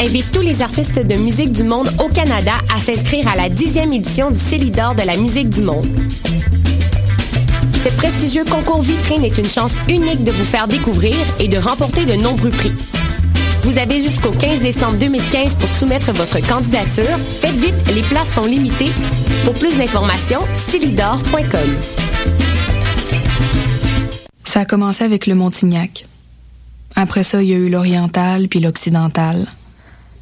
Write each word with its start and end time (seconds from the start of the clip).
invite 0.00 0.30
tous 0.32 0.40
les 0.40 0.62
artistes 0.62 0.98
de 0.98 1.14
musique 1.16 1.52
du 1.52 1.64
monde 1.64 1.88
au 1.98 2.08
Canada 2.08 2.52
à 2.74 2.78
s'inscrire 2.78 3.28
à 3.28 3.34
la 3.34 3.48
dixième 3.48 3.92
édition 3.92 4.30
du 4.30 4.38
Célidor 4.38 4.94
de 4.94 5.02
la 5.02 5.16
musique 5.16 5.50
du 5.50 5.62
monde. 5.62 5.86
Ce 7.82 7.88
prestigieux 7.96 8.44
concours 8.44 8.82
vitrine 8.82 9.24
est 9.24 9.38
une 9.38 9.48
chance 9.48 9.74
unique 9.88 10.24
de 10.24 10.30
vous 10.30 10.44
faire 10.44 10.68
découvrir 10.68 11.14
et 11.38 11.48
de 11.48 11.58
remporter 11.58 12.04
de 12.04 12.14
nombreux 12.14 12.50
prix. 12.50 12.72
Vous 13.62 13.78
avez 13.78 14.00
jusqu'au 14.00 14.30
15 14.30 14.60
décembre 14.60 14.98
2015 14.98 15.56
pour 15.56 15.68
soumettre 15.68 16.12
votre 16.12 16.40
candidature. 16.46 17.18
Faites 17.40 17.56
vite, 17.56 17.74
les 17.94 18.02
places 18.02 18.32
sont 18.32 18.46
limitées. 18.46 18.90
Pour 19.44 19.54
plus 19.54 19.76
d'informations, 19.76 20.40
célidor.com. 20.54 21.70
Ça 24.44 24.60
a 24.60 24.64
commencé 24.64 25.04
avec 25.04 25.26
le 25.26 25.34
Montignac. 25.34 26.06
Après 26.96 27.22
ça, 27.22 27.42
il 27.42 27.48
y 27.48 27.52
a 27.52 27.56
eu 27.56 27.68
l'oriental 27.68 28.48
puis 28.48 28.60
l'occidental. 28.60 29.46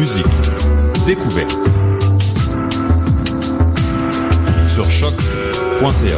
Musique, 0.00 0.26
découverte. 1.06 1.54
Sur 4.66 4.90
choc.ca. 4.90 6.16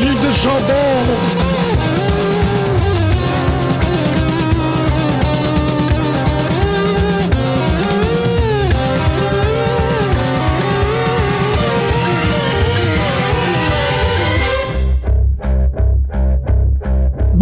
livres 0.00 0.20
de 0.20 0.32
chambon. 0.32 1.65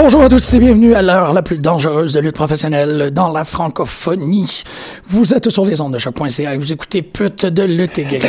Bonjour 0.05 0.21
à 0.21 0.29
tous 0.29 0.53
et 0.53 0.59
bienvenue 0.59 0.93
à 0.93 1.01
l'heure 1.01 1.33
la 1.33 1.41
plus 1.41 1.57
dangereuse 1.57 2.13
de 2.13 2.21
lutte 2.21 2.35
professionnelle 2.35 3.11
dans 3.11 3.33
la 3.33 3.43
francophonie. 3.43 4.63
Vous 5.07 5.33
êtes 5.33 5.49
sur 5.49 5.65
les 5.65 5.81
ondes 5.81 5.95
de 5.95 5.99
choc.ca 5.99 6.53
et 6.53 6.59
vous 6.59 6.75
écoutez 6.75 7.01
Pute 7.01 7.47
de 7.47 7.63
lutte 7.63 7.99
et 7.99 8.07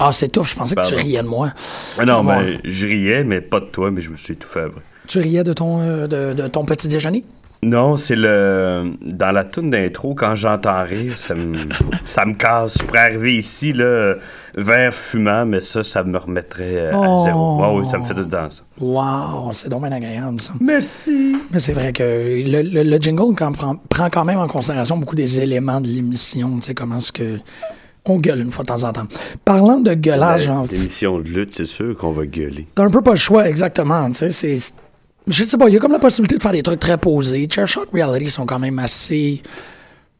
Ah, 0.00 0.12
c'est 0.12 0.30
tout, 0.30 0.42
je 0.42 0.56
pensais 0.56 0.74
que 0.74 0.88
tu 0.88 0.96
riais 0.96 1.22
de 1.22 1.28
moi. 1.28 1.52
Non, 2.04 2.24
mais 2.24 2.58
je 2.64 2.88
riais, 2.88 3.22
mais 3.22 3.40
pas 3.40 3.60
de 3.60 3.66
toi, 3.66 3.92
mais 3.92 4.00
je 4.00 4.10
me 4.10 4.16
suis 4.16 4.32
étouffé. 4.32 4.64
Tu 5.06 5.20
riais 5.20 5.44
de 5.44 5.52
ton, 5.52 5.82
euh, 5.82 6.08
de 6.08 6.48
ton 6.48 6.64
petit 6.64 6.88
déjeuner? 6.88 7.22
Non, 7.62 7.96
c'est 7.96 8.16
le. 8.16 8.92
Dans 9.02 9.32
la 9.32 9.44
tune 9.44 9.68
d'intro, 9.68 10.14
quand 10.14 10.34
j'entends 10.34 10.82
rire, 10.82 11.14
ça 11.16 11.34
me, 11.34 11.58
ça 12.06 12.24
me 12.24 12.32
casse. 12.32 12.78
Je 12.80 12.84
pourrais 12.86 13.00
arriver 13.00 13.36
ici, 13.36 13.74
là, 13.74 14.14
vert 14.56 14.94
fumant, 14.94 15.44
mais 15.44 15.60
ça, 15.60 15.82
ça 15.82 16.02
me 16.02 16.16
remettrait 16.16 16.88
à 16.88 16.98
Oh. 16.98 17.22
zéro. 17.26 17.78
oui, 17.78 17.86
ça 17.90 17.98
me 17.98 18.06
fait 18.06 18.14
tout 18.14 18.20
le 18.20 18.28
temps 18.28 18.48
ça. 18.48 18.62
Wow, 18.80 19.52
c'est 19.52 19.68
bien 19.68 19.92
agréable, 19.92 20.40
ça. 20.40 20.54
Merci. 20.58 21.36
Mais 21.50 21.58
c'est 21.58 21.74
vrai 21.74 21.92
que 21.92 22.02
le, 22.02 22.62
le- 22.62 22.82
le 22.82 22.96
jingle 22.98 23.34
quand- 23.36 23.52
prend, 23.52 23.76
prend 23.76 24.08
quand 24.08 24.24
même 24.24 24.38
en 24.38 24.46
considération 24.46 24.96
beaucoup 24.96 25.14
des 25.16 25.40
éléments 25.40 25.82
de 25.82 25.88
l'émission, 25.88 26.56
tu 26.60 26.62
sais, 26.62 26.74
comment 26.74 26.96
est-ce 26.96 27.12
que. 27.12 27.38
On 28.06 28.16
gueule 28.16 28.40
une 28.40 28.50
fois 28.50 28.64
de 28.64 28.68
temps 28.68 28.82
en 28.84 28.92
temps. 28.94 29.06
Parlant 29.44 29.78
de 29.78 29.92
gueulage, 29.92 30.48
en 30.48 30.62
L'émission 30.72 31.18
de 31.18 31.24
lutte, 31.28 31.54
c'est 31.54 31.66
sûr 31.66 31.94
qu'on 31.94 32.12
va 32.12 32.24
gueuler. 32.24 32.66
T'as 32.74 32.84
un 32.84 32.90
peu 32.90 33.02
pas 33.02 33.10
le 33.10 33.18
choix, 33.18 33.46
exactement. 33.46 34.08
Tu 34.10 34.30
sais, 34.30 34.30
c'est. 34.30 34.72
Je 35.30 35.44
sais 35.44 35.56
pas, 35.56 35.68
il 35.68 35.74
y 35.74 35.76
a 35.76 35.80
comme 35.80 35.92
la 35.92 36.00
possibilité 36.00 36.36
de 36.36 36.42
faire 36.42 36.52
des 36.52 36.62
trucs 36.62 36.80
très 36.80 36.98
posés. 36.98 37.48
Chair 37.48 37.66
Shot 37.66 37.86
Reality 37.92 38.30
sont 38.30 38.46
quand 38.46 38.58
même 38.58 38.78
assez. 38.80 39.40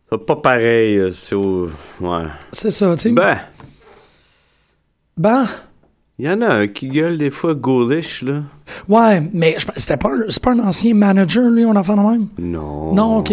Pas 0.08 0.36
pareil, 0.36 0.96
euh, 0.98 1.10
c'est 1.10 1.34
au. 1.34 1.68
Ouais. 2.00 2.24
C'est 2.52 2.70
ça, 2.70 2.94
tu 2.96 3.02
sais. 3.02 3.10
Ben, 3.10 3.38
Ben, 5.16 5.46
il 6.22 6.26
y 6.26 6.30
en 6.30 6.42
a 6.42 6.48
un 6.48 6.66
qui 6.66 6.88
gueule 6.88 7.16
des 7.16 7.30
fois 7.30 7.54
ghoulish, 7.54 8.22
là. 8.22 8.42
ouais, 8.88 9.22
mais 9.32 9.56
c'était 9.76 9.96
pas, 9.96 10.10
un- 10.10 10.24
c'est 10.28 10.42
pas 10.42 10.52
un 10.52 10.58
ancien 10.58 10.92
manager, 10.94 11.48
lui, 11.50 11.64
on 11.64 11.74
en 11.74 11.82
fait 11.82 11.94
de 11.94 12.00
même? 12.00 12.26
Non. 12.38 12.92
Non, 12.94 13.16
ok. 13.18 13.32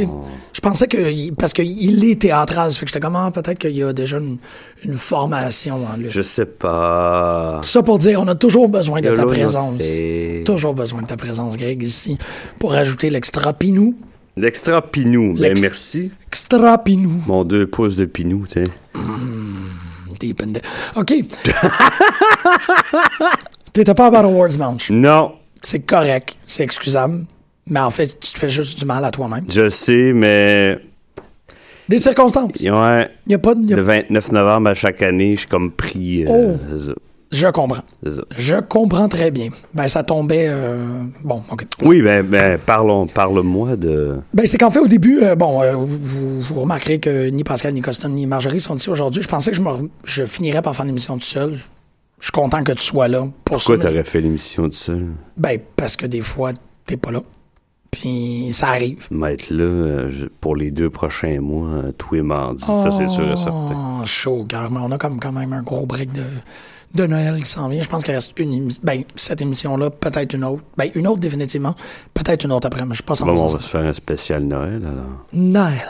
Je 0.53 0.61
pensais 0.61 0.87
que. 0.87 1.33
Parce 1.35 1.53
qu'il 1.53 2.03
est 2.05 2.21
théâtral, 2.21 2.71
ça 2.71 2.79
fait 2.79 2.85
que 2.85 2.89
j'étais 2.91 2.99
comme, 2.99 3.15
ah, 3.15 3.29
peut-être 3.31 3.59
qu'il 3.59 3.75
y 3.77 3.83
a 3.83 3.91
déjà 3.93 4.17
une, 4.17 4.37
une 4.85 4.97
formation 4.97 5.75
en 5.93 5.97
lui. 5.97 6.09
Je 6.09 6.21
sais 6.21 6.45
pas. 6.45 7.59
Tout 7.61 7.67
ça 7.69 7.83
pour 7.83 7.99
dire, 7.99 8.21
on 8.21 8.27
a 8.27 8.35
toujours 8.35 8.69
besoin 8.69 9.01
de 9.01 9.09
De 9.09 9.15
ta 9.15 9.25
présence. 9.25 9.81
Toujours 10.45 10.73
besoin 10.73 11.01
de 11.01 11.07
ta 11.07 11.17
présence, 11.17 11.57
Greg, 11.57 11.83
ici. 11.83 12.17
Pour 12.59 12.73
ajouter 12.73 13.09
l'extra 13.09 13.53
pinou. 13.53 13.95
L'extra 14.35 14.81
pinou, 14.81 15.33
ben 15.33 15.55
merci. 15.59 16.11
Extra 16.27 16.77
pinou. 16.77 17.21
Mon 17.27 17.43
deux 17.43 17.65
pouces 17.67 17.95
de 17.95 18.05
pinou, 18.05 18.45
tu 18.47 18.63
sais. 18.63 18.71
Deep 20.19 20.41
in 20.41 20.53
the- 20.53 20.61
OK. 20.95 21.13
T'étais 23.73 23.93
pas 23.93 24.07
à 24.07 24.11
Battle 24.11 24.25
Awards 24.27 24.57
Manche? 24.57 24.89
Non, 24.89 25.33
C'est 25.61 25.81
correct. 25.81 26.37
C'est 26.47 26.63
excusable. 26.63 27.25
Mais 27.67 27.79
en 27.81 27.89
fait, 27.91 28.19
tu 28.19 28.31
te 28.33 28.39
fais 28.39 28.49
juste 28.49 28.79
du 28.79 28.85
mal 28.85 29.03
à 29.03 29.11
toi-même. 29.11 29.45
je 29.49 29.69
sais, 29.69 30.13
mais. 30.13 30.79
Des 31.89 31.99
circonstances. 31.99 32.51
Ouais, 32.61 33.09
Il 33.27 33.31
y 33.31 33.35
a 33.35 33.37
pas 33.39 33.55
de. 33.55 33.63
y 33.65 33.73
a- 33.73 33.75
le 33.75 33.81
29 33.81 34.31
novembre 34.31 34.69
à 34.69 34.73
chaque 34.73 35.01
année, 35.01 35.35
je 35.35 35.39
suis 35.41 35.47
comme 35.49 35.71
pris. 35.71 36.25
euh, 36.25 36.55
Oh. 36.55 36.93
Je 37.31 37.47
comprends. 37.47 37.83
Je 38.37 38.55
comprends 38.61 39.09
très 39.09 39.31
bien. 39.31 39.49
Ben, 39.73 39.87
ça 39.89 40.01
tombait. 40.03 40.47
euh, 40.49 41.03
Bon, 41.23 41.43
OK. 41.51 41.65
Oui, 41.81 42.01
ben, 42.01 42.25
ben 42.25 42.57
parlons, 42.57 43.05
parle-moi 43.07 43.75
de. 43.75 44.17
Ben, 44.33 44.45
c'est 44.47 44.57
qu'en 44.57 44.71
fait, 44.71 44.79
au 44.79 44.87
début, 44.87 45.19
euh, 45.21 45.35
bon, 45.35 45.61
euh, 45.61 45.73
vous, 45.75 46.61
remarquerez 46.61 46.99
que 46.99 47.29
ni 47.29 47.43
Pascal, 47.43 47.73
ni 47.73 47.81
Coston, 47.81 48.13
ni 48.13 48.25
Marjorie 48.25 48.61
sont 48.61 48.75
ici 48.75 48.89
aujourd'hui. 48.89 49.21
Je 49.21 49.27
pensais 49.27 49.51
que 49.51 49.57
je, 49.57 49.61
me, 49.61 49.67
re- 49.69 49.89
je 50.05 50.25
finirais 50.25 50.61
par 50.61 50.73
faire 50.75 50.85
l'émission 50.85 51.17
tout 51.17 51.25
seul. 51.25 51.57
Je 52.19 52.23
suis 52.25 52.31
content 52.31 52.63
que 52.63 52.71
tu 52.71 52.81
sois 52.83 53.07
là. 53.09 53.27
Pour 53.43 53.57
Pourquoi 53.57 53.77
t'aurais 53.77 54.03
fait 54.05 54.21
l'émission 54.21 54.63
tout 54.69 54.73
seul? 54.75 55.07
Ben, 55.35 55.59
parce 55.75 55.95
que 55.97 56.05
des 56.05 56.21
fois, 56.21 56.51
t'es 56.85 56.97
pas 56.97 57.11
là. 57.11 57.21
Puis 57.91 58.49
ça 58.53 58.69
arrive. 58.69 59.07
M'être 59.11 59.49
là 59.49 60.07
pour 60.41 60.55
les 60.55 60.71
deux 60.71 60.89
prochains 60.89 61.39
mois, 61.41 61.83
tous 61.97 62.15
les 62.15 62.21
mardis, 62.21 62.63
ça 62.63 62.89
c'est 62.91 63.07
sûr 63.09 63.31
et 63.31 63.37
certain. 63.37 63.99
Oh, 64.01 64.05
chaud, 64.05 64.45
car 64.47 64.69
mais 64.71 64.79
on 64.81 64.91
a 64.91 64.97
comme 64.97 65.19
quand 65.19 65.31
même 65.31 65.53
un 65.53 65.61
gros 65.61 65.85
break 65.85 66.11
de, 66.11 66.23
de 66.97 67.07
Noël 67.07 67.41
qui 67.41 67.49
s'en 67.49 67.69
vient. 67.69 67.81
Je 67.81 67.87
pense 67.87 68.03
qu'il 68.03 68.13
reste 68.13 68.33
une 68.37 68.53
émission. 68.53 68.81
Ben, 68.83 69.03
cette 69.15 69.41
émission-là, 69.41 69.89
peut-être 69.89 70.33
une 70.33 70.43
autre. 70.43 70.63
Ben, 70.75 70.89
une 70.95 71.07
autre 71.07 71.19
définitivement. 71.19 71.75
Peut-être 72.13 72.43
une 72.43 72.51
autre 72.51 72.67
après, 72.67 72.83
mais 72.83 72.91
je 72.91 72.95
suis 72.95 73.03
pas 73.03 73.13
100% 73.13 73.25
Bon, 73.25 73.43
on 73.43 73.47
va 73.47 73.59
se 73.59 73.67
faire 73.69 73.85
un 73.85 73.93
spécial 73.93 74.43
Noël 74.43 74.81
alors. 74.85 75.25
Noël. 75.31 75.87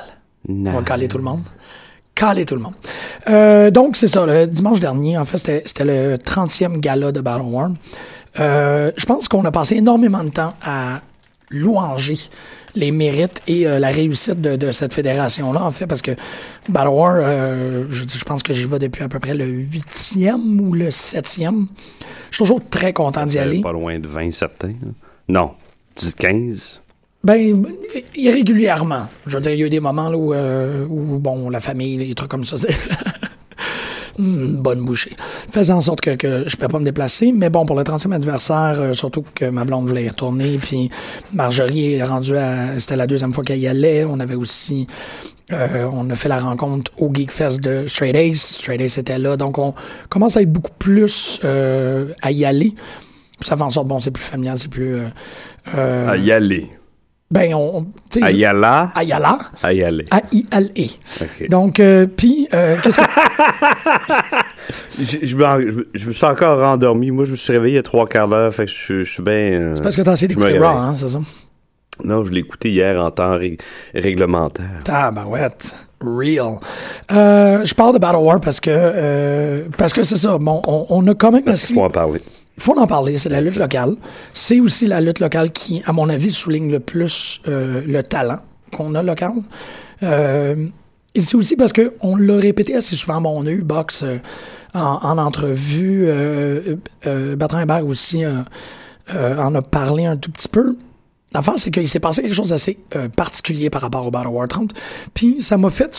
On 0.48 0.72
va 0.72 0.82
caler 0.84 1.08
tout 1.08 1.18
le 1.18 1.24
monde. 1.24 1.42
Caler 2.14 2.46
tout 2.46 2.56
le 2.56 2.62
monde. 2.62 2.74
Euh, 3.30 3.72
donc, 3.72 3.96
c'est 3.96 4.08
ça. 4.08 4.26
Le 4.26 4.46
dimanche 4.46 4.80
dernier, 4.80 5.18
en 5.18 5.26
fait, 5.26 5.38
c'était 5.38 5.64
c'était 5.66 5.86
le 5.86 6.18
30e 6.18 6.80
gala 6.80 7.12
de 7.12 7.22
Battle 7.22 7.44
War. 7.44 7.72
Euh, 8.40 8.92
je 8.96 9.06
pense 9.06 9.28
qu'on 9.28 9.46
a 9.46 9.52
passé 9.52 9.76
énormément 9.76 10.24
de 10.24 10.30
temps 10.30 10.54
à 10.64 11.02
louanger 11.50 12.18
les 12.78 12.92
mérites 12.92 13.42
et 13.48 13.64
la 13.64 13.90
réussite 13.90 14.40
de, 14.40 14.56
de 14.56 14.72
cette 14.72 14.94
fédération-là, 14.94 15.64
en 15.64 15.72
fait, 15.72 15.88
parce 15.88 16.02
que 16.02 16.12
Battle 16.70 16.90
War, 16.90 17.16
je, 17.90 18.04
je 18.08 18.24
pense 18.24 18.44
que 18.44 18.54
j'y 18.54 18.66
vais 18.66 18.80
depuis 18.80 19.04
à 19.04 19.10
peu 19.10 19.20
près 19.20 19.34
le 19.34 19.46
huitième 19.46 20.60
ou 20.62 20.74
le 20.74 20.92
septième. 20.92 21.68
Je 22.30 22.36
suis 22.36 22.44
toujours 22.44 22.62
très 22.70 22.94
content 22.94 23.26
d'y 23.26 23.40
aller. 23.40 23.62
Pas 23.62 23.72
loin 23.72 24.00
de 24.00 24.08
20 24.08 24.32
certains. 24.32 24.74
Non, 25.28 25.52
10, 25.96 26.16
15. 26.16 26.82
Ben, 27.24 27.66
irrégulièrement. 28.16 29.08
Je 29.26 29.36
veux 29.36 29.42
dire, 29.42 29.52
il 29.52 29.60
y 29.60 29.64
a 29.64 29.66
eu 29.66 29.70
des 29.70 29.80
moments 29.80 30.10
là, 30.10 30.18
où, 30.18 30.34
où, 30.34 31.20
bon, 31.20 31.50
la 31.50 31.60
famille, 31.60 31.98
les 31.98 32.16
trucs 32.16 32.30
comme 32.30 32.46
ça, 32.46 32.56
Hmm, 34.18 34.56
bonne 34.56 34.84
bouchée. 34.84 35.16
Faisant 35.52 35.78
en 35.78 35.82
sorte 35.82 36.02
que, 36.02 36.18
je 36.20 36.56
ne 36.56 36.60
peux 36.60 36.68
pas 36.68 36.80
me 36.80 36.86
déplacer. 36.86 37.32
Mais 37.32 37.50
bon, 37.50 37.66
pour 37.66 37.76
le 37.76 37.84
30e 37.84 38.12
anniversaire, 38.14 38.78
euh, 38.80 38.94
surtout 38.94 39.24
que 39.36 39.46
ma 39.46 39.64
blonde 39.64 39.88
voulait 39.88 40.06
y 40.06 40.10
retourner, 40.10 40.58
puis 40.58 40.90
Marjorie 41.34 41.94
est 41.94 42.04
rendue 42.04 42.38
à... 42.38 42.80
C'était 42.80 42.96
la 42.96 43.08
deuxième 43.08 43.34
fois 43.34 43.44
qu'elle 43.44 43.60
y 43.60 43.68
allait. 43.68 44.06
On 44.06 44.20
avait 44.20 44.36
aussi... 44.36 44.88
Euh, 45.54 45.88
on 45.94 46.10
a 46.10 46.16
fait 46.16 46.28
la 46.28 46.40
rencontre 46.40 46.92
au 46.98 47.10
Geek 47.14 47.32
Fest 47.32 47.62
de 47.62 47.88
Straight 47.88 48.16
Ace. 48.16 48.58
Straight 48.58 48.82
Ace 48.82 48.98
était 48.98 49.18
là. 49.18 49.38
Donc, 49.38 49.58
on 49.58 49.74
commence 50.10 50.36
à 50.36 50.42
être 50.42 50.52
beaucoup 50.52 50.74
plus 50.78 51.40
euh, 51.44 52.12
à 52.22 52.32
y 52.32 52.44
aller. 52.44 52.74
Ça 53.42 53.56
fait 53.56 53.64
en 53.64 53.70
sorte, 53.70 53.88
bon, 53.88 54.00
c'est 54.00 54.12
plus 54.12 54.24
familial, 54.24 54.58
c'est 54.58 54.68
plus... 54.68 54.98
Euh, 55.76 56.10
à 56.10 56.18
y 56.18 56.32
aller. 56.32 56.70
Ben, 57.30 57.54
on. 57.54 57.88
Ayala. 58.22 58.92
Ayala. 58.96 59.40
Ayala. 59.62 60.04
A-I-L-E. 60.12 61.48
Donc, 61.50 61.80
euh, 61.82 62.08
puis, 62.08 62.48
euh, 62.54 62.78
qu'est-ce 62.82 63.00
que. 63.00 63.06
je, 65.00 65.26
je, 65.26 65.36
me, 65.36 65.88
je, 65.94 66.08
me 66.08 66.12
suis 66.14 66.26
encore 66.26 66.58
rendormi. 66.60 67.12
Moi, 67.12 67.26
je 67.26 67.32
me 67.32 67.36
suis 67.36 67.52
réveillé 67.52 67.74
il 67.74 67.76
y 67.76 67.80
a 67.80 67.84
trois 67.84 68.08
quarts 68.08 68.30
d'heure. 68.30 68.54
Fait 68.54 68.66
que 68.66 68.72
je, 68.72 69.04
je 69.04 69.12
suis 69.12 69.24
bien. 69.24 69.34
Euh, 69.34 69.76
c'est 69.76 69.84
parce 69.84 69.98
que 69.98 70.04
t'as 70.04 70.14
essayé 70.14 70.30
d'écouter 70.30 70.58
Raw, 70.58 70.68
hein, 70.68 70.94
c'est 70.96 71.10
ça? 71.10 71.20
Non, 72.04 72.24
je 72.24 72.32
l'ai 72.32 72.42
écouté 72.42 72.70
hier 72.70 72.98
en 72.98 73.12
temps 73.12 73.38
réglementaire. 73.94 74.80
Ah, 74.88 75.12
ben 75.12 75.26
ouais. 75.26 75.48
Real. 76.00 76.60
Euh, 77.12 77.66
je 77.66 77.74
parle 77.74 77.94
de 77.94 77.98
Battle 78.00 78.18
War 78.18 78.40
parce 78.40 78.60
que 78.60 78.70
euh, 78.72 79.64
parce 79.78 79.94
que 79.94 80.04
c'est 80.04 80.18
ça. 80.18 80.38
Bon, 80.38 80.62
on, 80.68 80.86
on 80.90 81.08
a 81.08 81.16
quand 81.16 81.32
même. 81.32 81.44
Parce 81.44 81.66
qu'il 81.66 81.76
faut 81.76 81.82
en 81.82 81.90
parler. 81.90 82.22
Il 82.58 82.64
faut 82.64 82.78
en 82.78 82.88
parler, 82.88 83.18
c'est 83.18 83.30
la 83.30 83.42
lutte 83.42 83.56
locale. 83.56 83.96
C'est 84.34 84.60
aussi 84.60 84.88
la 84.88 85.00
lutte 85.00 85.20
locale 85.20 85.52
qui, 85.52 85.84
à 85.86 85.94
mon 85.94 86.10
avis, 86.10 86.32
souligne 86.32 86.72
le 86.72 86.80
plus 86.80 87.40
euh, 87.48 87.82
le 87.86 88.02
talent 88.02 88.40
qu'on 88.72 88.96
a 88.96 89.04
local. 89.04 89.34
Euh, 90.04 90.68
et 91.18 91.22
c'est 91.22 91.36
aussi 91.36 91.56
parce 91.56 91.74
que 91.74 91.96
on 92.02 92.16
l'a 92.16 92.36
répété 92.36 92.76
assez 92.76 92.96
souvent. 92.96 93.20
Bon, 93.20 93.34
on 93.36 93.48
a 93.48 93.50
eu 93.50 93.64
Box 93.64 94.04
euh, 94.04 94.20
en, 94.76 95.00
en, 95.02 95.18
entrevue. 95.18 96.06
Euh, 96.08 96.76
euh, 97.08 97.36
aussi 97.84 98.24
en 98.26 99.56
a 99.56 99.62
parlé 99.64 100.06
un 100.06 100.16
tout 100.16 100.32
petit 100.32 100.48
peu. 100.48 100.78
L'affaire, 101.34 101.56
c'est 101.58 101.72
qu'il 101.72 101.88
s'est 101.88 102.00
passé 102.00 102.22
quelque 102.22 102.36
chose 102.36 102.50
d'assez 102.50 102.78
particulier 103.16 103.72
par 103.72 103.82
rapport 103.82 104.06
au 104.06 104.12
Battle 104.12 104.28
War 104.28 104.48
30. 104.48 104.74
Puis 105.16 105.42
ça 105.42 105.58
m'a 105.58 105.72
fait 105.72 105.96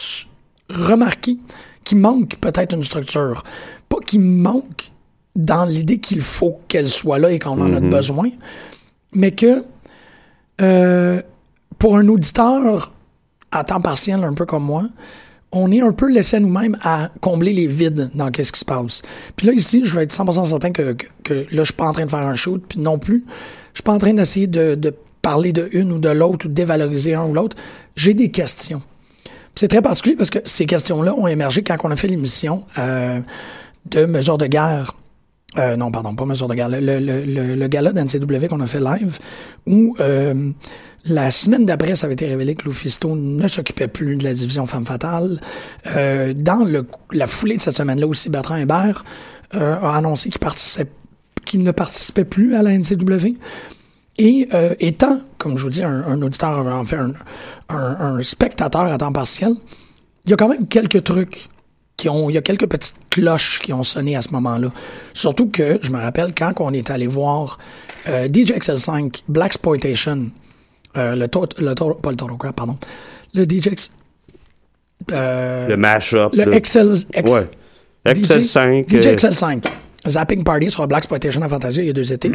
remarquer 0.70 1.36
qu'il 1.82 1.98
manque 1.98 2.36
peut-être 2.36 2.74
une 2.74 2.84
structure. 2.84 3.42
Pas 3.88 3.98
qu'il 3.98 4.20
manque 4.20 4.92
dans 5.38 5.64
l'idée 5.64 5.98
qu'il 5.98 6.20
faut 6.20 6.60
qu'elle 6.68 6.90
soit 6.90 7.18
là 7.18 7.30
et 7.32 7.38
qu'on 7.38 7.58
en 7.60 7.72
a 7.72 7.80
Mhm. 7.80 7.88
besoin, 7.90 8.28
mais 9.14 9.30
que 9.30 9.64
euh, 10.60 11.22
pour 11.78 11.96
un 11.96 12.06
auditeur 12.08 12.92
à 13.52 13.64
temps 13.64 13.80
partiel, 13.80 14.22
un 14.24 14.34
peu 14.34 14.44
comme 14.44 14.64
moi, 14.64 14.84
on 15.52 15.70
est 15.72 15.80
un 15.80 15.92
peu 15.92 16.10
laissé 16.10 16.36
à 16.36 16.40
nous-mêmes 16.40 16.76
à 16.82 17.10
combler 17.20 17.52
les 17.54 17.66
vides 17.66 18.10
dans 18.14 18.30
qu'est-ce 18.30 18.52
qui 18.52 18.60
se 18.60 18.64
passe. 18.64 19.00
Puis 19.36 19.46
là, 19.46 19.52
ici, 19.54 19.82
je 19.84 19.96
vais 19.96 20.02
être 20.02 20.12
100% 20.12 20.44
certain 20.44 20.72
que, 20.72 20.92
que, 20.92 21.06
que 21.22 21.34
là, 21.34 21.62
je 21.62 21.64
suis 21.64 21.72
pas 21.72 21.86
en 21.86 21.92
train 21.92 22.04
de 22.04 22.10
faire 22.10 22.18
un 22.26 22.34
shoot, 22.34 22.62
puis 22.68 22.80
non 22.80 22.98
plus, 22.98 23.24
je 23.72 23.78
suis 23.78 23.82
pas 23.84 23.92
en 23.92 23.98
train 23.98 24.12
d'essayer 24.12 24.46
de, 24.48 24.74
de 24.74 24.92
parler 25.22 25.52
de 25.52 25.68
une 25.72 25.92
ou 25.92 25.98
de 25.98 26.08
l'autre 26.10 26.44
ou 26.46 26.48
de 26.48 26.54
dévaloriser 26.54 27.14
un 27.14 27.24
ou 27.24 27.32
l'autre. 27.32 27.56
J'ai 27.96 28.12
des 28.12 28.30
questions. 28.30 28.82
C'est 29.54 29.68
très 29.68 29.82
particulier 29.82 30.16
parce 30.16 30.30
que 30.30 30.38
ces 30.44 30.66
questions-là 30.66 31.14
ont 31.14 31.26
émergé 31.26 31.62
quand 31.62 31.76
on 31.84 31.90
a 31.90 31.96
fait 31.96 32.08
l'émission 32.08 32.62
euh, 32.78 33.20
de 33.86 34.04
mesures 34.04 34.38
de 34.38 34.46
guerre 34.46 34.94
euh, 35.56 35.76
non, 35.76 35.90
pardon, 35.90 36.14
pas 36.14 36.26
mesure 36.26 36.46
de 36.46 36.54
gala. 36.54 36.80
Le, 36.80 36.98
le, 36.98 37.24
le, 37.24 37.54
le 37.54 37.68
gala 37.68 37.92
d'NCW 37.92 38.46
qu'on 38.48 38.60
a 38.60 38.66
fait 38.66 38.80
live, 38.80 39.18
où 39.66 39.96
euh, 39.98 40.52
la 41.04 41.30
semaine 41.30 41.64
d'après, 41.64 41.96
ça 41.96 42.06
avait 42.06 42.14
été 42.14 42.26
révélé 42.26 42.54
que 42.54 42.68
Lufisto 42.68 43.16
ne 43.16 43.48
s'occupait 43.48 43.88
plus 43.88 44.16
de 44.16 44.24
la 44.24 44.34
division 44.34 44.66
Femme 44.66 44.84
Fatale. 44.84 45.40
Euh, 45.86 46.34
dans 46.34 46.64
le, 46.64 46.86
la 47.12 47.26
foulée 47.26 47.56
de 47.56 47.62
cette 47.62 47.76
semaine-là 47.76 48.06
aussi, 48.06 48.28
Bertrand 48.28 48.56
Hébert 48.56 49.04
euh, 49.54 49.76
a 49.80 49.96
annoncé 49.96 50.30
qu'il 51.44 51.62
ne 51.62 51.70
participait 51.70 52.24
plus 52.24 52.54
à 52.54 52.62
la 52.62 52.76
NCW. 52.76 53.36
Et 54.18 54.48
euh, 54.52 54.74
étant, 54.80 55.20
comme 55.38 55.56
je 55.56 55.64
vous 55.64 55.70
dis, 55.70 55.82
un, 55.82 56.20
auditeur, 56.20 56.66
en 56.66 56.84
fait, 56.84 56.98
un 57.68 58.20
spectateur 58.20 58.82
à 58.82 58.98
temps 58.98 59.12
partiel, 59.12 59.54
il 60.26 60.30
y 60.30 60.34
a 60.34 60.36
quand 60.36 60.48
même 60.48 60.66
quelques 60.66 61.04
trucs 61.04 61.48
qui 61.98 62.08
ont, 62.08 62.30
il 62.30 62.34
y 62.34 62.38
a 62.38 62.42
quelques 62.42 62.66
petites 62.66 62.94
cloches 63.10 63.58
qui 63.60 63.74
ont 63.74 63.82
sonné 63.82 64.16
à 64.16 64.22
ce 64.22 64.30
moment-là. 64.30 64.72
Surtout 65.12 65.48
que, 65.48 65.78
je 65.82 65.90
me 65.90 65.98
rappelle, 65.98 66.32
quand 66.34 66.52
on 66.60 66.72
est 66.72 66.90
allé 66.90 67.06
voir 67.06 67.58
euh, 68.08 68.28
DJ 68.28 68.52
XL5 68.52 69.24
Black 69.28 69.48
Exploitation, 69.48 70.30
euh, 70.96 71.14
le, 71.14 71.28
to 71.28 71.46
le 71.58 71.74
to 71.74 71.94
pas 71.94 72.10
le 72.10 72.16
Total 72.16 72.36
Crap, 72.38 72.56
pardon, 72.56 72.78
le 73.34 73.44
DJ 73.44 73.68
euh, 75.12 75.68
le 75.68 75.76
mash-up. 75.76 76.32
le 76.34 76.44
là. 76.44 76.60
XL, 76.60 76.94
X, 77.14 77.30
Ouais. 77.30 77.48
XL5. 78.06 78.88
DJ, 78.88 79.06
euh, 79.06 79.16
XL5, 79.16 79.64
Zapping 80.06 80.44
Party 80.44 80.70
sur 80.70 80.86
Black 80.86 81.00
Exploitation 81.00 81.42
à 81.42 81.48
Fantasia 81.48 81.82
il 81.82 81.86
y 81.86 81.90
a 81.90 81.92
deux 81.92 82.12
étés. 82.12 82.30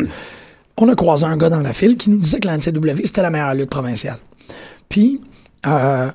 On 0.77 0.89
a 0.89 0.95
croisé 0.95 1.25
un 1.25 1.37
gars 1.37 1.49
dans 1.49 1.61
la 1.61 1.73
file 1.73 1.97
qui 1.97 2.09
nous 2.09 2.17
disait 2.17 2.39
que 2.39 2.47
la 2.47 2.57
NCW, 2.57 3.05
c'était 3.05 3.21
la 3.21 3.29
meilleure 3.29 3.53
lutte 3.53 3.69
provinciale. 3.69 4.17
Puis, 4.89 5.21
euh, 5.67 6.09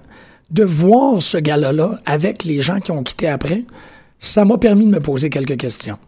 de 0.50 0.64
voir 0.64 1.22
ce 1.22 1.36
gars-là 1.38 1.98
avec 2.06 2.44
les 2.44 2.60
gens 2.60 2.80
qui 2.80 2.90
ont 2.90 3.02
quitté 3.02 3.28
après, 3.28 3.64
ça 4.18 4.44
m'a 4.44 4.58
permis 4.58 4.86
de 4.86 4.90
me 4.90 5.00
poser 5.00 5.30
quelques 5.30 5.56
questions. 5.58 5.98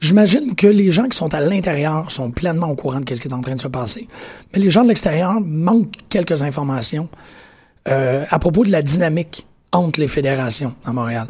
J'imagine 0.00 0.54
que 0.54 0.66
les 0.66 0.90
gens 0.92 1.08
qui 1.08 1.16
sont 1.16 1.32
à 1.34 1.40
l'intérieur 1.40 2.10
sont 2.10 2.30
pleinement 2.30 2.68
au 2.70 2.74
courant 2.76 3.00
de 3.00 3.14
ce 3.14 3.20
qui 3.20 3.26
est 3.28 3.32
en 3.32 3.40
train 3.40 3.56
de 3.56 3.60
se 3.60 3.68
passer, 3.68 4.06
mais 4.52 4.60
les 4.60 4.70
gens 4.70 4.82
de 4.84 4.88
l'extérieur 4.88 5.40
manquent 5.40 5.96
quelques 6.08 6.42
informations 6.42 7.08
euh, 7.88 8.24
à 8.30 8.38
propos 8.38 8.64
de 8.64 8.70
la 8.70 8.82
dynamique 8.82 9.46
entre 9.72 9.98
les 10.00 10.08
fédérations 10.08 10.74
à 10.84 10.92
Montréal. 10.92 11.28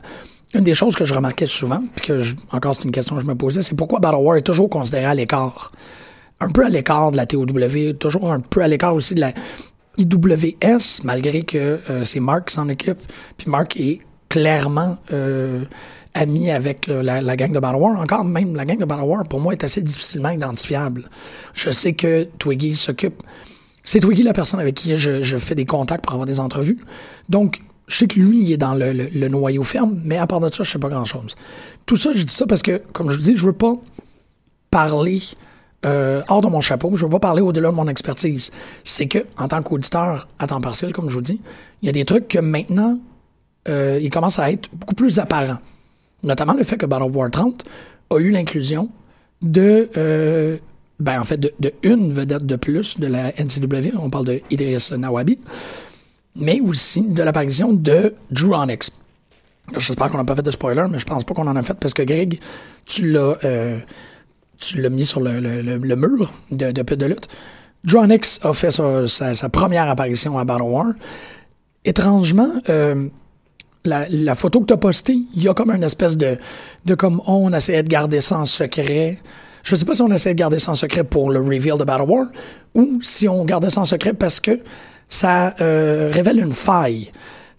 Une 0.55 0.65
des 0.65 0.75
choses 0.75 0.97
que 0.97 1.05
je 1.05 1.15
remarquais 1.15 1.47
souvent, 1.47 1.83
puis 1.97 2.07
que 2.07 2.21
je- 2.21 2.35
encore 2.53 2.75
c'est 2.75 2.85
une 2.85 2.93
question 2.93 3.17
que 3.17 3.23
je 3.23 3.27
me 3.27 3.35
posais, 3.35 3.63
c'est 3.63 3.77
pourquoi 3.77 4.01
Battle 4.01 4.17
War 4.19 4.37
est 4.37 4.43
toujours 4.43 4.69
considéré 4.69 5.05
à 5.05 5.15
l'écart. 5.15 5.73
Un 6.41 6.51
peu 6.51 6.65
à 6.65 6.69
l'écart 6.69 7.11
de 7.11 7.17
la 7.17 7.27
TOW, 7.27 7.47
toujours 7.99 8.33
un 8.33 8.41
peu 8.41 8.63
à 8.63 8.69
l'écart 8.69 8.95
aussi 8.95 9.15
de 9.15 9.21
la 9.21 9.33
IWS, 9.99 11.03
malgré 11.05 11.43
que 11.43 11.81
euh, 11.91 12.05
c'est 12.05 12.21
Mark 12.21 12.49
qui 12.49 12.55
s'en 12.55 12.69
occupe. 12.69 13.01
Puis 13.37 13.51
Mark 13.51 13.77
est 13.77 14.01
clairement 14.29 14.97
euh, 15.13 15.65
ami 16.15 16.51
avec 16.51 16.87
la, 16.87 17.37
gang 17.37 17.53
de 17.53 17.59
Battle 17.59 17.77
War. 17.77 18.01
Encore 18.01 18.25
même, 18.25 18.57
la 18.57 18.65
gang 18.65 18.79
de 18.79 18.85
Battle 18.85 19.03
War, 19.03 19.25
pour 19.25 19.41
moi, 19.41 19.53
est 19.53 19.65
assez 19.65 19.83
difficilement 19.83 20.31
identifiable. 20.31 21.11
Je 21.55 21.71
sais 21.71 21.93
que 21.93 22.29
Twiggy 22.39 22.75
s'occupe 22.75 23.23
c'est 23.85 24.01
Twiggy 24.01 24.23
la 24.23 24.35
personne 24.35 24.61
avec 24.61 24.75
qui 24.75 24.99
je, 24.99 25.37
fais 25.39 25.55
des 25.55 25.65
contacts 25.65 26.05
pour 26.05 26.13
avoir 26.13 26.27
des 26.27 26.41
entrevues. 26.41 26.77
Donc, 27.31 27.63
je 27.87 27.97
sais 27.97 28.07
que 28.07 28.21
lui, 28.21 28.41
il 28.41 28.53
est 28.53 28.59
dans 28.59 28.75
le 28.75 29.29
noyau 29.29 29.63
ferme, 29.63 29.99
mais 30.05 30.19
à 30.19 30.27
part 30.27 30.41
de 30.41 30.53
ça, 30.53 30.63
je 30.63 30.71
sais 30.71 30.79
pas 30.79 30.91
grand-chose. 30.91 31.35
Tout 31.87 31.97
ça, 31.97 32.13
je 32.13 32.23
dis 32.23 32.35
ça 32.35 32.47
parce 32.47 32.61
que, 32.61 32.83
comme 32.93 33.11
je 33.11 33.17
vous 33.17 33.23
dis, 33.23 33.35
je 33.35 33.47
veux 33.47 33.55
pas 33.55 33.77
parler 34.71 35.23
euh, 35.87 36.23
hors 36.29 36.41
de 36.41 36.49
mon 36.49 36.61
chapeau, 36.61 36.97
je 36.97 37.05
veux 37.05 37.11
pas 37.11 37.21
parler 37.21 37.41
au-delà 37.41 37.71
de 37.71 37.75
mon 37.75 37.87
expertise. 37.87 38.51
C'est 38.85 39.07
que, 39.07 39.19
en 39.37 39.49
tant 39.49 39.63
qu'auditeur 39.63 40.27
à 40.39 40.47
temps 40.47 40.61
partiel, 40.61 40.93
comme 40.93 41.09
je 41.09 41.15
vous 41.15 41.23
dis, 41.23 41.41
il 41.83 41.87
y 41.87 41.89
a 41.89 41.93
des 41.93 42.05
trucs 42.05 42.29
que 42.29 42.39
maintenant, 42.39 42.99
euh, 43.69 43.99
ils 44.03 44.11
commencent 44.11 44.39
à 44.39 44.51
être 44.51 44.69
beaucoup 44.73 44.95
plus 44.95 45.19
apparents. 45.19 45.59
Notamment 46.23 46.55
le 46.55 46.65
fait 46.65 46.77
que 46.77 46.87
Battle 46.87 47.11
War 47.15 47.31
30 47.31 47.65
a 48.11 48.19
eu 48.19 48.31
l'inclusion 48.31 48.91
de, 49.41 49.89
euh, 49.97 50.57
ben 50.99 51.21
en 51.21 51.25
fait, 51.25 51.39
de, 51.39 51.53
de 51.61 51.73
une 51.85 52.13
vedette 52.13 52.45
de 52.45 52.57
plus 52.57 52.99
de 52.99 53.07
la 53.07 53.33
NCW. 53.41 53.97
On 53.99 54.11
parle 54.11 54.27
de 54.27 54.41
Idris 54.51 54.91
Nawabi, 54.97 55.39
mais 56.35 56.61
aussi 56.61 57.03
de 57.03 57.23
l'apparition 57.23 57.73
de 57.73 58.15
Drew 58.33 58.53
Onyx. 58.53 58.91
J'espère 59.77 60.09
qu'on 60.09 60.17
n'a 60.17 60.25
pas 60.25 60.35
fait 60.35 60.43
de 60.43 60.51
spoiler, 60.51 60.87
mais 60.91 60.99
je 60.99 61.05
pense 61.05 61.25
pas 61.25 61.35
qu'on 61.35 61.47
en 61.47 61.55
a 61.55 61.63
fait 61.63 61.75
parce 61.75 61.95
que 61.95 62.03
Greg, 62.03 62.41
tu 62.87 63.11
l'as, 63.11 63.37
euh, 63.45 63.79
tu 64.59 64.81
l'as 64.81 64.89
mis 64.89 65.05
sur 65.05 65.21
le, 65.21 65.41
le, 65.41 65.63
le- 65.79 65.97
mur 65.97 66.33
de, 66.51 66.71
de 66.73 66.83
de 66.95 67.07
lutte. 67.07 67.29
Drew 67.85 67.99
Onyx 67.99 68.41
a 68.43 68.53
fait 68.53 68.71
sa, 68.73 69.07
sa- 69.07 69.49
première 69.49 69.89
apparition 69.89 70.37
à 70.39 70.45
Battle 70.45 70.63
War. 70.63 70.87
Étrangement, 71.85 72.51
euh, 72.69 73.09
la, 73.85 74.07
la 74.11 74.35
photo 74.35 74.61
que 74.61 74.67
tu 74.67 74.73
as 74.75 74.77
postée, 74.79 75.19
il 75.35 75.43
y 75.43 75.49
a 75.49 75.55
comme 75.55 75.71
une 75.71 75.85
espèce 75.85 76.17
de, 76.17 76.37
de 76.85 76.95
comme 76.95 77.23
on 77.27 77.53
essayait 77.53 77.83
de 77.83 77.89
garder 77.89 78.21
ça 78.21 78.39
en 78.39 78.45
secret. 78.45 79.19
Je 79.63 79.75
sais 79.77 79.85
pas 79.85 79.95
si 79.95 80.03
on 80.03 80.11
essayait 80.11 80.35
de 80.35 80.39
garder 80.41 80.59
ça 80.59 80.73
en 80.73 80.75
secret 80.75 81.05
pour 81.05 81.31
le 81.31 81.41
reveal 81.41 81.79
de 81.79 81.85
Battle 81.85 82.03
War 82.09 82.27
ou 82.75 82.99
si 83.03 83.29
on 83.29 83.45
gardait 83.45 83.71
ça 83.71 83.81
en 83.81 83.85
secret 83.85 84.13
parce 84.13 84.41
que 84.41 84.61
ça 85.09 85.55
euh, 85.61 86.11
révèle 86.13 86.39
une 86.41 86.53
faille 86.53 87.11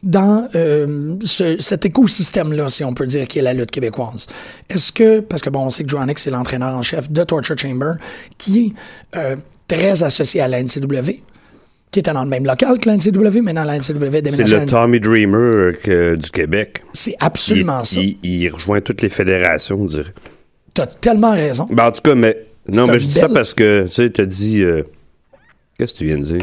dans 0.03 0.48
euh, 0.56 1.15
ce- 1.24 1.58
cet 1.62 1.86
écosystème-là, 1.86 2.70
si 2.70 2.84
on 2.84 2.94
peut 2.94 3.06
dire, 3.06 3.27
qui 3.27 3.39
est 3.39 3.41
la 3.41 3.53
lutte 3.53 3.72
québécoise. 3.72 4.27
Est-ce 4.70 4.91
que, 4.91 5.20
parce 5.20 5.41
que 5.41 5.50
bon, 5.50 5.65
on 5.65 5.70
sait 5.70 5.84
que 5.84 5.89
Joannick, 5.89 6.20
c'est 6.20 6.32
l'entraîneur 6.32 6.74
en 6.75 6.82
chef 6.82 7.12
de 7.12 7.24
Torture 7.24 7.58
Chamber, 7.58 7.94
qui 8.38 8.74
est 9.13 9.18
euh, 9.18 9.36
très 9.68 10.03
associé 10.03 10.39
à 10.41 10.48
la 10.48 10.62
NCW, 10.63 11.22
qui 11.91 12.00
était 12.00 12.13
dans 12.13 12.24
le 12.24 12.29
même 12.29 12.46
local 12.46 12.79
que 12.79 12.88
la 12.89 12.96
NCW, 12.96 13.41
mais 13.41 13.53
dans 13.53 13.63
la 13.65 13.75
NCW 13.77 14.10
C'est 14.12 14.48
le 14.48 14.65
Tommy 14.65 15.00
Dreamer 15.00 15.74
que- 15.82 16.15
du 16.15 16.29
Québec. 16.32 16.82
C'est 16.94 17.15
absolument 17.20 17.82
il, 17.82 17.86
ça. 17.86 18.00
Il, 18.00 18.18
il 18.24 18.50
rejoint 18.50 18.79
toutes 18.82 19.01
les 19.01 19.10
fédérations, 19.10 19.79
on 19.82 19.86
dirait. 19.86 20.13
T'as 20.74 20.86
tellement 20.86 21.32
raison. 21.32 21.68
Ben, 21.72 21.88
en 21.88 21.91
tout 21.91 22.01
cas, 22.01 22.15
mais. 22.15 22.46
Non, 22.72 22.86
mais 22.88 23.00
je 23.00 23.08
dis 23.08 23.13
ça 23.13 23.27
parce 23.27 23.53
que, 23.56 23.84
tu 23.86 23.89
sais, 23.91 24.10
t'as 24.12 24.25
dit. 24.25 24.62
euh, 24.63 24.84
Qu'est-ce 25.77 25.94
que 25.94 25.98
tu 26.00 26.06
viens 26.06 26.18
de 26.20 26.24
dire? 26.24 26.41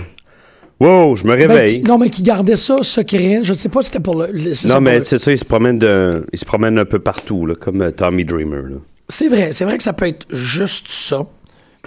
Wow, 0.79 1.17
je 1.17 1.25
me 1.25 1.35
Ben, 1.37 1.49
réveille. 1.49 1.83
qui- 1.83 1.89
non, 1.89 1.97
mais 1.99 2.11
qui 2.11 2.23
gardait 2.23 2.57
ça 2.57 2.83
secret. 2.83 3.41
Je 3.43 3.55
sais 3.55 3.69
pas 3.71 3.81
si 3.83 3.87
c'était 3.87 4.01
pour 4.01 4.17
le. 4.17 4.29
non, 4.69 4.81
mais 4.81 4.99
le- 4.99 5.05
c'est 5.05 5.19
ça, 5.19 5.33
il 5.33 5.39
se 5.39 5.45
promène 5.45 5.79
de, 5.79 6.27
il 6.33 6.39
se 6.39 6.45
promène 6.45 6.79
un 6.79 6.85
peu 6.85 6.99
partout, 6.99 7.47
là, 7.47 7.55
comme 7.55 7.81
euh, 7.83 7.91
Tommy 7.91 8.25
Dreamer. 8.27 8.63
C'est 9.09 9.29
vrai, 9.29 9.53
c'est 9.53 9.65
vrai 9.65 9.79
que 9.79 9.83
ça 9.83 9.93
peut 9.95 10.07
être 10.07 10.27
juste 10.31 10.87
ça. 10.91 11.27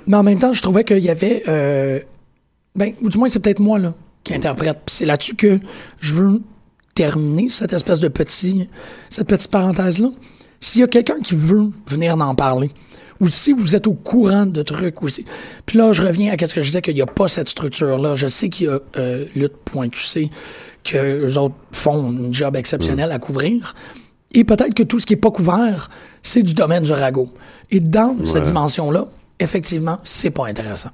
Mais 0.08 0.18
en 0.18 0.24
même 0.24 0.40
temps, 0.40 0.54
je 0.54 0.62
trouvais 0.62 0.84
qu'il 0.84 1.00
y 1.00 1.10
avait. 1.10 1.44
euh, 1.48 2.00
ben, 2.76 2.94
ou 3.02 3.10
du 3.10 3.18
moins, 3.20 3.30
c'est 3.30 3.40
peut-être 3.40 3.60
moi, 3.60 3.78
là, 3.78 3.94
qui 4.24 4.34
interprète. 4.34 4.80
C'est 4.88 5.06
là-dessus 5.06 5.36
que 5.36 5.60
je 6.00 6.14
veux 6.16 6.42
terminer 6.96 7.50
cette 7.50 7.74
espèce 7.74 8.00
de 8.00 8.08
petit. 8.08 8.68
cette 9.12 9.28
petite 9.28 9.52
parenthèse-là. 9.52 10.10
S'il 10.62 10.82
y 10.82 10.84
a 10.84 10.88
quelqu'un 10.88 11.20
qui 11.24 11.36
veut 11.36 11.70
venir 11.88 12.20
en 12.20 12.36
parler, 12.36 12.70
ou 13.20 13.28
si 13.30 13.52
vous 13.52 13.76
êtes 13.76 13.88
au 13.88 13.94
courant 13.94 14.46
de 14.46 14.62
trucs 14.62 15.04
aussi. 15.04 15.26
Puis 15.66 15.78
là, 15.78 15.92
je 15.92 16.04
reviens 16.04 16.34
à 16.34 16.46
ce 16.48 16.54
que 16.54 16.62
je 16.62 16.68
disais 16.68 16.82
qu'il 16.82 16.96
n'y 16.96 17.02
a 17.02 17.06
pas 17.06 17.28
cette 17.28 17.50
structure-là. 17.50 18.16
Je 18.16 18.28
sais 18.28 18.50
qu'il 18.50 18.68
y 18.68 18.70
a 18.70 18.80
euh, 18.98 19.26
lutte.qc, 19.36 20.30
que 20.84 21.28
eux 21.28 21.38
autres 21.38 21.56
font 21.72 22.10
un 22.12 22.32
job 22.32 22.56
exceptionnel 22.56 23.12
à 23.12 23.20
couvrir. 23.20 23.76
Et 24.32 24.44
peut-être 24.44 24.74
que 24.74 24.84
tout 24.84 25.00
ce 25.00 25.06
qui 25.06 25.14
n'est 25.14 25.20
pas 25.20 25.32
couvert, 25.32 25.90
c'est 26.24 26.44
du 26.44 26.54
domaine 26.54 26.84
du 26.84 26.94
ragot. 26.94 27.30
Et 27.72 27.80
dans 27.80 28.26
cette 28.26 28.44
dimension-là, 28.44 29.08
effectivement, 29.40 30.00
c'est 30.04 30.30
pas 30.30 30.48
intéressant. 30.48 30.90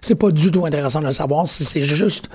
C'est 0.00 0.14
pas 0.14 0.30
du 0.30 0.50
tout 0.50 0.64
intéressant 0.66 1.00
de 1.00 1.06
le 1.06 1.12
savoir 1.12 1.48
si 1.48 1.64
c'est 1.64 1.82
juste 1.82 2.28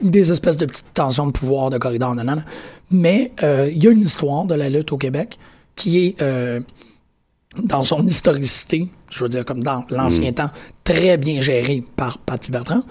des 0.00 0.32
espèces 0.32 0.56
de 0.56 0.66
petites 0.66 0.92
tensions 0.92 1.26
de 1.26 1.32
pouvoir 1.32 1.70
de 1.70 1.78
corridor, 1.78 2.14
nanana. 2.14 2.44
Mais 2.90 3.32
euh, 3.42 3.70
il 3.72 3.82
y 3.82 3.88
a 3.88 3.90
une 3.90 4.00
histoire 4.00 4.44
de 4.44 4.54
la 4.54 4.68
lutte 4.68 4.92
au 4.92 4.98
Québec 4.98 5.38
qui 5.76 6.06
est 6.06 6.22
euh, 6.22 6.60
dans 7.62 7.84
son 7.84 8.06
historicité, 8.06 8.88
je 9.10 9.24
veux 9.24 9.28
dire 9.28 9.44
comme 9.44 9.62
dans 9.62 9.84
l'ancien 9.90 10.32
temps, 10.32 10.50
très 10.84 11.16
bien 11.18 11.40
gérée 11.40 11.84
par 11.96 12.18
Pat 12.18 12.50
Bertrand. 12.50 12.82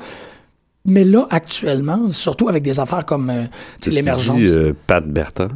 Mais 0.86 1.04
là, 1.04 1.28
actuellement, 1.30 2.10
surtout 2.12 2.50
avec 2.50 2.64
des 2.64 2.80
affaires 2.80 3.06
comme 3.06 3.30
euh, 3.30 3.44
l'émergence. 3.88 4.40
Euh, 4.40 4.74
Pat 4.88 5.06
Bertrand? 5.06 5.48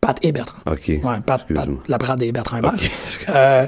Pat 0.00 0.18
et 0.22 0.32
Bertrand. 0.32 0.58
OK. 0.70 0.88
Ouais, 0.88 1.20
Pat, 1.24 1.46
Pat. 1.54 1.68
Laprade 1.88 2.22
et 2.22 2.32
Bertrand 2.32 2.58
Hébert. 2.58 2.74
Ok. 2.74 2.90
Euh, 3.30 3.66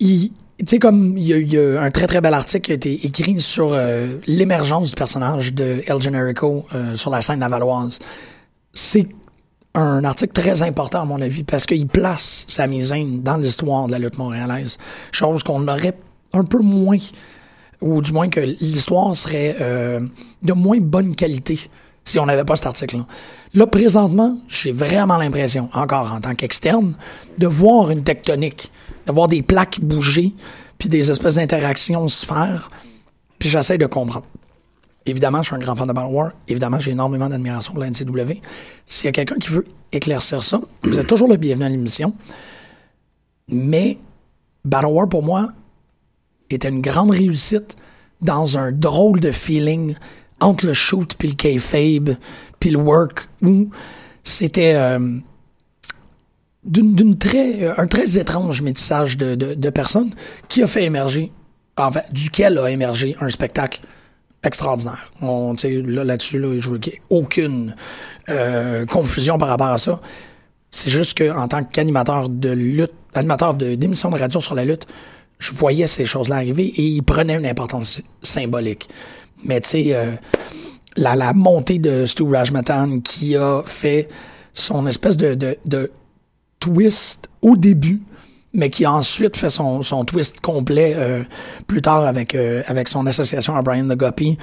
il- 0.00 0.32
tu 0.60 0.66
sais, 0.66 0.78
comme 0.80 1.16
il 1.16 1.24
y, 1.24 1.32
a, 1.32 1.36
il 1.36 1.52
y 1.52 1.56
a 1.56 1.80
un 1.80 1.90
très 1.92 2.08
très 2.08 2.20
bel 2.20 2.34
article 2.34 2.62
qui 2.66 2.72
a 2.72 2.74
été 2.74 3.06
écrit 3.06 3.40
sur 3.40 3.74
euh, 3.74 4.16
l'émergence 4.26 4.88
du 4.88 4.94
personnage 4.96 5.54
de 5.54 5.84
El 5.86 6.02
Generico 6.02 6.66
euh, 6.74 6.96
sur 6.96 7.10
la 7.10 7.22
scène 7.22 7.38
lavalloise. 7.38 8.00
C'est 8.74 9.06
un 9.74 10.04
article 10.04 10.32
très 10.32 10.62
important 10.62 11.02
à 11.02 11.04
mon 11.04 11.20
avis 11.20 11.44
parce 11.44 11.66
qu'il 11.66 11.86
place 11.86 12.44
sa 12.48 12.66
misaine 12.66 13.22
dans 13.22 13.36
l'histoire 13.36 13.86
de 13.86 13.92
la 13.92 13.98
lutte 13.98 14.18
montréalaise. 14.18 14.78
Chose 15.12 15.42
qu'on 15.42 15.66
aurait 15.68 15.96
un 16.32 16.44
peu 16.44 16.58
moins, 16.58 16.98
ou 17.80 18.02
du 18.02 18.12
moins 18.12 18.28
que 18.28 18.40
l'histoire 18.40 19.14
serait 19.14 19.56
euh, 19.60 20.00
de 20.42 20.52
moins 20.52 20.78
bonne 20.78 21.14
qualité 21.14 21.58
si 22.04 22.18
on 22.18 22.26
n'avait 22.26 22.44
pas 22.44 22.56
cet 22.56 22.66
article-là. 22.66 23.06
Là, 23.54 23.66
présentement, 23.66 24.38
j'ai 24.48 24.72
vraiment 24.72 25.18
l'impression, 25.18 25.68
encore 25.74 26.12
en 26.12 26.20
tant 26.20 26.34
qu'externe, 26.34 26.94
de 27.36 27.46
voir 27.46 27.90
une 27.90 28.02
tectonique, 28.02 28.72
de 29.06 29.12
voir 29.12 29.28
des 29.28 29.42
plaques 29.42 29.80
bouger, 29.80 30.32
puis 30.78 30.88
des 30.88 31.10
espèces 31.10 31.34
d'interactions 31.34 32.08
se 32.08 32.24
faire, 32.24 32.70
puis 33.38 33.48
j'essaie 33.48 33.78
de 33.78 33.86
comprendre. 33.86 34.24
Évidemment, 35.08 35.42
je 35.42 35.48
suis 35.48 35.56
un 35.56 35.58
grand 35.58 35.74
fan 35.74 35.88
de 35.88 35.92
Battle 35.94 36.12
War. 36.12 36.32
Évidemment, 36.48 36.78
j'ai 36.78 36.90
énormément 36.90 37.30
d'admiration 37.30 37.72
pour 37.72 37.82
la 37.82 37.90
NCW. 37.90 38.42
S'il 38.86 39.06
y 39.06 39.08
a 39.08 39.12
quelqu'un 39.12 39.36
qui 39.36 39.48
veut 39.48 39.64
éclaircir 39.90 40.42
ça, 40.42 40.60
vous 40.82 41.00
êtes 41.00 41.06
toujours 41.06 41.28
le 41.28 41.38
bienvenu 41.38 41.64
à 41.64 41.68
l'émission. 41.70 42.14
Mais 43.48 43.96
Battle 44.66 44.88
War, 44.88 45.08
pour 45.08 45.22
moi, 45.22 45.48
était 46.50 46.68
une 46.68 46.82
grande 46.82 47.10
réussite 47.10 47.76
dans 48.20 48.58
un 48.58 48.70
drôle 48.70 49.20
de 49.20 49.30
feeling 49.30 49.94
entre 50.40 50.66
le 50.66 50.74
shoot 50.74 51.14
puis 51.18 51.28
le 51.28 51.34
kayfabe 51.34 52.16
puis 52.60 52.70
le 52.70 52.78
work 52.78 53.28
où 53.42 53.70
c'était 54.24 54.74
euh, 54.74 55.18
d'une 56.64 57.16
très 57.16 57.62
euh, 57.62 57.74
un 57.76 57.86
très 57.86 58.18
étrange 58.18 58.62
métissage 58.62 59.16
de 59.16 59.70
personnes 59.70 60.14
qui 60.48 60.62
a 60.62 60.66
fait 60.66 60.84
émerger 60.84 61.32
en 61.76 61.92
fait 61.92 62.12
duquel 62.12 62.58
a 62.58 62.70
émergé 62.70 63.16
un 63.20 63.28
spectacle 63.28 63.80
extraordinaire. 64.44 65.10
On, 65.20 65.54
là, 65.62 66.04
là-dessus, 66.04 66.38
là, 66.38 66.58
je 66.58 66.70
veux 66.70 66.80
aucune 67.10 67.74
euh, 68.28 68.86
confusion 68.86 69.38
par 69.38 69.48
rapport 69.48 69.68
à 69.68 69.78
ça. 69.78 70.00
C'est 70.70 70.90
juste 70.90 71.16
que 71.16 71.30
en 71.30 71.48
tant 71.48 71.64
qu'animateur 71.64 72.28
de 72.28 72.50
lutte, 72.50 72.92
animateur 73.14 73.54
de- 73.54 73.74
d'émissions 73.74 74.10
de, 74.10 74.18
radio 74.18 74.40
sur 74.40 74.54
la 74.54 74.64
lutte, 74.64 74.86
je 75.38 75.52
voyais 75.54 75.86
ces 75.86 76.04
choses-là 76.04 76.36
arriver 76.36 76.66
et 76.66 76.82
ils 76.82 77.02
prenaient 77.02 77.36
une 77.36 77.46
importance 77.46 78.02
symbolique. 78.22 78.88
Mais 79.44 79.60
tu 79.60 79.68
sais, 79.68 79.84
euh, 79.94 80.12
la, 80.96 81.14
la 81.16 81.32
montée 81.32 81.78
de 81.78 82.06
Stu 82.06 82.24
Rajmatan 82.24 83.00
qui 83.00 83.36
a 83.36 83.62
fait 83.64 84.08
son 84.52 84.86
espèce 84.86 85.16
de, 85.16 85.34
de, 85.34 85.56
de 85.64 85.90
twist 86.60 87.28
au 87.40 87.56
début, 87.56 88.02
mais 88.54 88.70
qui 88.70 88.86
ensuite 88.86 89.36
fait 89.36 89.50
son, 89.50 89.82
son 89.82 90.04
twist 90.04 90.40
complet 90.40 90.94
euh, 90.96 91.22
plus 91.66 91.82
tard 91.82 92.06
avec, 92.06 92.34
euh, 92.34 92.62
avec 92.66 92.88
son 92.88 93.06
association 93.06 93.54
à 93.54 93.62
Brian 93.62 93.86
the 93.86 93.96
Guppy 93.96 94.38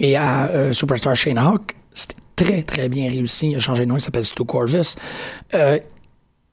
et 0.00 0.16
à 0.16 0.48
euh, 0.48 0.72
Superstar 0.72 1.14
Shane 1.14 1.38
Hawk. 1.38 1.76
C'était 1.92 2.16
très, 2.36 2.62
très 2.62 2.88
bien 2.88 3.10
réussi. 3.10 3.50
Il 3.50 3.56
a 3.56 3.60
changé 3.60 3.84
de 3.84 3.90
nom, 3.90 3.96
il 3.96 4.00
s'appelle 4.00 4.24
Stu 4.24 4.44
Corvus. 4.44 4.96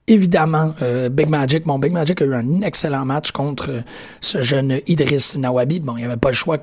Évidemment, 0.06 0.74
Big 1.12 1.28
Magic, 1.28 1.64
bon, 1.64 1.78
Big 1.78 1.92
Magic 1.92 2.20
a 2.20 2.24
eu 2.24 2.34
un 2.34 2.62
excellent 2.62 3.04
match 3.04 3.30
contre 3.30 3.84
ce 4.20 4.42
jeune 4.42 4.80
Idris 4.88 5.34
Nawabi. 5.36 5.78
Bon, 5.78 5.96
il 5.96 6.00
n'y 6.00 6.04
avait 6.04 6.16
pas 6.16 6.30
le 6.30 6.34
choix 6.34 6.58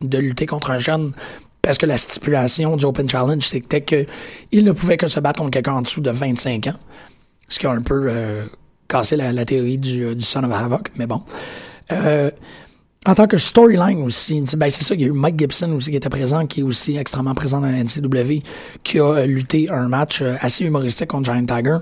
de 0.00 0.18
lutter 0.18 0.46
contre 0.46 0.70
un 0.70 0.78
jeune 0.78 1.12
parce 1.60 1.76
que 1.76 1.84
la 1.84 1.98
stipulation 1.98 2.78
du 2.78 2.86
Open 2.86 3.06
Challenge, 3.06 3.46
c'était 3.46 3.82
que 3.82 4.06
il 4.52 4.64
ne 4.64 4.72
pouvait 4.72 4.96
que 4.96 5.06
se 5.06 5.20
battre 5.20 5.40
contre 5.40 5.50
quelqu'un 5.50 5.74
en 5.74 5.82
dessous 5.82 6.00
de 6.00 6.10
25 6.10 6.68
ans. 6.68 6.78
Ce 7.48 7.58
qui 7.58 7.66
a 7.66 7.72
un 7.72 7.82
peu 7.82 8.48
cassé 8.88 9.16
la, 9.16 9.44
théorie 9.44 9.78
du, 9.78 10.04
euh, 10.04 10.14
du 10.14 10.24
Son 10.24 10.42
of 10.44 10.52
Havoc, 10.52 10.90
mais 10.96 11.06
bon. 11.06 11.22
Euh, 11.92 12.30
en 13.06 13.14
tant 13.14 13.26
que 13.26 13.38
storyline 13.38 14.02
aussi, 14.02 14.42
ben 14.56 14.68
c'est 14.68 14.84
ça, 14.84 14.94
il 14.94 15.00
y 15.00 15.04
a 15.04 15.06
eu 15.06 15.12
Mike 15.12 15.38
Gibson 15.38 15.72
aussi 15.72 15.90
qui 15.90 15.96
était 15.96 16.08
présent, 16.08 16.46
qui 16.46 16.60
est 16.60 16.62
aussi 16.62 16.96
extrêmement 16.96 17.34
présent 17.34 17.60
dans 17.60 17.68
la 17.68 17.82
NCW, 17.82 18.42
qui 18.82 18.98
a 18.98 19.04
euh, 19.04 19.26
lutté 19.26 19.70
un 19.70 19.88
match 19.88 20.20
euh, 20.20 20.34
assez 20.40 20.64
humoristique 20.64 21.08
contre 21.08 21.32
Giant 21.32 21.46
Tiger. 21.46 21.78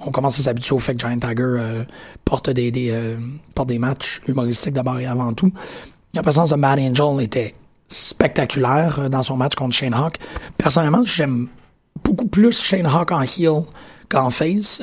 On 0.00 0.10
commence 0.10 0.38
à 0.38 0.42
s'habituer 0.42 0.74
au 0.74 0.78
fait 0.78 0.94
que 0.94 1.00
Giant 1.00 1.18
Tiger 1.18 1.84
porte 2.24 2.48
des, 2.48 2.98
porte 3.54 3.68
des 3.68 3.78
matchs 3.78 4.22
humoristiques 4.26 4.72
d'abord 4.72 4.98
et 4.98 5.04
avant 5.04 5.34
tout. 5.34 5.52
La 6.14 6.22
présence 6.22 6.48
de 6.48 6.56
Matt 6.56 6.78
Angel 6.78 7.22
était 7.22 7.54
spectaculaire 7.86 9.10
dans 9.10 9.22
son 9.22 9.36
match 9.36 9.54
contre 9.56 9.74
Shane 9.74 9.92
Hawk. 9.92 10.16
Personnellement, 10.56 11.04
j'aime 11.04 11.48
beaucoup 12.02 12.28
plus 12.28 12.58
Shane 12.62 12.86
Hawk 12.86 13.12
en 13.12 13.20
heel 13.20 13.64
qu'en 14.08 14.30
face. 14.30 14.80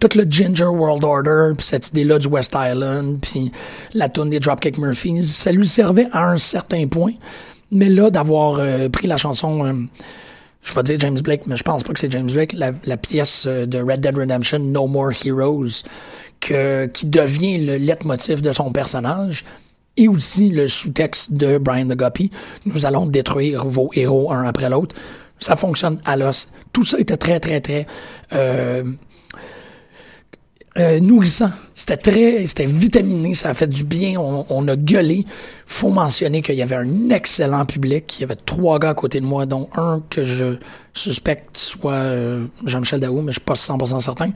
Tout 0.00 0.08
le 0.16 0.24
Ginger 0.28 0.64
World 0.64 1.04
Order, 1.04 1.52
puis 1.56 1.66
cette 1.66 1.88
idée-là 1.88 2.18
du 2.18 2.26
West 2.26 2.56
Island, 2.56 3.18
puis 3.20 3.52
la 3.92 4.08
tune 4.08 4.30
des 4.30 4.40
Dropkick 4.40 4.78
Murphys, 4.78 5.24
ça 5.24 5.52
lui 5.52 5.68
servait 5.68 6.08
à 6.12 6.30
un 6.30 6.38
certain 6.38 6.88
point. 6.88 7.12
Mais 7.70 7.88
là, 7.88 8.10
d'avoir 8.10 8.58
euh, 8.58 8.88
pris 8.88 9.06
la 9.06 9.18
chanson, 9.18 9.64
euh, 9.64 9.74
je 10.62 10.74
vais 10.74 10.82
dire 10.82 10.98
James 11.00 11.20
Blake, 11.20 11.46
mais 11.46 11.56
je 11.56 11.62
pense 11.62 11.84
pas 11.84 11.92
que 11.92 12.00
c'est 12.00 12.10
James 12.10 12.30
Blake, 12.30 12.54
la, 12.54 12.96
pièce 12.96 13.44
euh, 13.46 13.66
de 13.66 13.78
Red 13.78 14.00
Dead 14.00 14.16
Redemption, 14.16 14.58
No 14.58 14.86
More 14.86 15.12
Heroes, 15.24 15.84
que, 16.40 16.86
qui 16.86 17.06
devient 17.06 17.58
le 17.58 17.76
leitmotiv 17.76 18.40
de 18.40 18.52
son 18.52 18.72
personnage, 18.72 19.44
et 19.98 20.08
aussi 20.08 20.48
le 20.48 20.66
sous-texte 20.66 21.34
de 21.34 21.58
Brian 21.58 21.86
the 21.86 21.94
Guppy, 21.94 22.30
nous 22.64 22.86
allons 22.86 23.04
détruire 23.04 23.66
vos 23.66 23.90
héros 23.92 24.32
un 24.32 24.44
après 24.44 24.70
l'autre. 24.70 24.96
Ça 25.38 25.56
fonctionne 25.56 26.00
à 26.06 26.16
l'os. 26.16 26.48
Tout 26.72 26.84
ça 26.84 26.98
était 26.98 27.16
très, 27.16 27.38
très, 27.38 27.60
très... 27.60 27.86
euh, 30.78 31.00
nourrissant. 31.00 31.50
C'était 31.74 31.96
très, 31.96 32.46
c'était 32.46 32.64
vitaminé, 32.64 33.34
ça 33.34 33.48
a 33.48 33.54
fait 33.54 33.66
du 33.66 33.82
bien. 33.82 34.20
On, 34.20 34.68
a 34.68 34.76
gueulé. 34.76 35.24
Faut 35.66 35.90
mentionner 35.90 36.42
qu'il 36.42 36.54
y 36.54 36.62
avait 36.62 36.76
un 36.76 37.10
excellent 37.10 37.66
public. 37.66 38.18
Il 38.18 38.20
y 38.20 38.24
avait 38.24 38.36
trois 38.36 38.78
gars 38.78 38.90
à 38.90 38.94
côté 38.94 39.20
de 39.20 39.26
moi, 39.26 39.46
dont 39.46 39.68
un 39.74 40.00
que 40.10 40.22
je 40.22 40.58
suspecte 40.92 41.56
soit 41.56 41.94
euh, 41.94 42.46
Jean-Michel 42.64 43.00
Daou, 43.00 43.20
mais 43.20 43.32
je 43.32 43.38
suis 43.38 43.40
pas 43.40 43.54
100% 43.54 43.98
certain. 44.00 44.30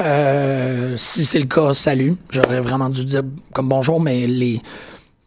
Euh, 0.00 0.96
si 0.96 1.24
c'est 1.24 1.40
le 1.40 1.46
cas, 1.46 1.74
salut. 1.74 2.16
J'aurais 2.30 2.60
vraiment 2.60 2.88
dû 2.88 3.04
dire 3.04 3.22
comme 3.52 3.68
bonjour, 3.68 4.00
mais 4.00 4.26
les 4.26 4.62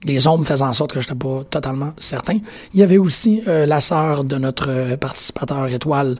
les 0.05 0.27
ombres 0.27 0.45
faisaient 0.45 0.63
en 0.63 0.71
sorte 0.71 0.93
que 0.93 1.01
je 1.01 1.09
n'étais 1.09 1.19
pas 1.19 1.43
totalement 1.49 1.91
certain. 1.97 2.39
Il 2.73 2.79
y 2.79 2.83
avait 2.83 2.97
aussi 2.97 3.43
euh, 3.49 3.65
la 3.65 3.81
sœur 3.81 4.23
de 4.23 4.37
notre 4.37 4.95
participateur 4.95 5.67
étoile, 5.67 6.17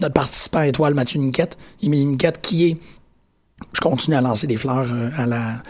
notre 0.00 0.14
participant 0.14 0.62
étoile 0.62 0.94
Mathieu 0.94 1.18
Niquette, 1.18 1.58
Émilie 1.82 2.06
Niquette, 2.06 2.40
qui 2.40 2.68
est 2.68 2.76
je 3.72 3.80
continue 3.80 4.16
à 4.16 4.20
lancer 4.20 4.46
des 4.46 4.56
fleurs 4.56 4.86
euh, 4.92 5.10
à 5.16 5.26
la 5.26 5.62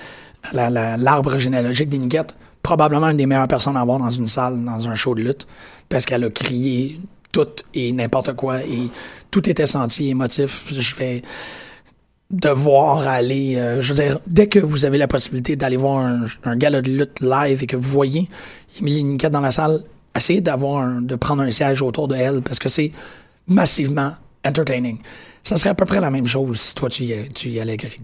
l'arbre 0.52 1.38
généalogique 1.38 1.88
des 1.88 1.98
Niquettes. 1.98 2.34
probablement 2.62 3.08
une 3.10 3.16
des 3.16 3.26
meilleures 3.26 3.48
personnes 3.48 3.76
à 3.76 3.84
voir 3.84 3.98
dans 3.98 4.10
une 4.10 4.26
salle, 4.26 4.64
dans 4.64 4.88
un 4.88 4.94
show 4.94 5.14
de 5.14 5.22
lutte, 5.22 5.46
parce 5.88 6.04
qu'elle 6.04 6.24
a 6.24 6.30
crié 6.30 7.00
tout 7.32 7.46
et 7.74 7.92
n'importe 7.92 8.32
quoi 8.34 8.62
et 8.62 8.90
tout 9.30 9.48
était 9.48 9.66
senti 9.66 10.08
émotif. 10.08 10.64
Je 10.70 10.96
vais 10.96 11.22
devoir 12.30 13.06
aller, 13.06 13.56
euh, 13.56 13.80
je 13.80 13.92
veux 13.94 14.02
dire, 14.02 14.18
dès 14.26 14.48
que 14.48 14.58
vous 14.58 14.84
avez 14.84 14.98
la 14.98 15.06
possibilité 15.06 15.54
d'aller 15.54 15.76
voir 15.76 15.98
un, 15.98 16.24
un 16.44 16.56
gala 16.56 16.82
de 16.82 16.90
lutte 16.90 17.20
live 17.20 17.62
et 17.62 17.66
que 17.66 17.76
vous 17.76 17.88
voyez 17.88 18.28
Émilie 18.80 19.04
Niquette 19.04 19.32
dans 19.32 19.40
la 19.40 19.52
salle, 19.52 19.82
essayez 20.16 20.40
d'avoir 20.40 21.00
de 21.00 21.16
prendre 21.16 21.42
un 21.42 21.50
siège 21.50 21.82
autour 21.82 22.08
de 22.08 22.16
elle 22.16 22.42
parce 22.42 22.58
que 22.58 22.68
c'est 22.68 22.90
massivement 23.46 24.12
entertaining. 24.44 24.98
Ça 25.46 25.56
serait 25.56 25.70
à 25.70 25.74
peu 25.74 25.84
près 25.84 26.00
la 26.00 26.10
même 26.10 26.26
chose 26.26 26.60
si 26.60 26.74
toi 26.74 26.88
tu 26.88 27.04
y, 27.04 27.28
tu 27.28 27.48
y 27.50 27.60
allais, 27.60 27.76
Greg. 27.76 28.00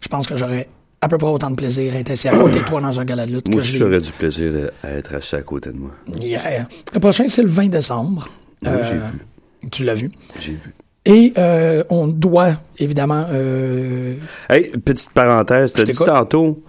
Je 0.00 0.08
pense 0.08 0.26
que 0.26 0.36
j'aurais 0.36 0.68
à 1.00 1.08
peu 1.08 1.16
près 1.18 1.28
autant 1.28 1.50
de 1.50 1.56
plaisir 1.56 1.94
à 1.94 1.98
être 1.98 2.10
assis 2.10 2.28
à 2.28 2.36
côté 2.36 2.58
de 2.60 2.64
toi 2.64 2.80
dans 2.80 3.00
un 3.00 3.04
gala 3.04 3.24
de 3.26 3.32
lutte 3.32 3.48
Moi 3.48 3.56
que 3.56 3.62
aussi, 3.62 3.78
j'aurais 3.78 4.00
du 4.00 4.12
plaisir 4.12 4.70
à 4.84 4.90
être 4.90 5.14
assis 5.14 5.34
à 5.36 5.42
côté 5.42 5.70
de 5.70 5.76
moi. 5.78 5.90
Yeah. 6.20 6.68
Le 6.92 7.00
prochain, 7.00 7.24
c'est 7.28 7.42
le 7.42 7.48
20 7.48 7.68
décembre. 7.68 8.28
Oui, 8.62 8.68
Euh, 8.68 8.82
j'ai 8.84 8.94
vu. 8.94 9.70
Tu 9.70 9.84
l'as 9.84 9.94
vu. 9.94 10.10
J'ai 10.38 10.52
vu. 10.52 10.74
Et 11.04 11.32
euh, 11.38 11.82
on 11.88 12.06
doit, 12.06 12.60
évidemment... 12.78 13.26
euh, 13.30 14.14
Hey, 14.50 14.70
petite 14.84 15.10
parenthèse, 15.10 15.72
t'as 15.72 15.84
Je 15.86 15.90
dit 15.90 15.96
tantôt, 15.98 16.62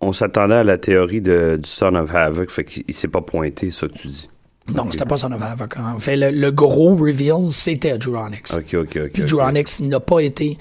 on 0.00 0.12
s'attendait 0.12 0.56
à 0.56 0.64
la 0.64 0.78
théorie 0.78 1.20
de, 1.20 1.58
du 1.60 1.68
Son 1.68 1.94
of 1.96 2.14
Havoc, 2.14 2.50
fait 2.50 2.64
qu'il 2.64 2.84
il 2.86 2.94
s'est 2.94 3.08
pas 3.08 3.22
pointé, 3.22 3.70
ça 3.72 3.88
que 3.88 3.94
tu 3.94 4.06
dis. 4.08 4.28
Non, 4.68 4.90
c'était 4.90 5.04
pas 5.04 5.18
son 5.18 5.32
Havoc. 5.32 5.76
En 5.76 5.98
fait, 5.98 6.16
le, 6.16 6.30
le 6.30 6.50
gros 6.52 6.94
reveal, 6.96 7.50
c'était 7.52 7.98
Drew 7.98 8.16
Onyx. 8.16 8.52
Ok, 8.54 8.74
ok, 8.74 8.98
ok. 9.06 9.10
Puis 9.12 9.22
ok. 9.22 9.28
Drew 9.28 9.40
Onyx 9.40 9.80
n'a 9.80 10.00
pas 10.00 10.20
été... 10.20 10.56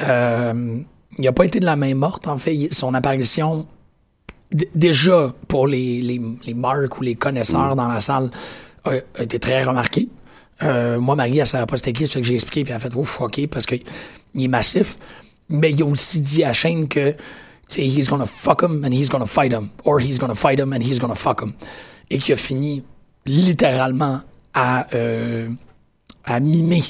euh, 0.00 0.78
il 1.18 1.24
n'a 1.24 1.32
pas 1.32 1.44
été 1.44 1.60
de 1.60 1.66
la 1.66 1.76
main 1.76 1.94
morte. 1.94 2.26
En 2.26 2.38
fait, 2.38 2.68
son 2.72 2.94
apparition, 2.94 3.66
déjà 4.74 5.34
pour 5.48 5.66
les, 5.66 6.00
les, 6.00 6.20
les 6.46 6.54
marques 6.54 6.98
ou 6.98 7.02
les 7.02 7.14
Mm. 7.14 7.18
connaisseurs 7.18 7.76
dans 7.76 7.88
la 7.88 8.00
salle, 8.00 8.30
a, 8.84 8.92
a 9.18 9.22
été 9.22 9.38
très 9.38 9.62
remarquée. 9.62 10.08
Euh, 10.62 10.98
moi, 10.98 11.16
Marie, 11.16 11.38
elle 11.38 11.46
savait 11.46 11.66
pas 11.66 11.76
c'était 11.76 11.92
qui, 11.92 12.06
c'est 12.06 12.20
que 12.20 12.26
j'ai 12.26 12.34
expliqué, 12.34 12.62
puis 12.64 12.70
elle 12.70 12.76
a 12.76 12.80
fait 12.80 12.94
ouf, 12.94 13.20
ok, 13.20 13.46
parce 13.48 13.66
que 13.66 13.74
il 14.34 14.44
est 14.44 14.48
massif. 14.48 14.96
Mais 15.48 15.70
il 15.72 15.82
a 15.82 15.86
aussi 15.86 16.20
dit 16.20 16.44
à 16.44 16.52
Shane 16.52 16.88
que, 16.88 17.10
tu 17.10 17.16
sais, 17.68 17.82
he's 17.84 18.08
gonna 18.08 18.26
fuck 18.26 18.62
him 18.62 18.82
and 18.84 18.92
he's 18.92 19.08
gonna 19.08 19.26
fight 19.26 19.52
him, 19.52 19.68
or 19.84 20.00
he's 20.00 20.18
gonna 20.18 20.34
fight 20.34 20.58
him 20.58 20.72
and 20.72 20.80
he's 20.80 20.98
gonna 20.98 21.14
fuck 21.14 21.42
him. 21.42 21.52
Et 22.10 22.18
qui 22.18 22.32
a 22.32 22.36
fini 22.36 22.82
littéralement 23.26 24.20
à, 24.54 24.86
euh, 24.94 25.48
à 26.24 26.40
mimer 26.40 26.82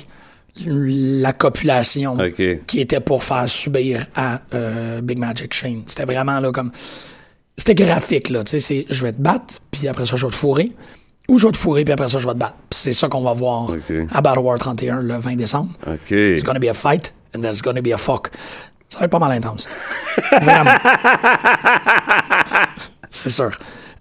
la 0.56 1.32
copulation 1.32 2.18
qui 2.66 2.80
était 2.80 3.00
pour 3.00 3.24
faire 3.24 3.48
subir 3.48 4.06
à 4.14 4.40
euh, 4.54 5.00
Big 5.00 5.18
Magic 5.18 5.54
Shane. 5.54 5.82
C'était 5.86 6.04
vraiment 6.04 6.40
là 6.40 6.52
comme. 6.52 6.72
C'était 7.56 7.74
graphique, 7.74 8.30
là. 8.30 8.44
Tu 8.44 8.52
sais, 8.52 8.60
c'est 8.60 8.86
je 8.88 9.02
vais 9.02 9.12
te 9.12 9.20
battre, 9.20 9.60
puis 9.70 9.88
après 9.88 10.06
ça, 10.06 10.16
je 10.16 10.26
vais 10.26 10.32
te 10.32 10.36
fourrer. 10.36 10.72
Ou 11.28 11.38
je 11.38 11.46
vais 11.46 11.52
te 11.52 11.56
fourrer, 11.56 11.84
puis 11.84 11.92
après 11.92 12.08
ça, 12.08 12.18
je 12.18 12.26
vais 12.26 12.32
te 12.32 12.38
battre. 12.38 12.56
C'est 12.70 12.92
ça 12.92 13.08
qu'on 13.08 13.22
va 13.22 13.32
voir 13.32 13.68
à 14.12 14.20
Battle 14.20 14.40
War 14.40 14.58
31 14.58 15.02
le 15.02 15.16
20 15.16 15.36
décembre. 15.36 15.70
Ok. 15.86 16.10
It's 16.10 16.44
gonna 16.44 16.58
be 16.58 16.68
a 16.68 16.74
fight, 16.74 17.12
and 17.34 17.40
there's 17.40 17.62
gonna 17.62 17.82
be 17.82 17.92
a 17.92 17.98
fuck. 17.98 18.30
Ça 18.88 18.98
va 18.98 19.04
être 19.06 19.10
pas 19.10 19.18
mal 19.18 19.32
intense. 19.32 19.66
Vraiment. 20.42 20.72
c'est 23.10 23.30
sûr. 23.30 23.50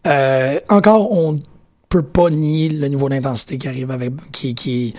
Euh, 0.07 0.59
encore, 0.69 1.11
on 1.11 1.39
peut 1.91 2.01
pas 2.01 2.29
nier 2.29 2.69
le 2.69 2.87
niveau 2.87 3.09
d'intensité 3.09 3.57
qui 3.57 3.67
arrive 3.67 3.91
avec, 3.91 4.13
qui, 4.31 4.55
qui, 4.55 4.93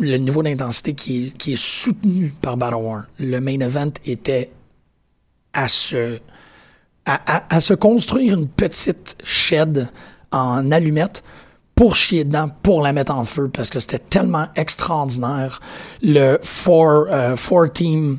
le 0.00 0.16
niveau 0.16 0.42
d'intensité 0.42 0.94
qui, 0.94 1.32
qui 1.38 1.52
est 1.52 1.62
soutenu 1.62 2.32
par 2.40 2.56
Battle 2.56 2.76
War. 2.76 3.02
Le 3.18 3.38
main 3.40 3.60
event 3.60 3.92
était 4.06 4.50
à 5.52 5.68
se, 5.68 6.18
à, 7.04 7.36
à- 7.36 7.54
à 7.56 7.60
se 7.60 7.74
construire 7.74 8.38
une 8.38 8.48
petite 8.48 9.16
shed 9.22 9.88
en 10.32 10.72
allumettes 10.72 11.22
pour 11.74 11.94
chier 11.94 12.24
dedans, 12.24 12.48
pour 12.62 12.80
la 12.82 12.92
mettre 12.92 13.14
en 13.14 13.24
feu, 13.24 13.50
parce 13.52 13.68
que 13.70 13.80
c'était 13.80 13.98
tellement 13.98 14.46
extraordinaire. 14.56 15.60
Le 16.02 16.38
four, 16.42 17.06
euh, 17.10 17.36
four 17.36 17.70
team 17.72 18.18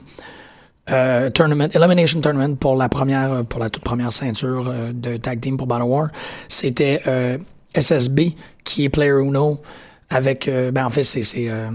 euh, 0.92 1.30
tournament, 1.32 1.70
elimination 1.74 2.20
tournament 2.22 2.56
pour 2.58 2.76
la 2.76 2.90
première, 2.90 3.46
pour 3.46 3.60
la 3.60 3.70
toute 3.70 3.84
première 3.84 4.12
ceinture 4.14 4.68
euh, 4.70 4.92
de 4.94 5.18
tag 5.18 5.40
team 5.42 5.58
pour 5.58 5.66
Battle 5.68 5.84
War, 5.84 6.08
c'était 6.50 7.02
euh, 7.08 7.38
SSB 7.76 8.36
qui 8.64 8.86
est 8.86 8.90
Player 8.90 9.20
Uno 9.22 9.62
avec, 10.10 10.48
euh, 10.48 10.72
ben 10.72 10.86
en 10.86 10.90
fait 10.90 11.04
c'est 11.04 11.24
euh, 11.38 11.70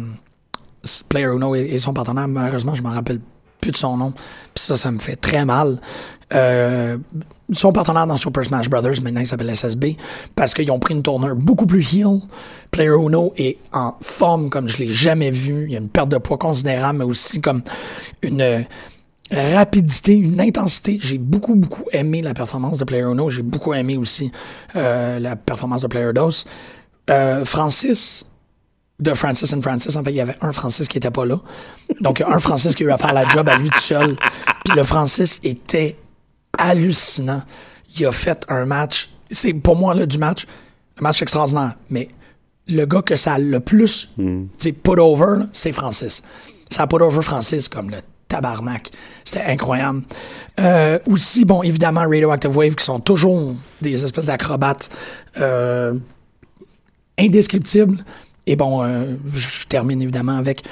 Player 1.08 1.26
Uno 1.26 1.54
et, 1.54 1.78
son 1.78 1.92
partenaire. 1.92 2.28
Malheureusement, 2.28 2.74
je 2.74 2.82
m'en 2.82 2.90
rappelle 2.90 3.20
plus 3.60 3.72
de 3.72 3.76
son 3.76 3.96
nom. 3.96 4.12
Puis 4.54 4.64
ça, 4.64 4.76
ça 4.76 4.90
me 4.90 4.98
fait 4.98 5.16
très 5.16 5.44
mal. 5.44 5.80
Euh, 6.34 6.98
son 7.52 7.72
partenaire 7.72 8.06
dans 8.06 8.18
Super 8.18 8.44
Smash 8.44 8.68
Brothers, 8.68 9.00
maintenant 9.02 9.20
il 9.20 9.26
s'appelle 9.26 9.54
SSB, 9.54 9.96
parce 10.34 10.52
qu'ils 10.52 10.70
ont 10.70 10.78
pris 10.78 10.94
une 10.94 11.02
tournure 11.02 11.34
beaucoup 11.34 11.66
plus 11.66 11.94
heel. 11.94 12.20
Player 12.70 12.90
Uno 12.90 13.32
est 13.36 13.58
en 13.72 13.94
forme 14.02 14.50
comme 14.50 14.68
je 14.68 14.78
l'ai 14.78 14.88
jamais 14.88 15.30
vu. 15.30 15.64
Il 15.64 15.72
y 15.72 15.76
a 15.76 15.78
une 15.78 15.88
perte 15.88 16.10
de 16.10 16.18
poids 16.18 16.38
considérable, 16.38 16.98
mais 16.98 17.04
aussi 17.04 17.40
comme 17.40 17.62
une 18.22 18.66
rapidité, 19.30 20.14
une 20.14 20.40
intensité. 20.40 20.98
J'ai 21.00 21.18
beaucoup, 21.18 21.54
beaucoup 21.54 21.84
aimé 21.92 22.22
la 22.22 22.34
performance 22.34 22.78
de 22.78 22.84
Player 22.84 23.04
Uno. 23.04 23.28
J'ai 23.28 23.42
beaucoup 23.42 23.74
aimé 23.74 23.96
aussi 23.96 24.30
euh, 24.76 25.18
la 25.18 25.36
performance 25.36 25.82
de 25.82 25.86
Player 25.86 26.12
Dos. 26.12 26.44
Euh, 27.10 27.44
Francis, 27.44 28.24
de 29.00 29.14
Francis 29.14 29.52
and 29.52 29.62
Francis. 29.62 29.96
En 29.96 30.04
fait, 30.04 30.10
il 30.10 30.16
y 30.16 30.20
avait 30.20 30.36
un 30.40 30.52
Francis 30.52 30.88
qui 30.88 30.98
était 30.98 31.10
pas 31.10 31.26
là. 31.26 31.40
Donc, 32.00 32.18
il 32.18 32.22
y 32.22 32.24
a 32.24 32.34
un 32.34 32.40
Francis 32.40 32.74
qui 32.74 32.84
a 32.84 32.86
eu 32.86 32.90
à 32.90 32.98
faire 32.98 33.12
la 33.12 33.26
job 33.26 33.48
à 33.48 33.56
lui 33.56 33.70
tout 33.70 33.80
seul. 33.80 34.16
Puis 34.64 34.74
le 34.74 34.82
Francis 34.82 35.40
était 35.44 35.96
hallucinant. 36.56 37.42
Il 37.96 38.06
a 38.06 38.12
fait 38.12 38.44
un 38.48 38.64
match. 38.66 39.10
C'est 39.30 39.52
pour 39.52 39.76
moi 39.76 39.94
là 39.94 40.06
du 40.06 40.18
match, 40.18 40.46
un 40.98 41.02
match 41.02 41.22
extraordinaire. 41.22 41.74
Mais 41.90 42.08
le 42.66 42.84
gars 42.86 43.02
que 43.02 43.16
ça 43.16 43.34
a 43.34 43.38
le 43.38 43.60
plus, 43.60 44.10
tu 44.16 44.48
sais, 44.58 44.72
put 44.72 44.98
over, 44.98 45.44
c'est 45.52 45.72
Francis. 45.72 46.22
Ça 46.70 46.82
a 46.82 46.86
put 46.86 47.02
over 47.02 47.22
Francis 47.22 47.68
comme 47.68 47.90
le 47.90 47.98
tabarnak. 48.28 48.90
C'était 49.24 49.44
incroyable. 49.44 50.02
Euh, 50.60 50.98
aussi, 51.06 51.44
bon, 51.44 51.62
évidemment, 51.62 52.02
Radioactive 52.02 52.56
Wave 52.56 52.74
qui 52.74 52.84
sont 52.84 53.00
toujours 53.00 53.54
des 53.80 54.04
espèces 54.04 54.26
d'acrobates. 54.26 54.90
Euh, 55.38 55.94
indescriptible. 57.18 57.98
Et 58.46 58.56
bon, 58.56 58.82
euh, 58.82 59.16
je 59.32 59.66
termine 59.66 60.00
évidemment 60.00 60.36
avec 60.36 60.62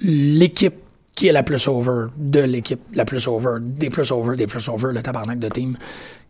l'équipe 0.00 0.74
qui 1.14 1.28
est 1.28 1.32
la 1.32 1.42
plus 1.42 1.68
over 1.68 2.06
de 2.16 2.40
l'équipe 2.40 2.80
la 2.94 3.04
plus 3.04 3.28
over, 3.28 3.58
des 3.60 3.90
plus 3.90 4.10
over, 4.10 4.36
des 4.36 4.46
plus 4.46 4.68
over, 4.68 4.92
le 4.92 5.02
tabarnak 5.02 5.38
de 5.38 5.48
team, 5.48 5.76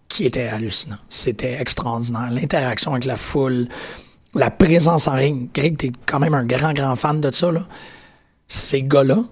qui 0.09 0.27
était 0.27 0.49
hallucinant. 0.49 0.99
C'était 1.09 1.61
extraordinaire. 1.61 2.31
L'interaction 2.33 2.93
avec 2.93 3.05
la 3.05 3.17
foule, 3.17 3.69
la 4.35 4.51
présence 4.51 5.07
en 5.07 5.13
ring. 5.13 5.49
Greg, 5.55 5.77
t'es 5.77 5.93
quand 6.07 6.19
même 6.19 6.35
un 6.35 6.45
grand, 6.45 6.73
grand 6.73 6.97
fan 6.97 7.21
de 7.21 7.31
ça, 7.31 7.53
là. 7.53 7.67
Ces 8.49 8.83
gars-là, 8.83 9.23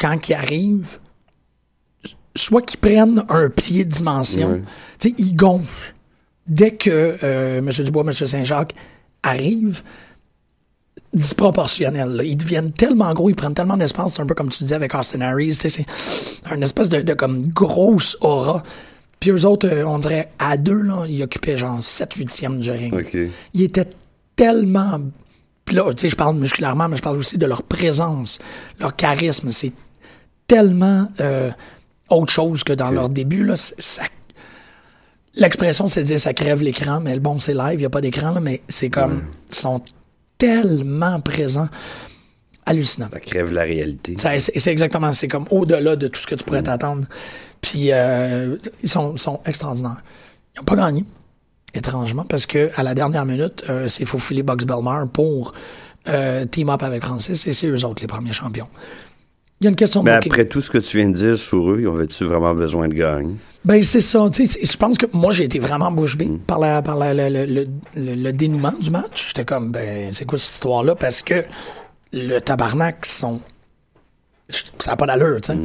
quand 0.00 0.28
ils 0.28 0.34
arrivent, 0.34 0.98
soit 2.34 2.62
qu'ils 2.62 2.80
prennent 2.80 3.24
un 3.28 3.48
pied 3.50 3.84
de 3.84 3.90
dimension, 3.90 4.62
tu 4.98 5.08
sais, 5.10 5.14
ils 5.18 5.36
gonflent. 5.36 5.94
Dès 6.46 6.72
que 6.72 7.18
euh, 7.22 7.58
M. 7.58 7.68
Dubois, 7.84 8.02
M. 8.04 8.12
Saint-Jacques 8.12 8.74
arrivent, 9.22 9.82
disproportionnels. 11.12 12.10
là. 12.10 12.24
Ils 12.24 12.36
deviennent 12.36 12.72
tellement 12.72 13.12
gros, 13.14 13.30
ils 13.30 13.34
prennent 13.34 13.54
tellement 13.54 13.76
d'espace, 13.76 14.14
c'est 14.14 14.22
un 14.22 14.26
peu 14.26 14.34
comme 14.34 14.48
tu 14.48 14.62
disais 14.64 14.76
avec 14.76 14.94
Austin 14.94 15.20
Harris, 15.20 15.54
c'est 15.54 15.84
une 16.52 16.62
espèce 16.62 16.88
de, 16.88 17.00
de 17.02 17.14
comme 17.14 17.48
grosse 17.48 18.16
aura. 18.20 18.62
Puis 19.18 19.30
eux 19.30 19.44
autres, 19.44 19.68
euh, 19.68 19.84
on 19.86 19.98
dirait, 19.98 20.30
à 20.38 20.56
deux, 20.56 20.80
là, 20.80 21.04
ils 21.06 21.22
occupaient 21.22 21.56
genre 21.56 21.82
7 21.82 22.14
huitièmes 22.14 22.60
du 22.60 22.70
ring. 22.70 22.92
Ils 23.54 23.62
étaient 23.62 23.88
tellement... 24.34 25.00
Puis 25.66 25.76
là, 25.76 25.92
tu 25.92 26.00
sais, 26.02 26.08
je 26.08 26.16
parle 26.16 26.36
musculairement, 26.36 26.88
mais 26.88 26.96
je 26.96 27.02
parle 27.02 27.18
aussi 27.18 27.36
de 27.36 27.46
leur 27.46 27.62
présence, 27.62 28.38
leur 28.78 28.96
charisme. 28.96 29.50
C'est 29.50 29.72
tellement 30.50 31.08
euh, 31.20 31.50
autre 32.08 32.32
chose 32.32 32.64
que 32.64 32.72
dans 32.72 32.90
leur 32.90 33.08
début, 33.08 33.44
là. 33.44 33.56
C'est- 33.56 33.80
Ça... 33.80 34.02
L'expression, 35.34 35.86
c'est 35.86 36.00
de 36.02 36.06
dire 36.06 36.18
ça 36.18 36.34
crève 36.34 36.60
l'écran, 36.60 36.98
mais 37.00 37.18
bon, 37.20 37.38
c'est 37.38 37.54
live, 37.54 37.74
il 37.74 37.78
n'y 37.78 37.84
a 37.84 37.90
pas 37.90 38.00
d'écran, 38.00 38.34
mais 38.42 38.62
c'est 38.68 38.90
comme... 38.90 39.22
Ils 39.50 39.54
sont 39.54 39.80
tellement 40.38 41.20
présents. 41.20 41.68
Hallucinant. 42.66 43.08
Ça 43.12 43.20
crève 43.20 43.52
la 43.52 43.62
réalité. 43.62 44.16
C'est 44.18 44.70
exactement, 44.70 45.12
c'est 45.12 45.28
comme 45.28 45.46
au-delà 45.52 45.94
de 45.94 46.08
tout 46.08 46.20
ce 46.20 46.26
que 46.26 46.34
tu 46.34 46.42
pourrais 46.44 46.64
t'attendre. 46.64 47.06
Puis 47.60 47.92
euh, 47.92 48.56
ils 48.82 48.88
sont, 48.88 49.16
sont 49.16 49.40
extraordinaires. 49.46 50.02
Ils 50.56 50.58
n'ont 50.58 50.64
pas 50.64 50.74
gagné, 50.76 51.04
étrangement, 51.74 52.24
parce 52.24 52.46
que 52.46 52.70
à 52.74 52.82
la 52.82 52.94
dernière 52.94 53.24
minute, 53.24 53.64
euh, 53.68 53.86
c'est 53.86 54.04
faufilé 54.04 54.42
Bugs 54.42 54.64
Belmar 54.66 55.06
pour 55.08 55.52
euh, 56.08 56.44
team 56.44 56.70
up 56.70 56.82
avec 56.82 57.04
Francis 57.04 57.46
et 57.46 57.52
c'est 57.52 57.68
eux 57.68 57.84
autres 57.84 58.00
les 58.02 58.08
premiers 58.08 58.32
champions. 58.32 58.68
Il 59.60 59.64
y 59.64 59.66
a 59.66 59.70
une 59.70 59.76
question 59.76 60.00
de 60.02 60.06
Mais 60.08 60.16
booking. 60.16 60.32
après 60.32 60.46
tout 60.46 60.60
ce 60.62 60.70
que 60.70 60.78
tu 60.78 60.96
viens 60.96 61.08
de 61.10 61.14
dire 61.14 61.36
sur 61.38 61.70
eux, 61.70 61.80
ils 61.82 61.86
avaient-tu 61.86 62.24
vraiment 62.24 62.54
besoin 62.54 62.88
de 62.88 62.94
gagner? 62.94 63.34
Ben 63.64 63.82
c'est 63.84 64.00
ça. 64.00 64.26
tu 64.32 64.46
sais, 64.46 64.52
c'est- 64.58 64.72
Je 64.72 64.76
pense 64.78 64.96
que 64.96 65.04
moi 65.12 65.32
j'ai 65.32 65.44
été 65.44 65.58
vraiment 65.58 65.90
bouche 65.92 66.16
bée 66.16 66.30
par 66.46 66.58
la 66.58 66.80
par 66.80 66.96
la- 66.96 67.12
le, 67.12 67.28
le, 67.28 67.44
le, 67.46 67.66
le- 67.94 68.14
le 68.14 68.32
dénouement 68.32 68.72
du 68.80 68.90
match. 68.90 69.28
J'étais 69.28 69.44
comme 69.44 69.70
ben 69.70 70.14
c'est 70.14 70.24
quoi 70.24 70.38
cette 70.38 70.54
histoire 70.54 70.82
là 70.82 70.94
parce 70.94 71.22
que 71.22 71.44
le 72.12 72.38
tabarnak 72.38 73.04
sont 73.04 73.40
ça 74.78 74.92
n'a 74.92 74.96
pas 74.96 75.06
d'allure, 75.06 75.40
tu 75.42 75.52
sais. 75.52 75.58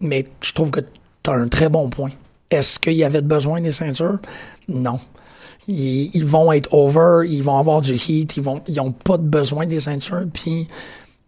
Mais 0.00 0.26
je 0.42 0.52
trouve 0.52 0.70
que 0.70 0.80
tu 0.80 1.30
as 1.30 1.32
un 1.32 1.48
très 1.48 1.70
bon 1.70 1.88
point 1.88 2.10
Est-ce 2.50 2.78
qu'il 2.78 2.92
y 2.92 3.02
avait 3.02 3.22
besoin 3.22 3.60
des 3.62 3.72
ceintures? 3.72 4.18
Non. 4.68 5.00
Ils, 5.68 6.10
ils, 6.14 6.24
vont 6.24 6.52
être 6.52 6.72
over, 6.72 7.26
ils 7.28 7.42
vont 7.42 7.58
avoir 7.58 7.80
du 7.80 7.94
heat, 7.94 8.36
ils 8.36 8.42
vont, 8.42 8.62
ils 8.68 8.78
ont 8.78 8.92
pas 8.92 9.16
de 9.16 9.24
besoin 9.24 9.66
des 9.66 9.80
ceintures, 9.80 10.26
puis 10.32 10.68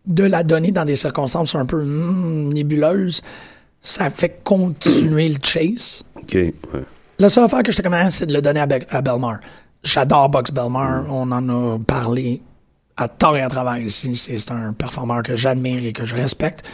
de 0.09 0.25
la 0.25 0.43
donner 0.43 0.73
dans 0.73 0.85
des 0.85 0.97
circonstances 0.97 1.55
un 1.55 1.67
peu 1.67 1.83
mm, 1.83 2.53
nébuleuses, 2.53 3.23
ça 3.83 4.11
fait 4.11 4.41
continuer 4.43 5.29
le 5.29 5.37
chase. 5.43 6.03
OK, 6.17 6.35
ouais. 6.35 6.55
La 7.21 7.29
seule 7.29 7.45
affaire 7.45 7.63
que 7.63 7.73
je 7.73 7.77
te 7.77 7.83
recommande, 7.83 8.11
c'est 8.11 8.27
de 8.27 8.33
le 8.33 8.41
donner 8.41 8.61
à, 8.61 8.67
Be 8.67 8.75
à 8.91 9.03
Belmar. 9.03 9.41
J'adore 9.83 10.29
Box 10.29 10.53
Belmar. 10.53 11.05
On 11.09 11.31
en 11.33 11.49
a 11.49 11.79
parlé 11.79 12.43
à 12.97 13.09
tort 13.09 13.37
et 13.37 13.43
à 13.43 13.49
travers 13.49 13.79
ici. 13.79 14.17
C'est 14.17 14.51
un 14.51 14.73
performeur 14.73 15.23
que 15.23 15.37
j'admire 15.37 15.85
et 15.85 15.93
que 15.93 16.05
je 16.05 16.15
respecte. 16.15 16.65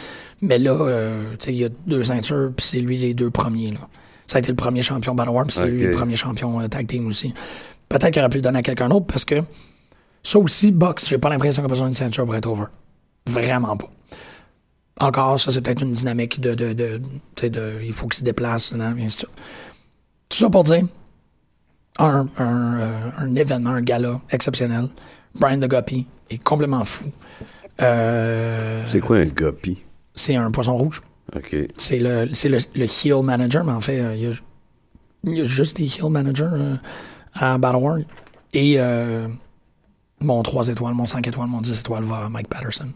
Mais 0.41 0.59
là, 0.59 0.73
euh, 0.73 1.31
tu 1.39 1.45
sais, 1.45 1.53
il 1.53 1.57
y 1.57 1.65
a 1.65 1.69
deux 1.87 2.03
ceintures, 2.03 2.51
puis 2.55 2.65
c'est 2.65 2.79
lui 2.79 2.97
les 2.97 3.13
deux 3.13 3.31
premiers. 3.31 3.71
Là. 3.71 3.79
Ça 4.27 4.37
a 4.37 4.39
été 4.39 4.49
le 4.49 4.55
premier 4.55 4.81
champion 4.81 5.15
Battle 5.15 5.31
War, 5.31 5.45
puis 5.45 5.55
c'est 5.55 5.65
lui 5.65 5.83
le 5.83 5.91
premier 5.91 6.15
champion 6.15 6.61
euh, 6.61 6.67
tag 6.67 6.87
team 6.87 7.07
aussi. 7.07 7.33
Peut-être 7.89 8.11
qu'il 8.11 8.21
aurait 8.21 8.29
pu 8.29 8.37
le 8.37 8.43
donner 8.43 8.59
à 8.59 8.63
quelqu'un 8.63 8.89
d'autre 8.89 9.05
parce 9.05 9.25
que 9.25 9.41
ça 10.21 10.39
aussi, 10.39 10.71
Box, 10.71 11.07
j'ai 11.07 11.17
pas 11.17 11.29
l'impression 11.29 11.61
qu'il 11.61 11.69
a 11.69 11.73
besoin 11.73 11.87
d'une 11.87 11.95
ceinture 11.95 12.25
pour 12.25 12.35
être 12.35 12.47
over. 12.47 12.65
Vraiment 13.27 13.75
pas. 13.77 13.89
Encore, 14.99 15.39
ça, 15.39 15.51
c'est 15.51 15.61
peut-être 15.61 15.81
une 15.81 15.91
dynamique 15.91 16.39
de, 16.39 16.53
de, 16.53 16.73
de, 16.73 17.01
de, 17.47 17.73
il 17.83 17.91
faut 17.93 18.07
qu'il 18.07 18.19
se 18.19 18.23
déplace, 18.23 18.71
non, 18.73 18.95
et 18.95 19.03
ainsi 19.03 19.17
de 19.17 19.21
suite. 19.21 19.29
Tout 20.29 20.37
ça 20.37 20.49
pour 20.49 20.63
dire, 20.63 20.83
un, 21.99 22.27
un, 22.37 22.79
euh, 22.79 23.09
un 23.17 23.35
événement, 23.35 23.71
un 23.71 23.81
gala 23.81 24.21
exceptionnel. 24.29 24.87
Brian 25.37 25.59
the 25.59 25.67
Guppy 25.67 26.07
est 26.29 26.37
complètement 26.41 26.85
fou. 26.85 27.05
Euh, 27.81 28.81
C'est 28.85 29.01
quoi 29.01 29.17
un 29.17 29.25
guppy? 29.25 29.79
c'est 30.17 30.35
un 30.35 30.49
poisson 30.49 30.77
rouge. 30.77 31.01
OK. 31.35 31.55
C'est 31.77 31.99
le, 31.99 32.29
c'est 32.33 32.47
le, 32.47 32.59
le 32.75 32.85
heel 32.85 33.21
manager, 33.21 33.65
mais 33.65 33.73
en 33.73 33.81
fait, 33.81 33.99
euh, 33.99 34.15
il 34.15 34.21
y, 34.21 34.27
a, 34.27 34.31
il 35.25 35.37
y 35.37 35.41
a 35.41 35.45
juste 35.45 35.75
des 35.75 35.85
heel 35.87 36.09
managers 36.09 36.47
euh, 36.53 36.75
à 37.33 37.57
Battle 37.57 37.77
War. 37.77 37.97
Et 38.53 38.79
mon 40.25 40.41
3 40.43 40.69
étoiles, 40.69 40.93
mon 40.93 41.07
5 41.07 41.27
étoiles, 41.27 41.47
mon 41.47 41.61
10 41.61 41.79
étoiles 41.79 42.03
va 42.03 42.25
à 42.25 42.29
Mike 42.29 42.47
Patterson. 42.47 42.87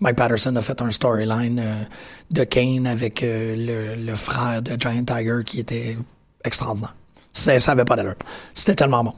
Mike 0.00 0.16
Patterson 0.16 0.54
a 0.56 0.62
fait 0.62 0.80
un 0.82 0.90
storyline 0.90 1.58
euh, 1.58 1.82
de 2.30 2.44
Kane 2.44 2.86
avec 2.86 3.22
euh, 3.22 3.56
le, 3.96 4.04
le 4.04 4.16
frère 4.16 4.62
de 4.62 4.76
Giant 4.78 5.04
Tiger 5.04 5.40
qui 5.44 5.60
était 5.60 5.96
extraordinaire. 6.44 6.94
Ça 7.32 7.52
avait 7.72 7.84
pas 7.84 7.96
d'allure. 7.96 8.16
C'était 8.54 8.74
tellement 8.74 9.04
bon. 9.04 9.14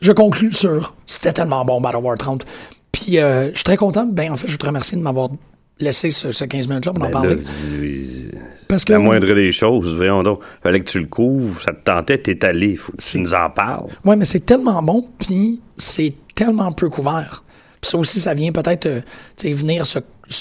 Je 0.00 0.12
conclus 0.12 0.52
sur 0.52 0.94
c'était 1.06 1.32
tellement 1.32 1.64
bon 1.64 1.80
Battle 1.80 1.98
War 1.98 2.16
30. 2.18 2.44
Puis 2.90 3.18
euh, 3.18 3.50
je 3.50 3.56
suis 3.56 3.64
très 3.64 3.76
content. 3.76 4.06
Ben 4.06 4.32
en 4.32 4.36
fait, 4.36 4.48
je 4.48 4.56
te 4.56 4.66
remercie 4.66 4.96
de 4.96 5.00
m'avoir 5.00 5.30
laissé 5.78 6.10
ce, 6.10 6.32
ce 6.32 6.44
15 6.44 6.68
minutes-là 6.68 6.92
pour 6.92 7.02
en 7.04 7.06
Ben 7.06 7.12
parler. 7.12 7.36
là, 7.36 7.42
oui, 7.78 8.30
Parce 8.72 8.84
que 8.86 8.92
la 8.92 8.98
moindre 8.98 9.34
des 9.34 9.52
choses, 9.52 9.94
voyons 9.94 10.22
donc. 10.22 10.40
Fallait 10.62 10.80
que 10.80 10.90
tu 10.90 10.98
le 10.98 11.06
couvres, 11.06 11.60
ça 11.60 11.72
te 11.72 11.84
tentait, 11.84 12.16
t'es 12.18 12.42
allé, 12.44 12.76
faut 12.76 12.92
que 12.92 13.02
tu 13.02 13.18
nous 13.18 13.34
en 13.34 13.50
parles. 13.50 13.90
Ouais, 14.04 14.16
mais 14.16 14.24
c'est 14.24 14.40
tellement 14.46 14.82
bon, 14.82 15.08
puis 15.18 15.60
c'est 15.76 16.14
tellement 16.34 16.72
peu 16.72 16.88
couvert. 16.88 17.44
Puis 17.82 17.90
ça 17.90 17.98
aussi, 17.98 18.18
ça 18.18 18.32
vient 18.32 18.50
peut-être, 18.52 18.86
euh, 18.86 19.00
venir 19.44 19.86
se 19.86 19.98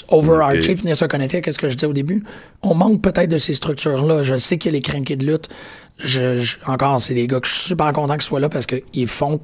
overarcher, 0.10 0.74
venir 0.76 0.96
se 0.96 1.04
connecter 1.06 1.42
à 1.46 1.52
ce 1.52 1.58
que 1.58 1.68
je 1.68 1.74
disais 1.76 1.88
au 1.88 1.94
début. 1.94 2.24
On 2.62 2.74
manque 2.74 3.02
peut-être 3.02 3.30
de 3.30 3.38
ces 3.38 3.52
structures-là. 3.54 4.24
Je 4.24 4.38
sais 4.38 4.58
qu'il 4.58 4.72
y 4.72 4.76
a 4.76 4.78
les 4.78 4.82
crinqués 4.82 5.16
de 5.18 5.26
lutte. 5.26 5.50
Je, 5.98 6.36
je- 6.36 6.58
encore, 6.66 7.02
c'est 7.02 7.14
des 7.16 7.28
gars 7.28 7.40
que 7.42 7.48
je 7.48 7.54
suis 7.56 7.64
super 7.70 7.92
content 7.92 8.14
qu'ils 8.14 8.22
soient 8.22 8.40
là 8.40 8.48
parce 8.48 8.66
qu'ils 8.66 9.08
font 9.08 9.42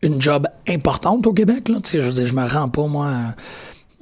une 0.00 0.20
job 0.20 0.46
importante 0.68 1.26
au 1.26 1.32
Québec. 1.34 1.68
Là. 1.68 1.78
Je 1.92 1.98
veux 1.98 2.12
dire, 2.12 2.24
je 2.26 2.34
me 2.34 2.46
rends 2.48 2.68
pas, 2.70 2.86
moi, 2.86 3.10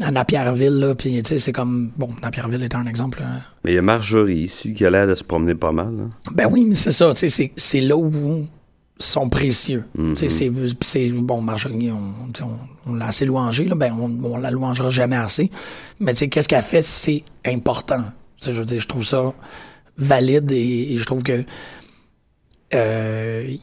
à, 0.02 0.10
Napierville, 0.10 0.78
là, 0.78 0.94
puis 0.94 1.22
c'est 1.24 1.52
comme... 1.52 1.90
Bon, 1.96 2.10
Napierville 2.22 2.62
est 2.62 2.74
un 2.74 2.86
exemple... 2.86 3.20
euh, 3.22 3.38
Mais 3.64 3.72
il 3.72 3.74
y 3.74 3.78
a 3.78 3.82
Marjorie 3.82 4.38
ici 4.40 4.74
qui 4.74 4.84
a 4.84 4.90
l'air 4.90 5.06
de 5.06 5.14
se 5.14 5.24
promener 5.24 5.54
pas 5.54 5.72
mal. 5.72 5.94
hein. 6.00 6.10
ben 6.32 6.48
oui, 6.50 6.64
mais 6.68 6.74
c'est 6.74 6.90
ça, 6.90 7.12
tu 7.14 7.28
sais, 7.28 7.52
c'est- 7.56 7.80
là 7.80 7.96
où 7.96 8.46
sont 8.98 9.28
précieux. 9.28 9.84
Mhm. 9.96 10.16
Sais, 10.16 10.28
c'est- 10.28 11.08
bon, 11.10 11.40
Marjorie, 11.40 11.90
on, 11.90 12.44
on, 12.44 12.90
on 12.90 12.94
l'a 12.94 13.06
assez 13.06 13.24
louangé, 13.24 13.64
là, 13.64 13.74
ben 13.74 13.92
on, 13.98 14.32
on 14.32 14.36
la 14.36 14.50
louangera 14.50 14.90
jamais 14.90 15.16
assez. 15.16 15.50
Mais 15.98 16.12
tu 16.14 16.20
sais, 16.20 16.28
qu'est-ce 16.28 16.48
qu'elle 16.48 16.62
fait, 16.62 16.82
c'est 16.82 17.24
important. 17.46 18.04
Je 18.44 18.52
veux 18.52 18.64
dire, 18.64 18.80
je 18.80 18.88
trouve 18.88 19.04
ça 19.04 19.32
valide 19.96 20.50
et, 20.52 20.92
et 20.94 20.98
je 20.98 21.04
trouve 21.04 21.22
que 21.22 21.44
euh, 22.74 23.56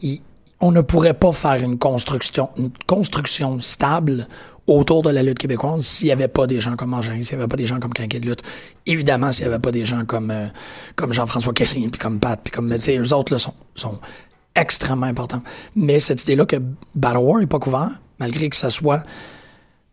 on 0.61 0.71
ne 0.71 0.81
pourrait 0.81 1.13
pas 1.13 1.31
faire 1.31 1.55
une 1.63 1.77
construction, 1.77 2.49
une 2.57 2.71
construction 2.85 3.59
stable 3.61 4.27
autour 4.69 5.01
de 5.01 5.09
la 5.09 5.23
lutte 5.23 5.39
québécoise 5.39 5.85
s'il 5.85 6.07
n'y 6.07 6.11
avait 6.11 6.27
pas 6.27 6.47
des 6.47 6.59
gens 6.59 6.75
comme 6.75 6.91
Marjorie, 6.91 7.23
s'il 7.23 7.37
n'y 7.37 7.43
avait 7.43 7.49
pas 7.49 7.57
des 7.57 7.65
gens 7.65 7.79
comme 7.79 7.93
Crinquet 7.93 8.19
de 8.19 8.27
lutte. 8.27 8.43
Évidemment, 8.85 9.31
s'il 9.31 9.45
n'y 9.45 9.51
avait 9.51 9.61
pas 9.61 9.71
des 9.71 9.85
gens 9.85 10.05
comme, 10.05 10.31
euh, 10.31 10.47
comme 10.95 11.13
Jean-François 11.13 11.53
Kelly, 11.53 11.87
puis 11.87 11.99
comme 11.99 12.19
Pat, 12.19 12.39
puis 12.43 12.51
comme, 12.51 12.69
tu 12.69 12.79
sais, 12.79 12.97
eux 12.97 13.13
autres, 13.13 13.33
là, 13.33 13.39
sont, 13.39 13.53
sont 13.75 13.99
extrêmement 14.55 15.07
importants. 15.07 15.41
Mais 15.75 15.99
cette 15.99 16.23
idée-là 16.23 16.45
que 16.45 16.57
Battle 16.95 17.17
War 17.17 17.39
n'est 17.39 17.47
pas 17.47 17.59
couvert, 17.59 17.89
malgré 18.19 18.49
que 18.49 18.55
ça 18.55 18.69
soit 18.69 19.03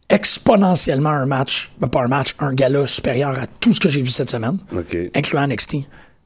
exponentiellement 0.08 1.10
un 1.10 1.26
match, 1.26 1.72
ben, 1.80 1.88
pas 1.88 2.02
un 2.02 2.08
match, 2.08 2.34
un 2.38 2.52
gala 2.52 2.86
supérieur 2.86 3.38
à 3.38 3.46
tout 3.46 3.72
ce 3.72 3.80
que 3.80 3.88
j'ai 3.88 4.02
vu 4.02 4.10
cette 4.10 4.30
semaine, 4.30 4.58
incluant 5.14 5.46
NXT. 5.46 5.76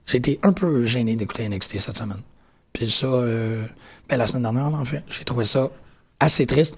J'ai 0.06 0.18
été 0.18 0.40
un 0.42 0.52
peu 0.52 0.84
gêné 0.84 1.16
d'écouter 1.16 1.48
NXT 1.48 1.78
cette 1.78 1.96
semaine. 1.96 2.20
Puis 2.72 2.90
ça, 2.90 3.06
euh, 3.06 3.64
ben, 4.08 4.16
la 4.16 4.26
semaine 4.26 4.42
dernière, 4.42 4.66
en 4.66 4.84
fait, 4.84 5.02
j'ai 5.08 5.24
trouvé 5.24 5.44
ça 5.44 5.70
assez 6.18 6.46
triste. 6.46 6.76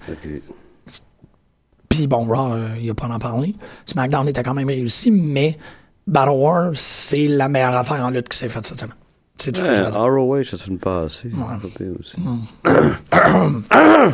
Puis 1.93 2.07
bon, 2.07 2.25
Raw, 2.25 2.53
euh, 2.53 2.69
il 2.81 2.89
a 2.89 2.95
pas 2.95 3.05
en 3.07 3.19
parler. 3.19 3.53
SmackDown 3.85 4.27
était 4.27 4.41
quand 4.41 4.55
même 4.55 4.67
réussi, 4.67 5.11
mais 5.11 5.59
Battle 6.07 6.31
War, 6.31 6.71
c'est 6.73 7.27
la 7.27 7.47
meilleure 7.47 7.75
affaire 7.75 8.03
en 8.03 8.09
lutte 8.09 8.29
qui 8.29 8.37
s'est 8.39 8.47
faite 8.47 8.65
cette 8.65 8.79
semaine. 8.79 8.95
C'est 9.37 9.51
tout 9.51 9.61
ce 9.61 9.65
que 9.65 9.75
j'ai 9.75 9.83
à. 9.83 9.91
ROH, 9.91 10.43
ça 10.43 10.57
se 10.57 10.63
fait 10.63 10.75
passer. 10.75 11.29
Pas 11.29 11.59
pire 11.77 11.91
aussi. 11.99 12.17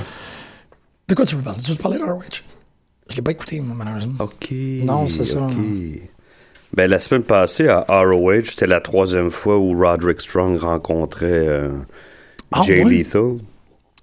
De 1.07 1.15
quoi 1.15 1.25
tu 1.25 1.37
veux 1.37 1.41
parler? 1.41 1.61
Tu 1.63 1.71
veux 1.71 1.77
parler 1.77 1.99
de 1.99 2.03
ROH? 2.03 2.43
Je 3.09 3.15
l'ai 3.15 3.21
pas 3.21 3.31
écouté, 3.31 3.61
moi, 3.61 3.77
malheureusement. 3.77 4.15
OK. 4.19 4.51
Non, 4.83 5.07
c'est 5.07 5.23
ça. 5.23 5.41
OK. 5.41 5.53
Ben, 6.75 6.89
la 6.89 6.99
semaine 6.99 7.23
passée, 7.23 7.69
à 7.69 7.85
ROH, 7.87 8.43
c'était 8.47 8.67
la 8.67 8.81
troisième 8.81 9.31
fois 9.31 9.57
où 9.57 9.71
Roderick 9.79 10.19
Strong 10.19 10.57
rencontrait 10.59 11.47
euh, 11.47 11.69
Ah, 12.51 12.61
Jay? 12.63 12.83
Lethal. 12.83 13.37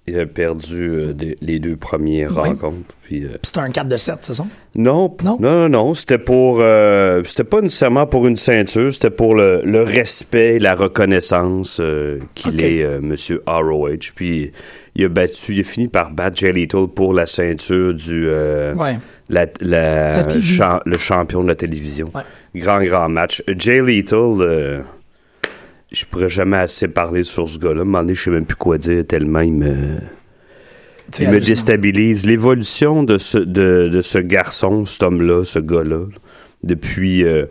Il 0.09 0.17
a 0.19 0.25
perdu 0.25 0.89
euh, 0.89 1.13
des- 1.13 1.37
les 1.41 1.59
deux 1.59 1.75
premières 1.75 2.33
rencontres. 2.33 2.95
Puis, 3.03 3.25
euh, 3.25 3.37
C'était 3.43 3.59
un 3.59 3.69
4 3.71 3.89
de 3.89 3.97
7, 3.97 4.19
c'est 4.21 4.33
ça? 4.35 4.45
non, 4.75 5.13
Non? 5.23 5.37
non, 5.39 5.51
non, 5.51 5.69
non, 5.69 5.93
C'était 5.95 6.17
pour. 6.17 6.59
euh, 6.61 7.21
c'était 7.25 7.43
pas 7.43 7.59
nécessairement 7.61 8.07
pour 8.07 8.25
une 8.25 8.37
ceinture. 8.37 8.93
C'était 8.93 9.09
pour 9.09 9.35
le, 9.35 9.61
le 9.65 9.81
respect 9.83 10.55
et 10.55 10.59
la 10.59 10.75
reconnaissance 10.75 11.81
qu'il 12.35 12.63
est, 12.63 12.99
Monsieur 13.01 13.43
ROH. 13.47 14.11
Puis 14.15 14.51
il 14.95 15.05
a 15.05 15.09
battu, 15.09 15.55
il 15.55 15.59
a 15.59 15.63
fini 15.63 15.87
par 15.89 16.11
battre 16.11 16.37
Jay 16.37 16.53
Lethal 16.53 16.87
pour 16.87 17.13
la 17.13 17.25
ceinture 17.25 17.93
du. 17.93 18.29
Ouais. 18.29 18.97
la, 19.29 19.45
la- 19.59 20.17
La 20.17 20.23
TV. 20.23 20.41
cha- 20.41 20.81
le 20.85 20.97
champion 20.97 21.43
de 21.43 21.49
la 21.49 21.55
télévision. 21.55 22.11
Ouais. 22.15 22.21
Grand, 22.55 22.81
grand 22.83 23.09
match. 23.09 23.43
Jay 23.57 23.81
euh, 24.41 24.79
je 25.91 26.05
pourrais 26.05 26.29
jamais 26.29 26.57
assez 26.57 26.87
parler 26.87 27.23
sur 27.23 27.47
ce 27.47 27.57
gars-là. 27.59 27.81
À 27.81 27.99
un 28.01 28.07
je 28.13 28.21
sais 28.21 28.29
même 28.31 28.45
plus 28.45 28.55
quoi 28.55 28.77
dire 28.77 29.05
tellement 29.07 29.39
il 29.41 29.53
me, 29.53 29.97
C'est 31.11 31.23
il 31.23 31.29
me 31.29 31.39
déstabilise. 31.39 32.25
L'évolution 32.25 33.03
de 33.03 33.17
ce, 33.17 33.37
de, 33.37 33.89
de 33.91 34.01
ce 34.01 34.17
garçon, 34.17 34.85
cet 34.85 35.03
homme-là, 35.03 35.43
ce 35.43 35.59
gars-là, 35.59 36.01
depuis... 36.63 37.23
euh, 37.23 37.45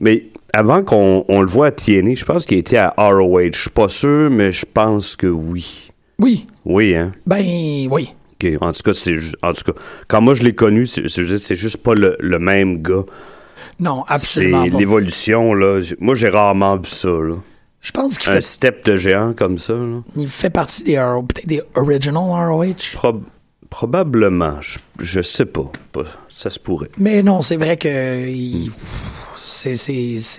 mais 0.00 0.26
avant 0.54 0.82
qu'on 0.82 1.24
on 1.28 1.40
le 1.40 1.46
voit 1.46 1.68
à 1.68 1.70
TNA, 1.72 2.14
je 2.14 2.24
pense 2.24 2.46
qu'il 2.46 2.58
était 2.58 2.76
à 2.76 2.94
ROH. 2.96 3.52
Je 3.54 3.60
suis 3.62 3.70
pas 3.70 3.88
sûr, 3.88 4.30
mais 4.30 4.52
je 4.52 4.64
pense 4.72 5.16
que 5.16 5.26
oui. 5.26 5.90
Oui. 6.18 6.46
Oui, 6.64 6.94
hein? 6.94 7.12
Ben, 7.26 7.42
oui. 7.90 8.12
En 8.60 8.72
tout 8.72 8.82
cas, 8.82 8.92
c'est 8.92 9.14
en 9.44 9.52
tout 9.52 9.72
cas, 9.72 9.80
quand 10.08 10.20
moi 10.20 10.34
je 10.34 10.42
l'ai 10.42 10.52
connu, 10.54 10.84
c'est 10.88 11.08
c'est 11.08 11.24
juste, 11.24 11.44
c'est 11.46 11.54
juste 11.54 11.76
pas 11.76 11.94
le, 11.94 12.16
le 12.18 12.38
même 12.40 12.82
gars. 12.82 13.04
Non, 13.78 14.02
C'est 14.08 14.14
absolument 14.14 14.68
pas. 14.68 14.78
l'évolution, 14.78 15.54
là. 15.54 15.80
Moi, 16.00 16.16
j'ai 16.16 16.28
rarement 16.28 16.76
vu 16.76 16.86
ça, 16.90 17.08
là. 17.08 17.36
Je 17.82 17.90
pense 17.90 18.16
qu'il 18.16 18.30
Un 18.30 18.34
fait, 18.36 18.40
step 18.40 18.84
de 18.86 18.96
géant 18.96 19.32
comme 19.34 19.58
ça, 19.58 19.74
là. 19.74 20.02
il 20.16 20.28
fait 20.28 20.50
partie 20.50 20.82
des 20.84 20.94
peut-être 21.28 21.46
des 21.48 21.62
original 21.74 22.22
ROH. 22.22 22.94
Prob- 22.94 23.24
probablement. 23.70 24.60
Je, 24.60 24.78
je 25.00 25.20
sais 25.20 25.46
pas. 25.46 25.70
Pas- 25.92 26.04
Ça 26.28 26.48
se 26.48 26.58
pourrait. 26.60 26.90
Mais 26.96 27.22
non, 27.22 27.42
c'est 27.42 27.56
vrai 27.56 27.76
que 27.76 28.26
il- 28.28 28.70
c'est 29.36 29.72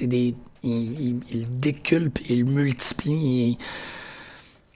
des 0.07 0.33
il, 0.63 0.71
il, 0.71 1.15
il 1.33 1.59
déculpe, 1.59 2.19
il 2.29 2.45
multiplie. 2.45 3.57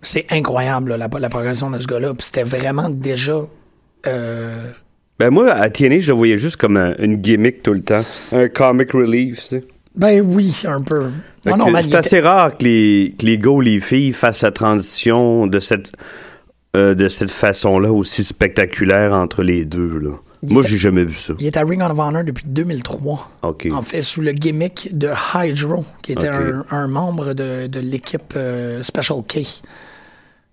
c'est 0.01 0.25
incroyable 0.32 0.89
là, 0.91 0.97
la, 0.97 1.10
la 1.19 1.30
progression 1.30 1.69
de 1.69 1.80
ce 1.80 1.88
gars-là. 1.88 2.13
Puis 2.13 2.25
c'était 2.25 2.43
vraiment 2.43 2.89
déjà 2.89 3.39
euh, 4.06 4.71
Ben, 5.19 5.30
moi, 5.30 5.51
à 5.51 5.69
TNA, 5.69 5.99
je 5.99 6.12
le 6.12 6.17
voyais 6.17 6.38
juste 6.38 6.58
comme 6.58 6.75
un- 6.77 6.95
une 6.99 7.15
gimmick 7.15 7.63
tout 7.63 7.73
le 7.73 7.82
temps. 7.82 8.03
Un 8.34 8.47
comic 8.49 8.91
relief, 8.91 9.39
tu 9.41 9.45
sais. 9.47 9.63
ben 9.95 10.21
oui 10.21 10.62
un 10.65 10.82
peu. 10.82 11.10
C'est 11.82 11.96
assez 11.96 12.20
rare 12.20 12.58
que 12.58 12.64
les, 12.64 13.16
que 13.18 13.26
les 13.26 13.38
gars 13.38 13.50
ou 13.50 13.62
les 13.62 13.80
filles 13.80 14.14
fassent 14.14 14.42
la 14.42 14.52
transition 14.52 15.48
de 15.48 15.60
cette, 15.60 15.92
euh, 16.76 16.94
de 16.94 17.08
cette 17.08 17.32
façon-là 17.32 17.92
aussi 17.92 18.24
spectaculaire 18.24 19.14
entre 19.14 19.44
les 19.44 19.66
deux, 19.66 20.00
là. 20.00 20.12
Il 20.44 20.54
Moi, 20.54 20.62
j'ai 20.62 20.78
jamais 20.78 21.04
vu 21.04 21.16
ça. 21.16 21.34
Il 21.40 21.48
est 21.48 21.58
à 21.58 21.64
Ring 21.64 21.82
of 21.82 21.98
Honor 21.98 22.24
depuis 22.24 22.46
2003. 22.48 23.32
OK. 23.42 23.68
En 23.74 23.82
fait, 23.82 24.04
sous 24.04 24.22
le 24.22 24.34
gimmick 24.34 24.96
de 24.96 25.10
Hydro, 25.34 25.84
qui 26.04 26.12
était 26.12 26.28
un, 26.28 26.64
un 26.70 26.88
membre 26.88 27.34
de, 27.34 27.66
de 27.66 27.80
l'équipe 27.80 28.34
euh, 28.36 28.84
Special 28.84 29.24
K. 29.28 29.40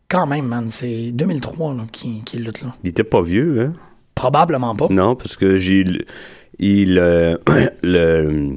Quand 0.08 0.26
même, 0.26 0.46
man, 0.46 0.68
c'est 0.70 1.12
2003 1.12 1.74
là, 1.74 1.82
qui, 1.92 2.22
qui 2.24 2.38
lutte 2.38 2.62
là. 2.62 2.74
Il 2.82 2.90
était 2.90 3.04
pas 3.04 3.20
vieux, 3.20 3.60
hein? 3.60 3.72
Probablement 4.14 4.74
pas. 4.74 4.86
Non, 4.88 5.16
parce 5.16 5.36
que 5.36 5.56
j'ai 5.56 5.84
il 6.58 6.98
euh, 6.98 7.36
le 7.82 8.56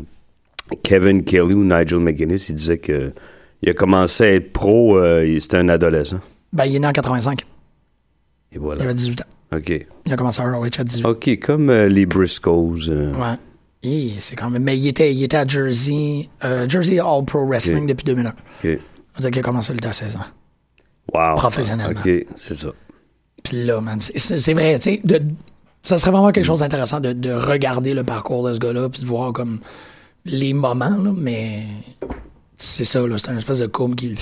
Kevin 0.83 1.23
Kelly 1.23 1.53
ou 1.53 1.63
Nigel 1.63 1.99
McGuinness, 1.99 2.49
il 2.49 2.55
disait 2.55 2.77
que 2.77 3.11
il 3.61 3.69
a 3.69 3.73
commencé 3.73 4.23
à 4.23 4.33
être 4.33 4.53
pro, 4.53 4.97
euh, 4.97 5.25
il- 5.27 5.41
c'était 5.41 5.57
un 5.57 5.69
adolescent. 5.69 6.19
Ben, 6.53 6.65
il 6.65 6.75
est 6.75 6.79
né 6.79 6.87
en 6.87 6.91
85. 6.91 7.41
Et 7.41 7.45
Il 8.53 8.59
voilà. 8.59 8.83
avait 8.83 8.93
18 8.93 9.21
ans. 9.21 9.55
OK. 9.55 9.85
Il 10.05 10.13
a 10.13 10.15
commencé 10.17 10.41
à 10.41 10.45
ROH 10.51 10.65
à 10.79 10.83
18 10.83 11.05
ans. 11.05 11.09
OK, 11.09 11.39
comme 11.39 11.69
euh, 11.69 11.87
les 11.87 12.05
Briscoes. 12.05 12.89
euh, 12.89 13.13
Ouais. 13.15 13.37
C'est 14.19 14.35
quand 14.35 14.49
même. 14.49 14.63
Mais 14.63 14.77
il 14.77 14.87
était, 14.87 15.13
il 15.13 15.23
était 15.23 15.37
à 15.37 15.47
Jersey, 15.47 16.27
Jersey 16.67 16.99
All 16.99 17.23
Pro 17.25 17.45
Wrestling 17.45 17.85
depuis 17.87 18.03
2001. 18.03 18.29
OK. 18.31 18.79
On 19.17 19.21
dire 19.21 19.31
qu'il 19.31 19.39
a 19.39 19.43
commencé 19.43 19.71
à 19.71 19.73
lutter 19.75 19.87
à 19.87 19.93
16 19.93 20.17
ans. 20.17 20.25
Wow. 21.13 21.35
Professionnellement. 21.35 21.97
OK, 22.05 22.25
c'est 22.35 22.55
ça. 22.55 22.69
Puis 23.43 23.63
là, 23.63 23.79
man, 23.79 23.99
c'est- 24.01 24.53
vrai, 24.53 24.77
tu 24.79 24.99
sais, 24.99 25.21
ça 25.83 25.97
serait 25.97 26.11
vraiment 26.11 26.31
quelque 26.33 26.43
chose 26.43 26.59
d'intéressant 26.59 26.99
de, 26.99 27.13
de 27.13 27.31
regarder 27.31 27.93
le 27.93 28.03
parcours 28.03 28.45
de 28.45 28.53
ce 28.53 28.59
gars-là, 28.59 28.89
puis 28.89 29.01
de 29.01 29.07
voir 29.07 29.31
comme 29.31 29.59
les 30.27 30.53
moments, 30.53 30.97
là, 30.97 31.11
mais 31.15 31.63
c'est 32.57 32.83
ça, 32.83 33.01
c'est 33.17 33.29
un 33.29 33.37
espèce 33.37 33.59
de 33.59 33.67
courbe 33.67 33.95
qui... 33.95 34.15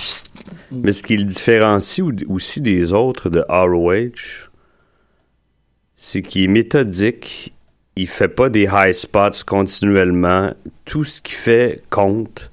Mais 0.71 0.93
ce 0.93 1.03
qui 1.03 1.17
le 1.17 1.23
différencie 1.23 2.05
aussi 2.27 2.61
des 2.61 2.93
autres 2.93 3.29
de 3.29 3.43
ROH, 3.49 4.49
c'est 5.95 6.21
qu'il 6.21 6.43
est 6.43 6.47
méthodique, 6.47 7.53
il 7.95 8.07
fait 8.07 8.27
pas 8.27 8.49
des 8.49 8.67
high 8.71 8.93
spots 8.93 9.43
continuellement, 9.45 10.53
tout 10.85 11.03
ce 11.03 11.21
qu'il 11.21 11.35
fait 11.35 11.81
compte, 11.89 12.51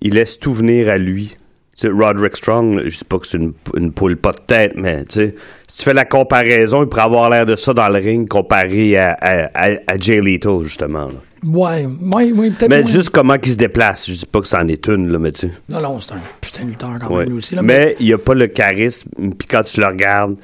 il 0.00 0.14
laisse 0.14 0.38
tout 0.38 0.52
venir 0.52 0.88
à 0.88 0.98
lui. 0.98 1.36
Roderick 1.82 2.36
Strong, 2.36 2.82
je 2.84 2.98
dis 2.98 3.04
pas 3.04 3.18
que 3.18 3.26
c'est 3.26 3.38
une, 3.38 3.54
une 3.74 3.92
poule 3.92 4.16
pas 4.16 4.32
de 4.32 4.40
tête, 4.46 4.72
mais 4.76 5.04
si 5.08 5.32
tu 5.32 5.82
fais 5.82 5.94
la 5.94 6.04
comparaison, 6.04 6.82
il 6.82 6.88
pourrait 6.88 7.02
avoir 7.02 7.30
l'air 7.30 7.46
de 7.46 7.56
ça 7.56 7.72
dans 7.72 7.88
le 7.88 7.98
ring 7.98 8.28
comparé 8.28 8.98
à, 8.98 9.16
à, 9.54 9.96
Jay 9.98 10.20
Lethal, 10.20 10.60
justement. 10.62 11.08
Ouais, 11.44 11.86
ouais, 12.14 12.32
ouais, 12.32 12.50
peut-être... 12.50 12.68
Mais 12.68 12.82
moins. 12.82 12.90
juste 12.92 13.10
comment 13.10 13.34
il 13.42 13.52
se 13.52 13.56
déplace, 13.56 14.06
je 14.08 14.12
dis 14.14 14.26
pas 14.26 14.40
que 14.40 14.46
c'en 14.46 14.66
est 14.68 14.86
une, 14.88 15.08
là, 15.10 15.18
mais 15.18 15.32
tu 15.32 15.46
sais. 15.46 15.50
Non, 15.68 15.80
non, 15.80 16.00
c'est 16.00 16.12
un 16.12 16.20
putain 16.40 16.64
de 16.64 16.70
lutteur 16.70 16.98
quand 17.00 17.10
Ouais. 17.14 17.20
même, 17.20 17.28
lui 17.30 17.38
aussi, 17.38 17.54
là, 17.54 17.62
mais 17.62 17.96
il 17.98 18.06
n'y 18.06 18.12
a 18.12 18.18
pas 18.18 18.34
le 18.34 18.46
charisme. 18.46 19.08
Puis 19.38 19.48
quand 19.48 19.62
tu 19.62 19.80
le 19.80 19.86
regardes, 19.86 20.36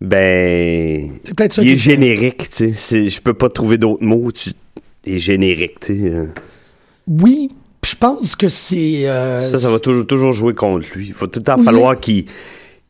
ben. 0.00 1.10
C'est 1.24 1.34
peut-être 1.34 1.52
ça 1.52 1.62
Il 1.62 1.68
est 1.70 1.76
générique, 1.76 2.48
tu 2.50 2.74
sais. 2.74 3.08
Je 3.08 3.20
peux 3.20 3.34
pas 3.34 3.48
trouver 3.48 3.78
d'autres 3.78 4.02
mots. 4.04 4.30
Tu... 4.32 4.50
Il 5.04 5.14
est 5.14 5.18
générique, 5.18 5.80
tu 5.80 5.98
sais. 6.00 6.08
euh. 6.10 6.26
Oui, 7.08 7.50
je 7.84 7.94
pense 7.96 8.36
que 8.36 8.48
c'est... 8.48 9.08
euh, 9.08 9.40
Ça, 9.40 9.58
ça 9.58 9.70
va 9.70 9.78
toujours, 9.80 10.06
toujours 10.06 10.32
jouer 10.32 10.54
contre 10.54 10.86
lui. 10.94 11.08
Il 11.08 11.14
va 11.14 11.26
tout 11.26 11.38
le 11.40 11.42
temps 11.44 11.56
Oui. 11.58 11.64
falloir 11.64 11.98
qu'il 11.98 12.24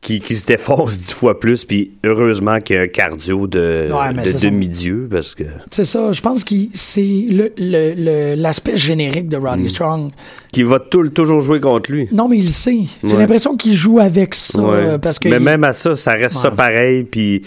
qu'il 0.03 0.21
qu'il 0.21 0.35
se 0.37 0.45
défonce 0.45 0.99
dix 0.99 1.13
fois 1.13 1.39
plus. 1.39 1.65
Puis 1.65 1.91
heureusement 2.05 2.59
qu'il 2.59 2.75
y 2.75 2.79
a 2.79 2.83
un 2.83 2.87
cardio 2.87 3.47
de, 3.47 3.89
Ouais, 3.91 4.13
de 4.23 4.39
demi-dieu 4.49 5.07
parce 5.09 5.33
que. 5.33 5.43
C'est 5.71 5.85
ça, 5.85 6.11
je 6.11 6.21
pense 6.21 6.43
que 6.43 6.53
c'est 6.73 7.01
le- 7.29 7.51
le- 7.57 7.93
le- 7.95 8.35
l'aspect 8.35 8.77
générique 8.77 9.29
de. 9.29 9.37
Roddy 9.37 9.69
Strong. 9.69 10.11
Qu'il 10.51 10.65
va 10.65 10.79
tout- 10.79 11.09
toujours 11.09 11.41
jouer 11.41 11.59
contre 11.59 11.91
lui. 11.91 12.07
Non, 12.11 12.27
mais 12.27 12.37
il 12.37 12.45
le 12.45 12.51
sait. 12.51 12.81
J'ai 13.03 13.13
Ouais. 13.13 13.19
l'impression 13.19 13.55
qu'il 13.57 13.73
joue 13.73 13.99
avec 13.99 14.35
ça. 14.35 14.59
Ouais. 14.59 14.67
euh, 14.73 14.97
parce 14.99 15.17
que 15.17 15.27
Mais 15.29 15.37
il- 15.37 15.43
même 15.43 15.63
à 15.63 15.73
ça, 15.73 15.95
ça 15.95 16.11
reste 16.13 16.37
ça 16.37 16.51
pareil, 16.51 17.03
puis 17.03 17.41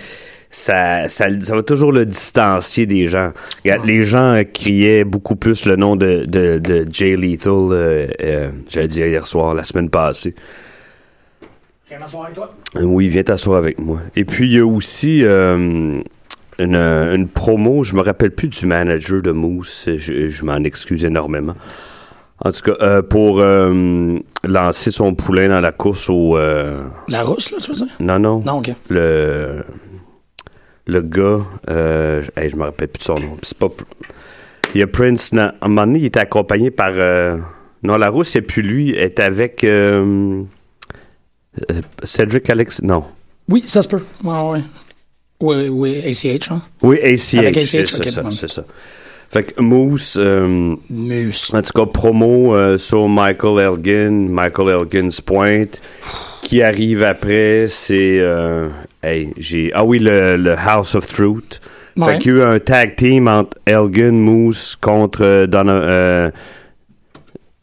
ça, 0.51 1.09
ça, 1.09 1.27
ça 1.41 1.55
va 1.55 1.63
toujours 1.63 1.93
le 1.93 2.07
distancier 2.07 2.87
des 2.87 3.09
gens. 3.09 3.33
Regarde, 3.65 3.87
Les 3.87 4.05
gens 4.05 4.35
euh, 4.35 4.43
criaient 4.43 5.05
beaucoup 5.05 5.37
plus 5.37 5.67
le 5.67 5.77
nom 5.77 5.97
de, 5.97 6.25
de, 6.27 6.59
de 6.59 6.85
Jay 6.91 7.17
Lethal, 7.17 7.53
euh, 7.71 8.07
euh, 8.23 8.51
j'allais 8.71 8.89
dire 8.89 9.07
hier 9.07 9.27
soir, 9.27 9.55
la 9.55 9.65
semaine 9.65 9.91
passée. 9.91 10.35
Viens 11.89 11.99
m'asseoir 12.01 12.25
avec 12.25 12.35
toi. 12.35 12.53
Euh, 12.77 12.83
Oui, 12.85 13.09
viens 13.09 13.23
t'asseoir 13.23 13.59
avec 13.59 13.79
moi. 13.79 14.01
Et 14.17 14.25
puis, 14.25 14.47
il 14.49 14.55
y 14.55 14.59
a 14.59 14.67
aussi 14.67 15.25
euh, 15.25 16.01
une, 16.59 16.75
une 16.77 17.29
promo, 17.29 17.85
je 17.85 17.95
me 17.95 18.01
rappelle 18.01 18.33
plus 18.33 18.49
du 18.49 18.67
manager 18.67 19.23
de 19.23 19.31
Moose, 19.31 19.85
je, 19.97 20.27
je 20.29 20.45
m'en 20.45 20.57
excuse 20.65 21.05
énormément. 21.05 21.55
En 22.45 22.51
tout 22.53 22.61
cas, 22.63 22.75
euh, 22.83 23.03
pour 23.03 23.39
euh, 23.41 24.19
lancer 24.45 24.91
son 24.91 25.15
poulain 25.15 25.49
dans 25.49 25.61
la 25.61 25.73
course 25.73 26.11
au... 26.11 26.37
euh, 26.37 26.83
La 27.09 27.23
rousse, 27.23 27.51
là, 27.53 27.59
tu 27.63 27.71
veux 27.71 27.77
dire? 27.77 27.97
non, 28.01 28.19
non. 28.19 28.41
Non, 28.41 28.59
ok. 28.59 28.73
Le, 28.91 29.63
le 30.87 31.01
gars, 31.01 31.39
euh, 31.71 32.23
hey, 32.37 32.51
je 32.51 32.57
me 32.57 32.65
rappelle 32.65 32.89
plus 32.89 32.99
de 32.99 33.05
son 33.05 33.15
nom. 33.15 33.37
C'est 33.43 33.57
pas. 33.57 33.69
Il 34.75 34.81
y 34.81 34.83
a 34.83 34.87
Prince. 34.87 35.33
na- 35.33 35.55
À 35.61 35.67
un 35.67 35.69
moment 35.69 35.87
donné, 35.87 36.01
il 36.01 36.05
était 36.07 36.21
accompagné 36.21 36.71
par. 36.71 36.91
euh, 36.93 37.39
non, 37.83 37.97
la 37.97 38.11
rousse, 38.11 38.29
c'est 38.29 38.43
plus 38.43 38.63
lui. 38.63 38.91
Est 38.91 39.19
avec. 39.19 39.65
Euh, 41.71 41.81
Cedric 42.03 42.49
Alex. 42.51 42.83
Non. 42.83 43.05
Oui, 43.49 43.65
ça 43.67 43.83
se 43.83 43.89
peut. 43.89 44.03
Ouais, 44.25 44.41
ouais. 44.51 44.63
Oui, 45.41 45.69
oui, 45.69 45.99
ACH, 46.05 46.51
hein? 46.51 46.63
Oui, 46.83 46.99
ACH. 47.03 47.35
Avec 47.35 47.57
ACH, 47.59 47.67
c'est 47.67 47.87
ça, 48.11 48.23
c'est 48.31 48.51
ça. 48.51 48.65
Fait 49.31 49.43
que 49.45 49.61
Moose. 49.61 50.15
euh, 50.19 50.75
Mus. 50.89 51.51
En 51.53 51.61
tout 51.61 51.73
cas, 51.75 51.87
promo 51.87 52.55
euh, 52.55 52.79
sur 52.79 53.09
Michael 53.09 53.59
Elgin, 53.61 54.29
Michael 54.31 54.81
Elgin's 54.81 55.21
Point. 55.21 55.67
Qui 56.43 56.63
arrive 56.63 57.03
après, 57.03 57.67
c'est. 57.69 58.19
euh, 58.21 58.69
hey, 59.03 59.33
j'ai. 59.37 59.73
Ah 59.75 59.85
oui, 59.85 59.99
le, 59.99 60.37
le 60.37 60.55
House 60.57 60.95
of 60.95 61.07
Truth. 61.07 61.61
Ouais. 61.97 62.13
Fait 62.15 62.19
qu'il 62.19 62.33
y 62.33 62.35
a 62.37 62.39
eu 62.39 62.43
un 62.45 62.59
tag 62.61 62.95
team 62.97 63.27
entre 63.27 63.57
Elgin, 63.67 64.13
Moose 64.13 64.77
contre 64.81 65.47
Donna. 65.47 66.31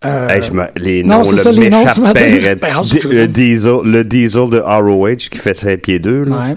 Euh, 0.06 0.30
hey, 0.30 0.42
je 0.42 0.52
me- 0.52 0.68
les 0.78 1.04
noms, 1.04 1.24
c'est 1.24 1.36
le 1.36 1.42
ça, 1.42 1.52
les 1.52 1.70
noms. 1.70 1.86
Ben, 2.14 2.40
le, 2.44 3.26
diesel, 3.28 3.78
le 3.84 4.04
Diesel 4.04 4.50
de 4.50 4.60
ROH 4.60 5.16
qui 5.32 5.38
fait 5.38 5.54
5 5.56 5.80
pieds 5.82 6.00
2. 6.00 6.24
ouais. 6.24 6.56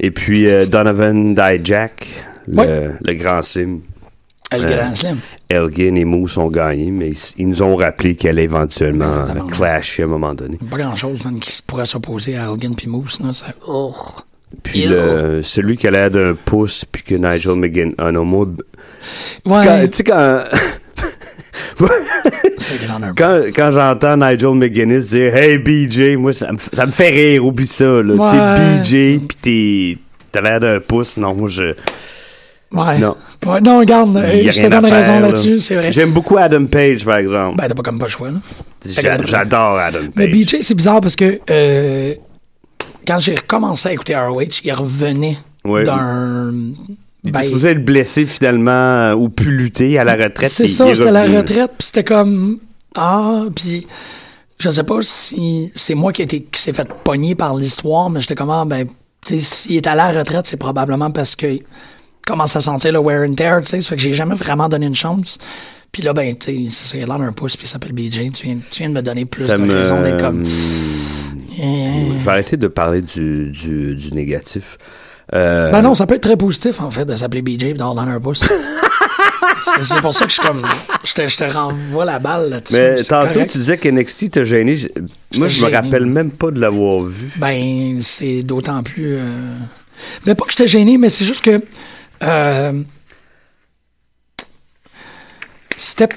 Et 0.00 0.10
puis 0.10 0.48
euh, 0.48 0.64
Donovan 0.66 1.34
Dijak, 1.34 2.06
le, 2.46 2.56
Ouais. 2.56 2.90
le 3.04 3.14
grand 3.14 3.42
sim. 3.42 3.80
Elle 4.50 4.64
Euh, 4.64 4.76
Grand 4.78 4.94
Slim. 4.94 5.18
Elgin 5.50 5.94
et 5.96 6.06
Moose 6.06 6.38
ont 6.38 6.48
gagné, 6.48 6.90
mais 6.90 7.10
ils, 7.36 7.46
nous 7.48 7.62
ont 7.62 7.76
rappelé 7.76 8.14
qu'elle 8.14 8.30
allait 8.30 8.44
éventuellement 8.44 9.24
Évidemment. 9.26 9.46
clasher 9.48 10.02
à 10.04 10.06
un 10.06 10.08
moment 10.08 10.32
donné. 10.34 10.56
Pas 10.70 10.78
grand 10.78 10.96
chose, 10.96 11.22
man, 11.22 11.38
qui 11.38 11.60
pourrait 11.66 11.84
s'opposer 11.84 12.38
à 12.38 12.44
Elgin 12.50 12.72
puis 12.74 12.86
Moose, 12.88 13.20
là. 13.22 13.34
Ça... 13.34 13.46
Oh. 13.66 13.94
Puis 14.62 14.86
le, 14.86 15.42
celui 15.42 15.76
qui 15.76 15.86
a 15.86 15.90
l'air 15.90 16.10
d'un 16.10 16.34
pouce, 16.34 16.86
puis 16.90 17.02
que 17.02 17.14
Nigel 17.16 17.56
McGinn... 17.56 17.92
Ah 17.98 18.10
non, 18.10 18.24
moi... 18.24 18.46
Ouais. 19.44 19.52
Quand- 19.64 19.80
Tu 19.90 19.96
sais, 19.98 20.04
quand... 20.04 20.44
quand, 23.16 23.40
quand 23.54 23.70
j'entends 23.72 24.16
Nigel 24.16 24.54
McGuinness 24.54 25.08
dire 25.08 25.34
«Hey, 25.36 25.58
BJ», 25.58 26.16
moi, 26.18 26.32
ça 26.32 26.52
me, 26.52 26.58
f- 26.58 26.74
ça 26.74 26.86
me 26.86 26.90
fait 26.92 27.10
rire, 27.10 27.44
oublie 27.44 27.66
ça, 27.66 27.84
là. 28.02 28.14
Ouais. 28.14 28.80
BJ, 28.80 29.20
puis 29.26 29.36
t'es... 29.40 29.98
T'as 30.30 30.40
l'air 30.42 30.60
d'un 30.60 30.80
pouce. 30.80 31.16
Non, 31.16 31.34
moi, 31.34 31.48
je... 31.48 31.74
Ouais. 32.70 32.98
Non. 32.98 33.16
Ouais, 33.46 33.60
non, 33.62 33.78
regarde, 33.78 34.14
euh, 34.18 34.50
je 34.50 34.60
te 34.60 34.66
donne 34.66 34.84
raison 34.84 35.14
là. 35.14 35.20
là-dessus, 35.20 35.58
c'est 35.58 35.74
vrai. 35.74 35.90
J'aime 35.90 36.10
beaucoup 36.10 36.36
Adam 36.36 36.66
Page, 36.66 37.02
par 37.04 37.16
exemple. 37.16 37.56
Ben, 37.56 37.66
t'as 37.66 37.74
pas 37.74 37.82
comme 37.82 37.98
pas 37.98 38.04
le 38.06 38.10
choix, 38.10 38.30
là. 38.30 38.38
J'a- 38.86 39.24
J'adore 39.24 39.78
Adam 39.78 40.00
Page. 40.00 40.10
Mais 40.16 40.28
BJ, 40.28 40.56
c'est 40.60 40.74
bizarre 40.74 41.00
parce 41.00 41.16
que 41.16 41.40
euh, 41.50 42.12
quand 43.06 43.18
j'ai 43.20 43.36
recommencé 43.36 43.88
à 43.88 43.92
écouter 43.94 44.14
ROH, 44.14 44.42
il 44.64 44.72
revenait 44.74 45.38
Ouais. 45.64 45.82
d'un. 45.84 46.52
Il 47.24 47.32
ben, 47.32 47.40
était 47.40 47.48
supposé 47.48 47.70
être 47.70 47.84
blessé, 47.84 48.26
finalement, 48.26 48.70
euh, 48.70 49.14
ou 49.14 49.28
plus 49.28 49.50
lutter 49.50 49.98
à 49.98 50.04
la 50.04 50.14
retraite. 50.14 50.50
C'est 50.50 50.68
ça, 50.68 50.86
c'était 50.94 51.10
la 51.10 51.22
revenu. 51.22 51.38
retraite, 51.38 51.72
puis 51.76 51.86
c'était 51.86 52.04
comme. 52.04 52.58
Ah, 52.94 53.44
puis 53.54 53.86
je 54.58 54.70
sais 54.70 54.82
pas 54.84 54.98
si 55.02 55.70
c'est 55.74 55.94
moi 55.94 56.12
qui, 56.12 56.22
été- 56.22 56.42
qui 56.42 56.60
s'est 56.60 56.72
fait 56.72 56.88
pogner 57.04 57.34
par 57.34 57.56
l'histoire, 57.56 58.08
mais 58.10 58.20
j'étais 58.20 58.34
comme, 58.34 58.50
ah, 58.50 58.64
ben, 58.66 58.86
tu 59.26 59.38
sais, 59.38 59.40
s'il 59.40 59.76
est 59.76 59.86
à 59.86 59.94
la 59.94 60.12
retraite, 60.12 60.46
c'est 60.46 60.56
probablement 60.56 61.10
parce 61.10 61.36
que 61.36 61.58
commence 62.26 62.54
à 62.56 62.60
sentir 62.60 62.92
le 62.92 62.98
wear 62.98 63.28
and 63.28 63.34
tear, 63.34 63.60
tu 63.62 63.68
sais, 63.68 63.80
ça 63.80 63.88
fait 63.90 63.96
que 63.96 64.02
j'ai 64.02 64.12
jamais 64.12 64.34
vraiment 64.34 64.68
donné 64.68 64.86
une 64.86 64.94
chance. 64.94 65.38
Puis 65.90 66.02
là, 66.02 66.12
ben, 66.12 66.34
tu 66.36 66.46
sais, 66.46 66.66
c'est 66.70 66.86
ça, 66.88 66.96
il 66.98 67.02
a 67.02 67.06
l'air 67.06 67.18
d'un 67.18 67.32
pouce, 67.32 67.56
puis 67.56 67.66
il 67.66 67.68
s'appelle 67.68 67.92
BJ. 67.92 68.30
Tu 68.32 68.46
viens, 68.46 68.58
tu 68.70 68.78
viens 68.80 68.90
de 68.90 68.94
me 68.94 69.02
donner 69.02 69.24
plus 69.24 69.44
Ça 69.44 69.56
de 69.56 69.62
me... 69.64 69.74
raisons 69.74 70.02
d'être 70.02 70.20
comme. 70.20 70.44
Je 71.56 72.24
vais 72.24 72.30
arrêter 72.30 72.56
de 72.56 72.68
parler 72.68 73.00
du, 73.00 73.50
du, 73.50 73.94
du 73.96 74.12
négatif. 74.12 74.78
Euh, 75.34 75.70
Ben 75.70 75.82
non, 75.82 75.94
ça 75.94 76.06
peut 76.06 76.14
être 76.14 76.22
très 76.22 76.36
positif, 76.36 76.80
en 76.80 76.90
fait, 76.90 77.04
de 77.04 77.14
s'appeler 77.14 77.42
BJ 77.42 77.64
et 77.64 77.74
d'avoir 77.74 77.94
dans 77.94 78.02
un 78.02 78.18
pouce. 78.20 78.42
c'est 79.80 80.00
pour 80.00 80.14
ça 80.14 80.24
que 80.24 80.30
je 80.30 80.38
suis 80.38 80.46
comme. 80.46 80.66
Je 81.04 81.12
te, 81.12 81.28
je 81.28 81.36
te 81.36 81.44
renvoie 81.44 82.04
la 82.04 82.18
balle 82.18 82.48
là-dessus. 82.50 82.76
Mais 82.76 83.02
tantôt, 83.02 83.32
correct. 83.34 83.50
tu 83.52 83.58
disais 83.58 83.76
qu'NXT 83.76 84.30
t'a 84.30 84.44
gêné. 84.44 84.76
Moi, 85.36 85.48
je 85.48 85.66
me 85.66 85.70
rappelle 85.72 86.06
même 86.06 86.30
pas 86.30 86.50
de 86.50 86.60
l'avoir 86.60 87.02
vu. 87.02 87.30
Ben, 87.36 88.00
c'est 88.00 88.42
d'autant 88.42 88.82
plus. 88.82 89.16
euh, 89.16 89.54
Mais 90.26 90.34
pas 90.34 90.44
que 90.46 90.52
j'étais 90.52 90.66
gêné, 90.66 90.96
mais 90.98 91.08
c'est 91.10 91.24
juste 91.24 91.44
que. 91.44 91.60
euh, 92.22 92.72
C'était. 95.76 96.08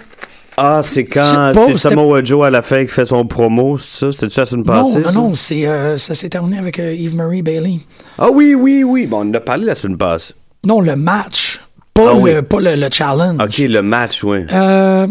Ah, 0.58 0.82
c'est 0.84 1.06
quand 1.06 1.52
c'est 1.54 1.65
c'était- 1.67 1.78
Samoa 1.78 2.24
Joe 2.24 2.45
à 2.45 2.50
la 2.50 2.62
fin 2.62 2.82
qui 2.86 2.91
fait 2.91 3.06
son 3.06 3.26
promo, 3.26 3.78
c'est 3.78 4.00
ça? 4.00 4.12
C'était-tu 4.12 4.39
la 4.39 4.45
semaine 4.45 4.65
Non, 4.65 4.84
passée? 4.84 5.00
non, 5.00 5.06
ça? 5.06 5.12
non, 5.13 5.36
c'est, 5.36 5.65
euh, 5.67 5.97
ça 5.97 6.13
s'est 6.13 6.30
terminé 6.30 6.58
avec 6.60 6.78
euh, 6.80 6.93
Eve 6.93 7.15
Marie 7.15 7.41
Bailey. 7.41 7.80
Ah 8.17 8.30
oui, 8.32 8.56
oui, 8.56 8.84
oui. 8.84 9.08
Bon, 9.08 9.17
on 9.26 9.30
en 9.30 9.34
a 9.34 9.39
parlé 9.39 9.65
la 9.65 9.76
semaine 9.76 9.97
passée. 9.97 10.34
Non, 10.63 10.82
le 10.82 10.95
match. 10.95 11.60
Pas, 11.93 12.10
Ah 12.12 12.13
le, 12.13 12.19
oui. 12.19 12.41
pas 12.41 12.60
le, 12.62 12.76
le 12.76 12.89
challenge. 12.91 13.41
Ok, 13.41 13.58
le 13.60 13.82
match, 13.82 14.24
oui. 14.24 14.39
Euh, 14.52 15.08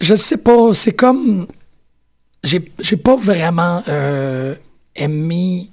je 0.00 0.14
sais 0.14 0.36
pas, 0.36 0.74
c'est 0.74 0.92
comme. 0.92 1.46
J'ai 2.44 2.70
j'ai 2.78 2.96
pas 2.96 3.16
vraiment 3.16 3.82
euh, 3.88 4.54
aimé. 4.94 5.68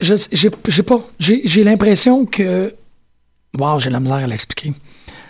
Je 0.00 0.14
j'ai 0.32 0.50
j'ai 0.68 0.82
pas. 0.82 1.00
J'ai 1.18 1.42
j'ai 1.44 1.64
l'impression 1.64 2.26
que. 2.26 2.74
Wow, 3.58 3.78
j'ai 3.78 3.90
la 3.90 4.00
misère 4.00 4.16
à 4.16 4.26
l'expliquer. 4.26 4.72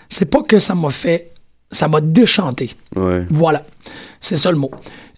C'est 0.09 0.25
pas 0.25 0.43
que 0.43 0.59
ça 0.59 0.75
m'a 0.75 0.91
fait. 0.91 1.31
Ça 1.71 1.89
m'a 1.89 2.01
déchanté. 2.01 2.71
Ouais. 2.97 3.27
Voilà. 3.31 3.65
C'est 4.21 4.37
ça 4.37 4.51
le 4.51 4.57
mot. 4.57 4.71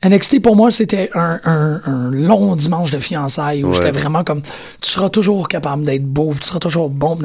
NXT, 0.05 0.41
pour 0.43 0.57
moi, 0.57 0.71
c'était 0.71 1.11
un, 1.15 1.39
un- 1.45 1.81
un 1.87 2.11
long 2.11 2.55
dimanche 2.55 2.91
de 2.91 2.99
fiançailles 2.99 3.65
où 3.65 3.69
Ouais. 3.69 3.75
j'étais 3.75 3.91
vraiment 3.93 4.25
comme, 4.25 4.43
tu 4.43 4.91
seras 4.91 5.09
toujours 5.09 5.49
capable 5.49 5.85
d'être 5.85 6.05
beau, 6.05 6.35
tu 6.41 6.47
seras 6.47 6.59
toujours 6.59 6.91
bon. 6.91 7.19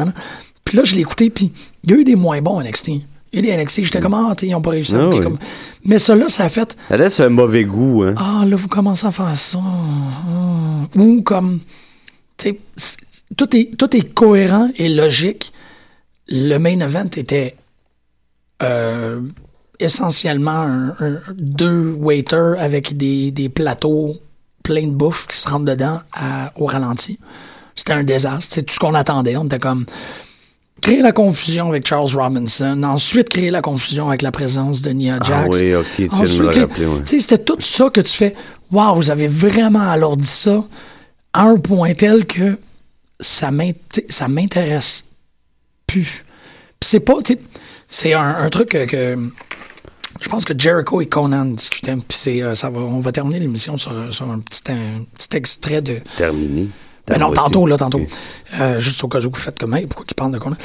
Puis 0.64 0.78
là, 0.78 0.84
je 0.84 0.96
l'ai 0.96 1.02
écouté, 1.02 1.30
puis 1.30 1.52
il 1.84 1.92
y 1.92 1.94
a 1.94 1.98
eu 1.98 2.04
des 2.04 2.16
moins 2.16 2.42
bons 2.42 2.62
NXT. 2.62 2.88
Il 2.88 3.02
y 3.34 3.38
a 3.38 3.40
eu 3.40 3.42
des 3.42 3.64
NXT, 3.64 3.84
j'étais 3.84 4.00
comme, 4.00 4.14
ah, 4.14 4.34
t'sais, 4.36 4.48
ils 4.48 4.56
ont 4.56 4.62
pas 4.62 4.72
réussi 4.72 4.96
à 4.96 5.00
Ah 5.02 5.08
oui. 5.10 5.22
comme... 5.22 5.38
Mais 5.86 5.98
là, 5.98 6.30
ça 6.30 6.46
a 6.46 6.50
fait, 6.50 6.76
Ça 6.90 6.98
laisse 6.98 7.20
un 7.20 7.30
mauvais 7.30 7.66
goût, 7.66 8.04
hein. 8.04 8.14
ah, 8.18 8.44
là, 8.46 8.56
vous 8.56 8.68
commencez 8.68 9.06
à 9.06 9.12
faire 9.12 9.36
ça. 9.38 9.60
ah. 9.62 10.98
Ou 11.00 11.22
comme, 11.22 11.60
tu 12.38 12.58
sais, 12.78 12.98
tout 13.38 13.56
est, 13.56 13.76
tout 13.78 13.96
est 13.96 14.14
cohérent 14.14 14.70
et 14.78 14.90
logique. 14.90 15.54
Le 16.28 16.58
main 16.58 16.80
event 16.80 17.06
était 17.18 17.56
euh, 18.64 19.22
essentiellement 19.82 20.52
un- 20.62 20.90
un- 21.00 21.20
deux 21.38 21.92
waiters 21.92 22.56
avec 22.60 22.96
des, 22.98 23.32
des 23.32 23.50
plateaux 23.50 24.16
pleins 24.64 24.88
de 24.88 24.92
bouffe 24.92 25.28
qui 25.28 25.38
se 25.40 25.50
rentrent 25.50 25.66
dedans 25.66 26.02
à- 26.14 26.52
au 26.56 26.66
ralenti. 26.66 27.20
C'était 27.76 27.94
un 27.94 28.04
désastre. 28.04 28.48
C'est 28.54 28.64
tout 28.64 28.74
ce 28.74 28.80
qu'on 28.80 28.94
attendait. 28.94 29.36
On 29.38 29.46
était 29.46 29.60
comme 29.60 29.86
créer 30.82 31.02
la 31.02 31.12
confusion 31.12 31.70
avec 31.70 31.86
Charles 31.88 32.10
Robinson, 32.16 32.82
ensuite 32.84 33.30
créer 33.30 33.52
la 33.52 33.62
confusion 33.62 34.10
avec 34.10 34.22
la 34.24 34.32
présence 34.32 34.82
de 34.82 34.90
Nia 34.92 35.18
Ah 35.22 35.24
Jax. 35.26 35.60
oui, 35.62 35.76
ok, 35.76 35.86
tu 35.96 36.08
rappeler, 36.60 36.86
ouais. 36.86 37.02
c'était 37.06 37.38
tout 37.38 37.60
ça 37.62 37.90
que 37.90 38.02
tu 38.02 38.14
fais. 38.16 38.34
Waouh, 38.72 38.96
vous 38.96 39.12
avez 39.12 39.28
vraiment 39.28 39.90
alourdi 39.90 40.26
ça 40.26 40.64
à 41.34 41.44
un 41.44 41.58
point 41.58 41.94
tel 41.94 42.26
que 42.26 42.58
ça 43.20 43.52
m'intéresse 44.28 45.04
plus. 45.88 46.24
C'est 46.84 47.00
pas, 47.00 47.16
c'est 47.88 48.14
un, 48.14 48.36
un 48.38 48.50
truc 48.50 48.70
que, 48.70 48.86
que 48.86 49.18
je 50.22 50.30
pense 50.30 50.46
que 50.46 50.58
Jericho 50.58 51.02
et 51.02 51.08
Conan 51.08 51.46
discutaient. 51.46 51.96
Puis 51.96 52.18
c'est, 52.18 52.42
euh, 52.42 52.56
ça 52.56 52.70
va, 52.70 52.80
on 52.80 53.00
va 53.00 53.12
terminer 53.12 53.40
l'émission 53.40 53.78
sur, 53.78 54.14
sur 54.14 54.30
un 54.30 54.40
petit, 54.40 54.72
un 54.72 55.04
petit 55.18 55.36
extrait 55.36 55.82
de. 55.82 56.00
Terminé. 56.16 56.70
Ben 57.08 57.18
non, 57.18 57.32
tantôt, 57.32 57.66
là, 57.66 57.78
tantôt. 57.78 58.02
Euh, 58.60 58.80
juste 58.80 59.04
au 59.04 59.08
cas 59.08 59.20
où 59.20 59.30
vous 59.30 59.36
faites 59.36 59.60
comme, 59.60 59.74
hey, 59.74 59.88
pourquoi 59.88 60.06
il 60.10 60.14
parle 60.14 60.32
de 60.32 60.38
Conan? 60.38 60.56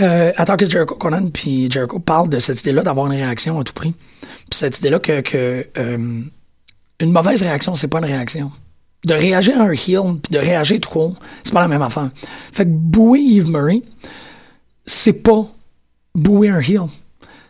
Euh, 0.00 0.32
attends 0.36 0.56
que 0.56 0.66
Jericho, 0.66 0.94
Conan 0.94 1.30
puis 1.30 1.70
Jericho 1.70 1.98
parlent 1.98 2.28
de 2.28 2.38
cette 2.38 2.60
idée-là 2.60 2.82
d'avoir 2.82 3.06
une 3.06 3.18
réaction 3.18 3.58
à 3.58 3.64
tout 3.64 3.72
prix. 3.72 3.94
Puis 4.20 4.58
cette 4.58 4.78
idée-là 4.78 4.98
que, 4.98 5.20
que 5.22 5.66
euh, 5.78 6.22
une 7.00 7.12
mauvaise 7.12 7.42
réaction, 7.42 7.74
c'est 7.74 7.88
pas 7.88 7.98
une 7.98 8.04
réaction. 8.04 8.52
De 9.04 9.14
réagir 9.14 9.60
à 9.60 9.64
un 9.64 9.72
heel, 9.72 10.18
puis 10.22 10.32
de 10.32 10.38
réagir 10.38 10.80
tout 10.80 10.90
court, 10.90 11.16
c'est 11.42 11.52
pas 11.52 11.60
la 11.60 11.68
même 11.68 11.82
affaire. 11.82 12.10
Fait 12.52 12.64
que 12.64 12.70
bouer 12.70 13.20
Eve 13.20 13.50
Murray, 13.50 13.82
c'est 14.84 15.12
pas 15.12 15.46
bouer 16.14 16.50
un 16.50 16.60
heel. 16.60 16.88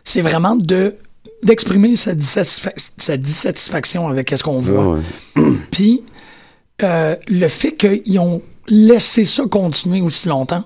C'est 0.03 0.21
vraiment 0.21 0.55
de 0.55 0.95
d'exprimer 1.43 1.95
sa, 1.95 2.13
dissatisfa- 2.15 2.73
sa 2.97 3.17
dissatisfaction 3.17 4.07
avec 4.07 4.29
ce 4.35 4.43
qu'on 4.43 4.59
voit. 4.59 4.87
Ouais, 4.97 5.01
ouais. 5.35 5.53
Puis 5.71 6.03
euh, 6.83 7.15
le 7.27 7.47
fait 7.47 7.73
qu'ils 7.73 8.19
ont 8.19 8.41
laissé 8.67 9.23
ça 9.23 9.43
continuer 9.49 10.01
aussi 10.01 10.27
longtemps, 10.27 10.63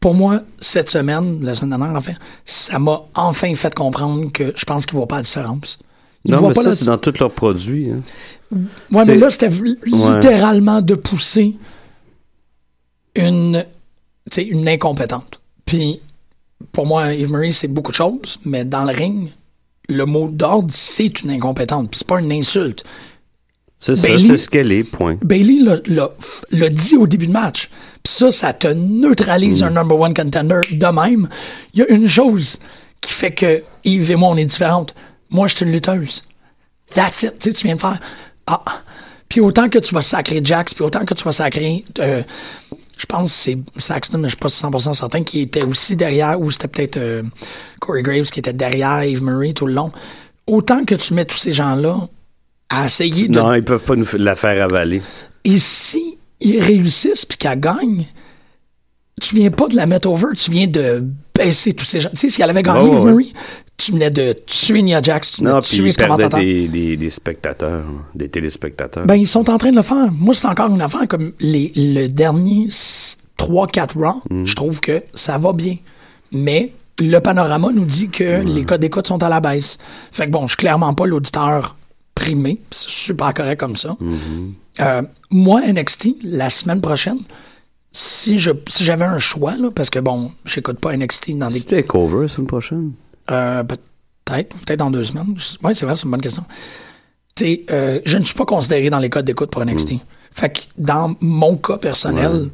pour 0.00 0.14
moi, 0.14 0.42
cette 0.60 0.88
semaine, 0.90 1.42
la 1.44 1.54
semaine 1.54 1.70
dernière, 1.70 1.96
enfin, 1.96 2.12
ça 2.44 2.78
m'a 2.78 3.02
enfin 3.14 3.54
fait 3.54 3.74
comprendre 3.74 4.30
que 4.32 4.52
je 4.56 4.64
pense 4.64 4.86
qu'ils 4.86 4.94
ne 4.96 5.00
voient 5.00 5.08
pas 5.08 5.16
la 5.16 5.22
différence. 5.22 5.78
Ils 6.24 6.30
Non, 6.32 6.38
voient 6.38 6.48
mais 6.50 6.54
pas 6.54 6.62
ça, 6.62 6.68
la- 6.70 6.76
c'est 6.76 6.84
dans 6.84 6.98
tous 6.98 7.18
leurs 7.18 7.32
produits. 7.32 7.90
Hein. 7.90 8.00
Ouais, 8.52 8.64
mais 8.90 9.04
c'est- 9.06 9.16
là, 9.16 9.30
c'était 9.30 9.48
li- 9.48 9.76
littéralement 9.84 10.80
de 10.82 10.94
pousser 10.94 11.56
une, 13.14 13.64
une 14.36 14.68
incompétente. 14.68 15.40
Puis, 15.64 16.00
pour 16.72 16.86
moi, 16.86 17.14
Eve 17.14 17.30
Marie, 17.30 17.52
c'est 17.52 17.68
beaucoup 17.68 17.90
de 17.90 17.96
choses, 17.96 18.38
mais 18.44 18.64
dans 18.64 18.84
le 18.84 18.92
ring, 18.92 19.30
le 19.88 20.04
mot 20.06 20.28
d'ordre, 20.28 20.68
c'est 20.72 21.22
une 21.22 21.30
incompétente. 21.30 21.90
Puis, 21.90 21.98
c'est 21.98 22.06
pas 22.06 22.20
une 22.20 22.32
insulte. 22.32 22.84
C'est 23.80 23.94
ça, 23.94 24.08
c'est 24.18 24.38
ce 24.38 24.48
qu'elle 24.50 24.72
est, 24.72 24.82
point. 24.82 25.16
Bailey 25.22 25.60
l'a- 25.86 26.68
dit 26.68 26.96
au 26.96 27.06
début 27.06 27.28
de 27.28 27.32
match. 27.32 27.70
Puis 28.02 28.12
ça, 28.12 28.32
ça 28.32 28.52
te 28.52 28.66
neutralise 28.66 29.62
un 29.62 29.70
number 29.70 29.98
one 29.98 30.14
contender 30.14 30.60
de 30.70 30.86
même. 30.86 31.28
Il 31.74 31.80
y 31.80 31.82
a 31.82 31.88
une 31.88 32.08
chose 32.08 32.58
qui 33.00 33.12
fait 33.12 33.30
que 33.30 33.62
Yves 33.84 34.10
et 34.10 34.16
moi, 34.16 34.30
on 34.30 34.36
est 34.36 34.44
différentes. 34.44 34.94
Moi, 35.30 35.46
je 35.46 35.54
suis 35.56 35.64
une 35.64 35.70
lutteuse. 35.72 36.22
That's 36.94 37.22
it. 37.22 37.38
Tu 37.38 37.50
sais, 37.50 37.52
tu 37.52 37.66
viens 37.66 37.76
de 37.76 37.80
faire. 37.80 38.00
Ah. 38.48 38.62
Puis 39.28 39.40
autant 39.40 39.68
que 39.68 39.78
tu 39.78 39.94
vas 39.94 40.02
sacrer 40.02 40.40
Jax, 40.42 40.74
puis 40.74 40.82
autant 40.82 41.04
que 41.04 41.14
tu 41.14 41.22
vas 41.22 41.32
sacrer. 41.32 41.84
euh, 42.00 42.22
je 42.98 43.06
pense 43.06 43.30
que 43.30 43.36
c'est 43.38 43.58
Saxton, 43.80 44.18
mais 44.18 44.28
je 44.28 44.34
suis 44.34 44.36
pas 44.38 44.48
100% 44.48 44.92
certain, 44.92 45.22
qui 45.22 45.40
était 45.40 45.62
aussi 45.62 45.96
derrière, 45.96 46.38
ou 46.40 46.50
c'était 46.50 46.68
peut-être 46.68 46.96
euh, 46.98 47.22
Corey 47.80 48.02
Graves 48.02 48.26
qui 48.30 48.40
était 48.40 48.52
derrière 48.52 49.00
Eve 49.02 49.22
Murray 49.22 49.52
tout 49.52 49.66
le 49.66 49.72
long. 49.74 49.90
Autant 50.46 50.84
que 50.84 50.94
tu 50.96 51.14
mets 51.14 51.24
tous 51.24 51.36
ces 51.38 51.52
gens-là 51.52 51.96
à 52.68 52.86
essayer 52.86 53.28
de 53.28 53.38
Non, 53.38 53.54
ils 53.54 53.64
peuvent 53.64 53.84
pas 53.84 53.96
nous 53.96 54.06
la 54.14 54.34
faire 54.36 54.62
avaler. 54.62 55.00
et 55.44 55.58
si 55.58 56.18
ils 56.40 56.60
réussissent 56.60 57.24
puis 57.24 57.38
qu'elle 57.38 57.58
gagne, 57.60 58.04
tu 59.20 59.34
viens 59.36 59.50
pas 59.50 59.68
de 59.68 59.76
la 59.76 59.86
mettre 59.86 60.08
over, 60.08 60.28
tu 60.36 60.50
viens 60.50 60.66
de 60.66 61.02
baisser 61.34 61.72
tous 61.74 61.84
ces 61.84 62.00
gens. 62.00 62.10
Tu 62.10 62.16
sais, 62.16 62.28
si 62.28 62.42
elle 62.42 62.50
avait 62.50 62.62
gagné, 62.62 62.80
Ouais, 62.80 62.88
ouais, 62.90 62.96
Eve 62.98 63.04
Marie, 63.04 63.32
tu 63.78 63.92
venais 63.92 64.10
de 64.10 64.34
tuer 64.44 64.82
Nia 64.82 65.00
Jax, 65.00 65.32
tu 65.32 65.40
venais 65.40 65.52
Non, 65.52 65.60
de 65.60 65.64
tuer 65.64 65.92
ce 65.92 65.98
commentateur. 65.98 66.38
des, 66.40 66.68
des, 66.68 66.96
des 66.96 67.10
spectateurs, 67.10 67.84
des 68.14 68.28
téléspectateurs. 68.28 69.06
Ben, 69.06 69.14
ils 69.14 69.26
sont 69.28 69.48
en 69.48 69.56
train 69.56 69.70
de 69.70 69.76
le 69.76 69.82
faire. 69.82 70.10
Moi, 70.12 70.34
c'est 70.34 70.48
encore 70.48 70.68
une 70.70 70.82
affaire 70.82 71.06
comme 71.08 71.32
les, 71.40 71.72
le 71.76 72.08
dernier 72.08 72.68
3-4 73.38 73.94
rounds, 73.98 74.22
Mm. 74.30 74.44
je 74.44 74.54
trouve 74.56 74.80
que 74.80 75.02
ça 75.14 75.38
va 75.38 75.52
bien. 75.52 75.76
Mais 76.32 76.72
le 77.00 77.18
panorama 77.20 77.68
nous 77.72 77.84
dit 77.84 78.08
que 78.10 78.42
les 78.42 78.64
codes 78.64 78.80
d'écoute 78.80 79.06
sont 79.06 79.22
à 79.22 79.28
la 79.28 79.40
baisse. 79.40 79.78
Fait 80.10 80.26
que 80.26 80.30
bon, 80.32 80.42
je 80.42 80.48
suis 80.48 80.56
clairement 80.56 80.92
pas 80.94 81.06
l'auditeur 81.06 81.76
primé. 82.14 82.60
C'est 82.72 82.90
super 82.90 83.32
correct 83.32 83.60
comme 83.60 83.76
ça. 83.76 83.96
Mm-hmm. 84.02 84.52
Euh, 84.80 85.02
moi, 85.30 85.60
NXT, 85.64 86.16
la 86.24 86.50
semaine 86.50 86.80
prochaine, 86.80 87.20
si 87.92 88.38
je 88.40 88.50
si 88.68 88.84
j'avais 88.84 89.04
un 89.04 89.18
choix, 89.18 89.56
là, 89.56 89.70
parce 89.72 89.88
que 89.90 90.00
bon, 90.00 90.32
j'écoute 90.44 90.80
pas 90.80 90.96
NXT 90.96 91.38
dans 91.38 91.48
des 91.50 91.60
la 91.70 92.28
semaine 92.28 92.46
prochaine. 92.48 92.92
Euh, 93.30 93.62
peut-être, 93.62 94.56
peut-être 94.56 94.78
dans 94.78 94.90
deux 94.90 95.04
semaines. 95.04 95.36
Oui, 95.62 95.74
c'est 95.74 95.86
vrai, 95.86 95.96
c'est 95.96 96.04
une 96.04 96.10
bonne 96.10 96.20
question. 96.20 96.44
Tu 97.34 97.44
sais, 97.44 97.64
euh, 97.70 98.00
je 98.04 98.18
ne 98.18 98.24
suis 98.24 98.34
pas 98.34 98.44
considéré 98.44 98.90
dans 98.90 98.98
les 98.98 99.10
codes 99.10 99.24
d'écoute 99.24 99.50
pour 99.50 99.64
NXT. 99.64 99.92
Mm. 99.92 99.98
Fait 100.32 100.50
que 100.50 100.60
dans 100.76 101.16
mon 101.20 101.56
cas 101.56 101.78
personnel, 101.78 102.50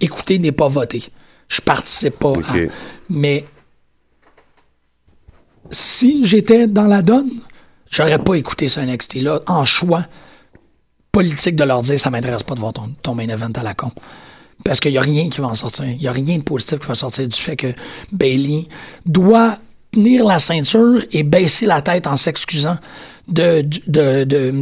écouter 0.00 0.38
n'est 0.38 0.52
pas 0.52 0.68
voté. 0.68 1.04
Je 1.48 1.60
participe 1.60 2.18
pas. 2.18 2.32
À- 2.32 2.54
mais 3.08 3.44
si 5.70 6.24
j'étais 6.26 6.66
dans 6.66 6.84
la 6.86 7.02
donne, 7.02 7.30
j'aurais 7.90 8.18
pas 8.18 8.34
écouté 8.34 8.68
ce 8.68 8.80
NXT-là 8.80 9.40
en 9.46 9.64
choix 9.64 10.04
politique 11.12 11.54
de 11.54 11.64
leur 11.64 11.82
dire 11.82 11.98
ça 11.98 12.10
m'intéresse 12.10 12.42
pas 12.42 12.54
de 12.54 12.60
voir 12.60 12.72
ton, 12.72 12.92
ton 13.02 13.14
main 13.14 13.28
event 13.28 13.52
à 13.54 13.62
la 13.62 13.74
con. 13.74 13.92
Parce 14.64 14.80
qu'il 14.80 14.92
n'y 14.92 14.98
a 14.98 15.02
rien 15.02 15.28
qui 15.28 15.40
va 15.40 15.48
en 15.48 15.54
sortir. 15.54 15.84
Il 15.84 15.98
n'y 15.98 16.08
a 16.08 16.12
rien 16.12 16.38
de 16.38 16.42
positif 16.42 16.78
qui 16.80 16.86
va 16.86 16.94
sortir 16.94 17.28
du 17.28 17.38
fait 17.38 17.56
que 17.56 17.72
Bailey 18.12 18.66
doit 19.06 19.58
tenir 19.94 20.24
la 20.24 20.38
ceinture 20.38 21.02
et 21.12 21.22
baisser 21.22 21.66
la 21.66 21.80
tête 21.80 22.06
en 22.06 22.16
s'excusant 22.16 22.78
de, 23.28 23.64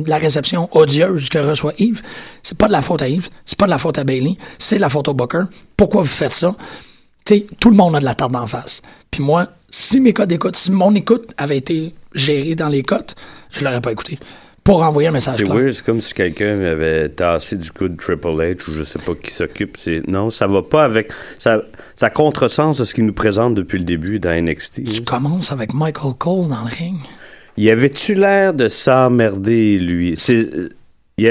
la 0.09 0.17
réception 0.19 0.69
odieuse 0.73 1.29
que 1.29 1.39
reçoit 1.39 1.75
Yves. 1.79 2.03
C'est 2.43 2.57
pas 2.57 2.69
de 2.69 2.73
la 2.73 2.83
faute 2.83 3.03
à 3.03 3.09
Yves, 3.09 3.29
c'est 3.45 3.59
pas 3.59 3.67
de 3.67 3.71
la 3.71 3.79
faute 3.79 3.99
à 3.99 4.05
Bailey, 4.05 4.37
c'est 4.59 4.77
de 4.77 4.81
la 4.81 4.89
faute 4.89 5.09
au 5.09 5.15
Booker. 5.15 5.45
Pourquoi 5.77 6.03
vous 6.03 6.09
faites 6.09 6.33
ça? 6.33 6.55
Tout 7.61 7.71
le 7.71 7.77
monde 7.77 7.97
a 7.97 8.01
de 8.01 8.05
la 8.05 8.15
tarte 8.15 8.33
d'en 8.33 8.47
face. 8.47 8.83
Puis 9.11 9.23
moi, 9.23 9.49
si 9.71 10.01
mes 10.01 10.13
codes 10.13 10.29
d'écoute, 10.29 10.57
si 10.57 10.71
mon 10.71 10.95
écoute 10.95 11.33
avait 11.37 11.57
été 11.57 11.95
gérée 12.15 12.55
dans 12.55 12.69
les 12.69 12.83
cotes, 12.83 13.15
je 13.51 13.65
l'aurais 13.65 13.81
pas 13.81 13.93
écouté. 13.93 14.19
Pour 14.65 14.83
envoyer 14.83 15.09
un 15.09 15.13
message 15.13 15.39
C'est 15.39 15.49
weird, 15.49 15.73
c'est 15.73 15.85
comme 15.85 16.01
si 16.01 16.15
quelqu'un 16.15 16.57
m'avait 16.57 17.09
tassé 17.09 17.57
du 17.57 17.71
coup 17.73 17.89
de 17.89 17.97
Triple 17.97 18.29
H 18.29 18.71
ou 18.71 18.75
je 18.75 18.85
sais 18.85 19.01
pas 19.01 19.15
qui 19.15 19.33
s'occupe. 19.33 19.77
C'est 19.77 20.07
non, 20.07 20.31
ça 20.31 20.47
va 20.47 20.63
pas 20.63 20.85
avec 20.85 21.13
ça. 21.39 21.63
Ça 21.97 22.11
contresens 22.11 22.79
de 22.79 22.85
ce 22.85 22.95
qu'il 22.95 23.05
nous 23.05 23.13
présente 23.13 23.55
depuis 23.55 23.79
le 23.79 23.85
début 23.85 24.21
dans 24.21 24.31
NXT. 24.31 24.85
Tu 24.85 25.01
hein. 25.01 25.05
commences 25.05 25.51
avec 25.51 25.75
Michael 25.75 26.15
Cole 26.17 26.49
dans 26.49 26.63
le 26.63 26.77
ring. 26.77 26.97
Il 27.57 27.69
avait-tu 27.71 28.15
l'air 28.15 28.55
de 28.55 28.69
s'emmerder 28.69 29.79
lui? 29.79 30.15
C'est 30.17 30.49
il 31.19 31.25
y 31.27 31.29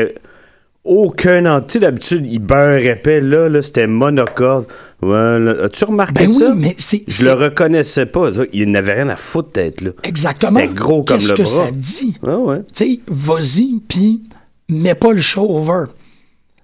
aucun 0.83 1.45
an. 1.45 1.61
Tu 1.61 1.73
sais, 1.73 1.79
d'habitude, 1.79 2.25
il 2.27 2.39
beurre 2.39 2.79
épais. 2.79 3.21
Là, 3.21 3.47
là 3.49 3.61
c'était 3.61 3.87
monocorde. 3.87 4.65
Là, 5.03 5.37
As-tu 5.65 5.85
remarqué 5.85 6.13
Ben 6.25 6.29
oui, 6.29 6.37
ça? 6.39 6.53
mais 6.55 6.75
c'est- 6.77 7.03
Je 7.07 7.23
le 7.25 7.33
reconnaissais 7.33 8.05
pas. 8.05 8.33
ça. 8.33 8.41
Il 8.53 8.69
n'avait 8.71 8.93
rien 8.93 9.09
à 9.09 9.15
foutre 9.15 9.51
d'être 9.53 9.81
là. 9.81 9.91
Exactement. 10.03 10.59
C'était 10.59 10.73
gros 10.73 11.03
comme 11.03 11.17
Qu'est-ce 11.17 11.29
le 11.29 11.35
que 11.35 11.43
bras. 11.43 11.65
ça 11.65 11.71
dit? 11.71 12.13
Ah 12.25 12.37
ouais. 12.37 12.61
Tu 12.73 12.85
sais, 12.95 12.99
vas-y, 13.07 13.79
puis 13.87 14.21
mets 14.69 14.95
pas 14.95 15.11
le 15.13 15.21
show 15.21 15.47
over. 15.49 15.85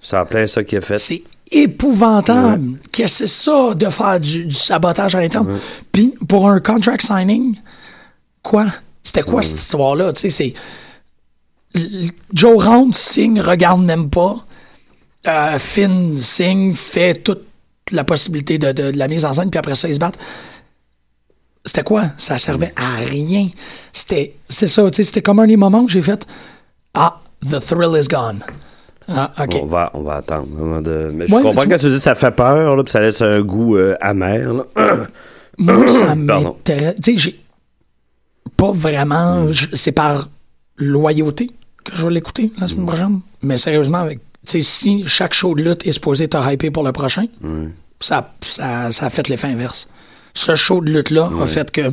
C'est 0.02 0.18
en 0.18 0.26
plein 0.26 0.48
ça 0.48 0.64
qu'il 0.64 0.78
a 0.78 0.82
fait. 0.82 0.98
C'est 0.98 1.24
épouvantable. 1.52 2.78
Qu'est-ce 2.92 3.20
que 3.24 3.28
c'est 3.28 3.44
ça 3.46 3.74
de 3.76 3.90
faire 3.90 4.20
du, 4.20 4.46
du 4.46 4.56
sabotage 4.56 5.16
à 5.16 5.22
l'interne? 5.22 5.60
Puis 5.92 6.14
pour 6.28 6.50
un 6.50 6.60
contract 6.60 7.02
signing, 7.02 7.56
quoi? 8.44 8.66
C'était 9.04 9.24
quoi 9.24 9.42
cette 9.44 9.58
histoire-là? 9.60 10.12
Tu 10.14 10.22
sais, 10.22 10.30
c'est. 10.30 10.54
Joe 12.34 12.64
Round 12.66 12.96
signe, 12.96 13.40
regarde 13.40 13.84
même 13.84 14.10
pas. 14.10 14.38
Euh, 15.28 15.60
Finn 15.60 16.18
signe, 16.20 16.74
fait 16.74 17.16
toute 17.16 17.44
la 17.92 18.04
possibilité 18.04 18.58
de, 18.58 18.72
de- 18.72 18.92
de 18.92 18.98
la 18.98 19.08
mise 19.08 19.26
en 19.26 19.34
scène, 19.34 19.50
puis 19.50 19.58
après 19.60 19.76
ça, 19.76 19.88
ils 19.88 19.96
se 19.96 20.00
battent. 20.00 20.18
C'était 21.66 21.84
quoi? 21.84 22.06
Ça 22.18 22.38
servait 22.38 22.74
à 22.78 22.96
rien. 22.96 23.50
C'était, 23.92 24.36
c'est 24.48 24.68
ça, 24.68 24.84
c'était 24.92 25.22
comme 25.22 25.40
un 25.40 25.48
des 25.48 25.58
moments 25.58 25.82
où 25.82 25.90
j'ai 25.90 26.02
fait 26.02 26.26
Ah, 26.94 27.20
the 27.42 27.60
thrill 27.60 28.00
is 28.02 28.08
gone. 28.08 28.40
Ah, 29.10 29.32
ok. 29.40 29.60
On 29.64 29.66
va, 29.66 29.92
on 29.94 30.02
va 30.02 30.16
attendre. 30.16 30.82
de- 30.82 31.12
Mais 31.14 31.28
je 31.28 31.34
Ouais, 31.34 31.40
mais 31.42 31.50
comprends 31.50 31.64
tu- 31.64 31.70
quand 31.70 31.78
tu 31.78 31.88
dis 31.90 31.96
que 31.96 32.00
ça 32.02 32.16
fait 32.16 32.32
peur, 32.32 32.76
là, 32.76 32.84
puis 32.84 32.92
ça 32.92 33.00
laisse 33.02 33.22
un 33.22 33.42
goût 33.42 33.76
euh, 33.78 33.96
amer. 34.02 34.54
là. 34.54 34.64
Moi, 35.58 35.88
ça 35.92 36.16
m'intéresse. 36.16 36.96
Tu 37.04 37.14
sais, 37.14 37.18
j'ai 37.18 37.40
pas 38.56 38.72
vraiment. 38.72 39.52
je- 39.52 39.68
C'est 39.74 39.92
par 39.92 40.30
loyauté 40.78 41.52
que 41.84 41.96
je 41.96 42.06
vais 42.06 42.14
l'écouter 42.14 42.52
la 42.60 42.68
semaine 42.68 42.86
prochaine. 42.86 43.20
Mais 43.42 43.58
sérieusement, 43.58 44.00
avec, 44.00 44.20
tu 44.46 44.52
sais, 44.52 44.62
si 44.62 45.06
chaque 45.08 45.34
show 45.34 45.56
de 45.56 45.64
lutte 45.64 45.86
est 45.86 45.92
supposé 45.92 46.28
te 46.28 46.38
hyper 46.52 46.72
pour 46.72 46.84
le 46.84 46.92
prochain, 46.92 47.26
ça, 48.00 48.34
ça, 48.42 48.92
ça 48.92 49.06
a 49.06 49.10
fait 49.10 49.28
l'effet 49.30 49.48
inverse. 49.48 49.88
Ce 50.34 50.56
show 50.56 50.82
de 50.82 50.92
lutte-là 50.92 51.30
a 51.42 51.46
fait 51.46 51.72
que. 51.72 51.92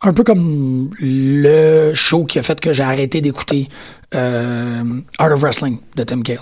Un 0.00 0.12
peu 0.12 0.22
comme 0.22 0.90
le 1.00 1.92
show 1.92 2.24
qui 2.24 2.38
a 2.38 2.42
fait 2.44 2.60
que 2.60 2.72
j'ai 2.72 2.84
arrêté 2.84 3.20
d'écouter 3.20 3.68
euh, 4.14 5.00
Art 5.18 5.32
of 5.32 5.40
Wrestling 5.40 5.78
de 5.96 6.04
Tim 6.04 6.22
Cale. 6.22 6.38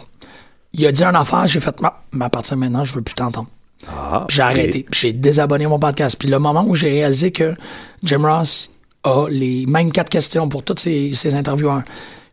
Il 0.75 0.85
a 0.87 0.93
dit 0.93 1.03
une 1.03 1.17
affaire, 1.17 1.47
j'ai 1.47 1.61
fait, 1.61 1.75
Ah, 1.83 2.03
mais 2.13 2.27
à 2.27 2.29
partir 2.29 2.55
de 2.57 2.61
maintenant, 2.61 2.85
je 2.85 2.93
veux 2.93 3.01
plus 3.01 3.15
t'entendre. 3.15 3.49
Ah, 3.89 4.27
j'ai 4.29 4.43
arrêté. 4.43 4.85
J'ai 4.93 5.15
désabonné 5.15 5.67
mon 5.67 5.79
podcast. 5.79 6.17
Puis 6.19 6.29
le 6.29 6.39
moment 6.39 6.67
où 6.67 6.75
j'ai 6.75 6.91
réalisé 6.91 7.33
que 7.33 7.55
Jim 8.03 8.23
Ross 8.25 8.69
a 9.07 9.29
les 9.29 9.67
mêmes 9.67 9.93
quatre 9.93 10.11
questions 10.11 10.49
pour 10.49 10.63
tous 10.63 10.79
ses, 10.79 11.13
ses 11.15 11.35
intervieweurs. 11.35 11.83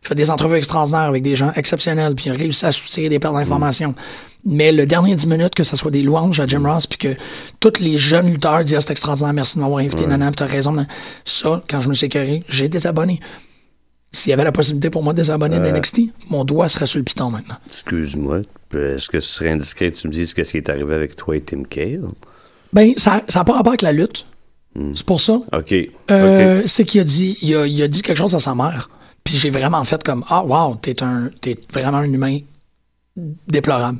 Il 0.02 0.08
fait 0.08 0.14
des 0.14 0.30
entrevues 0.30 0.56
extraordinaires 0.56 1.08
avec 1.08 1.22
des 1.22 1.34
gens 1.34 1.50
exceptionnels, 1.56 2.14
puis 2.14 2.26
il 2.26 2.32
a 2.32 2.34
réussi 2.34 2.66
à 2.66 2.72
soutirer 2.72 3.08
des 3.08 3.18
perles 3.18 3.36
d'informations. 3.36 3.94
Mais 4.44 4.72
le 4.72 4.84
dernier 4.84 5.14
10 5.14 5.26
minutes, 5.26 5.54
que 5.54 5.64
ce 5.64 5.76
soit 5.76 5.90
des 5.90 6.02
louanges 6.02 6.38
à 6.40 6.46
Jim 6.46 6.62
Ross, 6.64 6.86
puis 6.86 6.98
que 6.98 7.16
tous 7.60 7.80
les 7.80 7.96
jeunes 7.96 8.30
lutteurs 8.30 8.62
disent 8.62 8.76
Ah, 8.76 8.80
c'est 8.82 8.90
extraordinaire, 8.90 9.32
merci 9.32 9.56
de 9.56 9.62
m'avoir 9.62 9.80
invité, 9.80 10.06
nana, 10.06 10.26
puis 10.26 10.36
t'as 10.36 10.46
raison. 10.46 10.76
Ça, 11.24 11.62
quand 11.70 11.80
je 11.80 11.88
me 11.88 11.94
suis 11.94 12.06
écœuré, 12.06 12.42
j'ai 12.48 12.68
désabonné. 12.68 13.20
S'il 14.12 14.30
y 14.30 14.32
avait 14.32 14.44
la 14.44 14.52
possibilité 14.52 14.90
pour 14.90 15.02
moi 15.02 15.12
de 15.12 15.16
désabonner 15.16 15.58
de 15.58 15.76
NXT, 15.76 16.02
mon 16.28 16.44
doigt 16.44 16.68
serait 16.68 16.86
sur 16.86 16.98
le 16.98 17.04
piton 17.04 17.30
maintenant. 17.30 17.56
Excuse-moi, 17.66 18.42
est-ce 18.72 19.08
que 19.08 19.20
ce 19.20 19.28
serait 19.28 19.50
indiscret 19.50 19.90
que 19.90 19.96
tu 19.96 20.06
me 20.06 20.12
dises 20.12 20.34
qu'est-ce 20.34 20.52
qui 20.52 20.58
est 20.58 20.68
arrivé 20.68 20.94
avec 20.94 21.16
toi 21.16 21.36
et 21.36 21.40
Tim 21.40 21.64
Cale? 21.64 22.02
Ben, 22.72 22.92
ça 22.96 23.22
n'a 23.34 23.44
pas 23.44 23.54
rapport 23.54 23.68
avec 23.68 23.82
la 23.82 23.92
lutte. 23.92 24.26
C'est 24.94 25.06
pour 25.06 25.20
ça. 25.20 25.34
OK. 25.52 25.74
Euh, 26.10 26.60
OK. 26.62 26.68
c'est 26.68 26.84
qu'il 26.84 27.00
a 27.00 27.04
dit, 27.04 27.36
il 27.42 27.54
a, 27.56 27.66
il 27.66 27.80
a 27.82 27.88
dit 27.88 28.02
quelque 28.02 28.16
chose 28.18 28.34
à 28.34 28.40
sa 28.40 28.54
mère. 28.54 28.90
Puis 29.22 29.36
j'ai 29.36 29.50
vraiment 29.50 29.82
fait 29.84 30.02
comme, 30.02 30.24
ah, 30.28 30.44
wow, 30.44 30.74
t'es 30.76 31.02
un, 31.02 31.30
t'es 31.40 31.56
vraiment 31.72 31.98
un 31.98 32.12
humain 32.12 32.38
déplorable. 33.48 33.98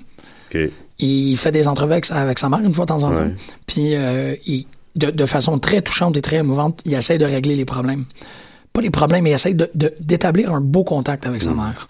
OK. 0.52 0.58
Il 0.98 1.36
fait 1.36 1.52
des 1.52 1.66
entrevues 1.68 1.92
avec 1.92 2.04
sa, 2.06 2.16
avec 2.16 2.38
sa 2.38 2.48
mère 2.48 2.60
une 2.60 2.72
fois 2.74 2.84
de 2.84 2.88
temps 2.88 3.02
en 3.02 3.10
temps. 3.10 3.22
Ouais. 3.22 3.34
Puis 3.66 3.94
euh, 3.94 4.36
il- 4.46 4.66
de, 4.96 5.10
de 5.10 5.26
façon 5.26 5.58
très 5.58 5.82
touchante 5.82 6.16
et 6.16 6.22
très 6.22 6.36
émouvante, 6.36 6.80
il 6.84 6.94
essaie 6.94 7.18
de 7.18 7.24
régler 7.24 7.56
les 7.56 7.64
problèmes. 7.64 8.04
Pas 8.72 8.80
les 8.80 8.90
problèmes, 8.90 9.24
mais 9.24 9.30
il 9.30 9.34
essaie 9.34 9.52
de- 9.54 9.68
de- 9.74 9.92
d'établir 9.98 10.52
un 10.54 10.60
beau 10.60 10.84
contact 10.84 11.26
avec 11.26 11.42
sa 11.42 11.50
mère. 11.52 11.88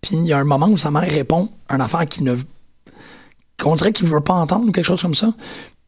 Puis 0.00 0.16
il 0.16 0.26
y 0.26 0.32
a 0.32 0.38
un 0.38 0.44
moment 0.44 0.68
où 0.68 0.76
sa 0.76 0.92
mère 0.92 1.08
répond 1.10 1.48
à 1.68 1.74
une 1.74 1.80
affaire 1.80 2.06
qu'il 2.06 2.22
ne 2.24 2.36
qu'on 3.60 3.74
dirait 3.74 3.92
qu'il 3.92 4.06
veut 4.06 4.20
pas 4.20 4.34
entendre, 4.34 4.70
quelque 4.70 4.84
chose 4.84 5.00
comme 5.02 5.14
ça. 5.14 5.32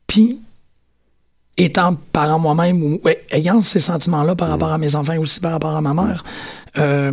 Puis 0.09 0.41
étant 1.59 1.95
parent 2.13 2.39
moi-même 2.39 2.83
ou 2.83 3.01
ouais, 3.05 3.23
ayant 3.31 3.61
ces 3.63 3.81
sentiments-là 3.81 4.35
par 4.37 4.49
rapport 4.49 4.73
à 4.73 4.79
mes 4.79 4.95
enfants 4.95 5.13
et 5.13 5.19
aussi 5.19 5.41
par 5.41 5.53
rapport 5.53 5.75
à 5.77 5.81
ma 5.81 5.93
mère, 5.93 6.25
euh, 6.79 7.13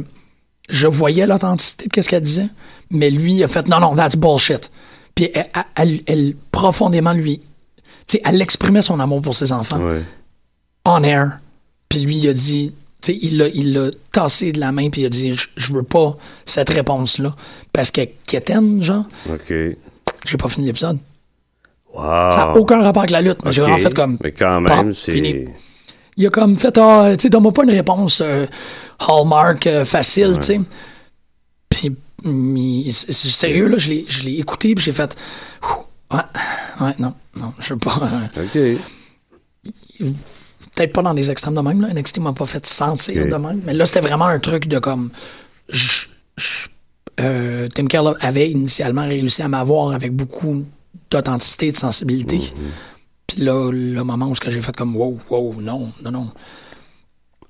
je 0.69 0.87
voyais 0.87 1.27
l'authenticité 1.27 1.87
de 1.87 2.01
ce 2.01 2.07
qu'elle 2.09 2.23
disait, 2.23 2.49
mais 2.91 3.09
lui 3.09 3.43
a 3.43 3.47
fait 3.47 3.67
non, 3.67 3.79
non, 3.79 3.95
that's 3.95 4.15
bullshit. 4.15 4.71
Puis 5.15 5.29
elle, 5.33 5.47
elle- 5.53 5.63
elle- 5.75 6.01
elle, 6.07 6.35
profondément 6.51 7.13
lui, 7.13 7.39
tu 8.07 8.17
sais, 8.17 8.21
elle 8.23 8.41
exprimait 8.41 8.81
son 8.81 8.99
amour 8.99 9.21
pour 9.21 9.35
ses 9.35 9.51
enfants 9.51 9.79
Ouais. 9.81 10.03
on 10.85 11.03
air. 11.03 11.39
Puis 11.89 11.99
lui, 11.99 12.17
il 12.17 12.29
a 12.29 12.33
dit, 12.33 12.73
tu 13.01 13.13
sais, 13.13 13.19
il 13.21 13.37
l'a, 13.37 13.47
il 13.47 13.91
tassé 14.11 14.51
de 14.51 14.59
la 14.59 14.71
main, 14.71 14.89
puis 14.89 15.01
il 15.01 15.05
a 15.05 15.09
dit, 15.09 15.33
je- 15.33 15.47
je 15.55 15.71
veux 15.73 15.83
pas 15.83 16.17
cette 16.45 16.69
réponse-là. 16.69 17.35
Parce 17.73 17.91
qu'elle 17.91 18.09
quétaine, 18.27 18.81
genre, 18.83 19.05
OK. 19.29 19.53
j'ai 20.25 20.37
pas 20.37 20.47
fini 20.49 20.65
l'épisode. 20.67 20.99
Wow. 21.95 22.01
Ça 22.31 22.37
n'a 22.37 22.57
aucun 22.57 22.81
rapport 22.81 23.03
avec 23.03 23.11
la 23.11 23.21
lutte, 23.21 23.39
mais 23.45 23.51
j'ai 23.51 23.61
vraiment 23.61 23.77
fait 23.77 23.93
comme. 23.93 24.17
Mais 24.23 24.31
quand 24.31 24.59
même, 24.61 24.91
c'est. 24.93 25.11
fini. 25.13 25.45
Il 26.17 26.27
a 26.27 26.29
comme 26.29 26.55
fait, 26.57 26.77
ah, 26.77 27.09
tu 27.13 27.23
sais, 27.23 27.29
donne-moi 27.29 27.51
pas 27.51 27.63
une 27.63 27.71
réponse 27.71 28.21
euh, 28.21 28.45
Hallmark 28.99 29.67
euh, 29.67 29.83
facile, 29.85 30.37
tu 30.39 30.45
sais. 30.45 30.61
Puis, 31.69 31.91
c'est 32.91 33.11
sérieux, 33.11 33.67
là, 33.67 33.77
je 33.77 33.89
l'ai, 33.89 34.05
je 34.07 34.23
l'ai 34.23 34.39
écouté, 34.39 34.75
puis 34.75 34.83
j'ai 34.85 34.91
fait, 34.93 35.13
ouais, 36.11 36.19
ouais, 36.81 36.93
non, 36.99 37.13
non, 37.35 37.53
je 37.59 37.73
veux 37.73 37.79
pas. 37.79 37.99
euh, 38.37 38.43
OK. 38.43 40.09
peut-être 40.75 40.93
pas 40.93 41.01
dans 41.01 41.13
des 41.13 41.29
extrêmes 41.31 41.55
de 41.55 41.61
même, 41.61 41.81
là. 41.81 41.93
NXT 41.93 42.19
m'a 42.19 42.31
pas 42.33 42.45
fait 42.45 42.65
sentir 42.65 43.25
de 43.25 43.35
même. 43.35 43.61
Mais 43.65 43.73
là, 43.73 43.85
c'était 43.85 43.99
vraiment 44.01 44.25
un 44.27 44.39
truc 44.39 44.67
de 44.67 44.79
comme. 44.79 45.09
euh, 47.19 47.67
Tim 47.73 47.87
Keller 47.87 48.13
avait 48.21 48.49
initialement 48.49 49.05
réussi 49.05 49.41
à 49.41 49.47
m'avoir 49.47 49.91
avec 49.91 50.13
beaucoup 50.13 50.65
d'authenticité, 51.09 51.71
de 51.71 51.77
sensibilité. 51.77 52.39
Puis 53.27 53.41
là, 53.41 53.71
le 53.71 54.03
moment 54.03 54.27
où 54.27 54.35
ce 54.35 54.41
que 54.41 54.51
j'ai 54.51 54.61
fait 54.61 54.75
comme 54.75 54.95
wow, 54.95 55.17
wow, 55.29 55.61
non, 55.61 55.91
non, 56.03 56.11
non. 56.11 56.31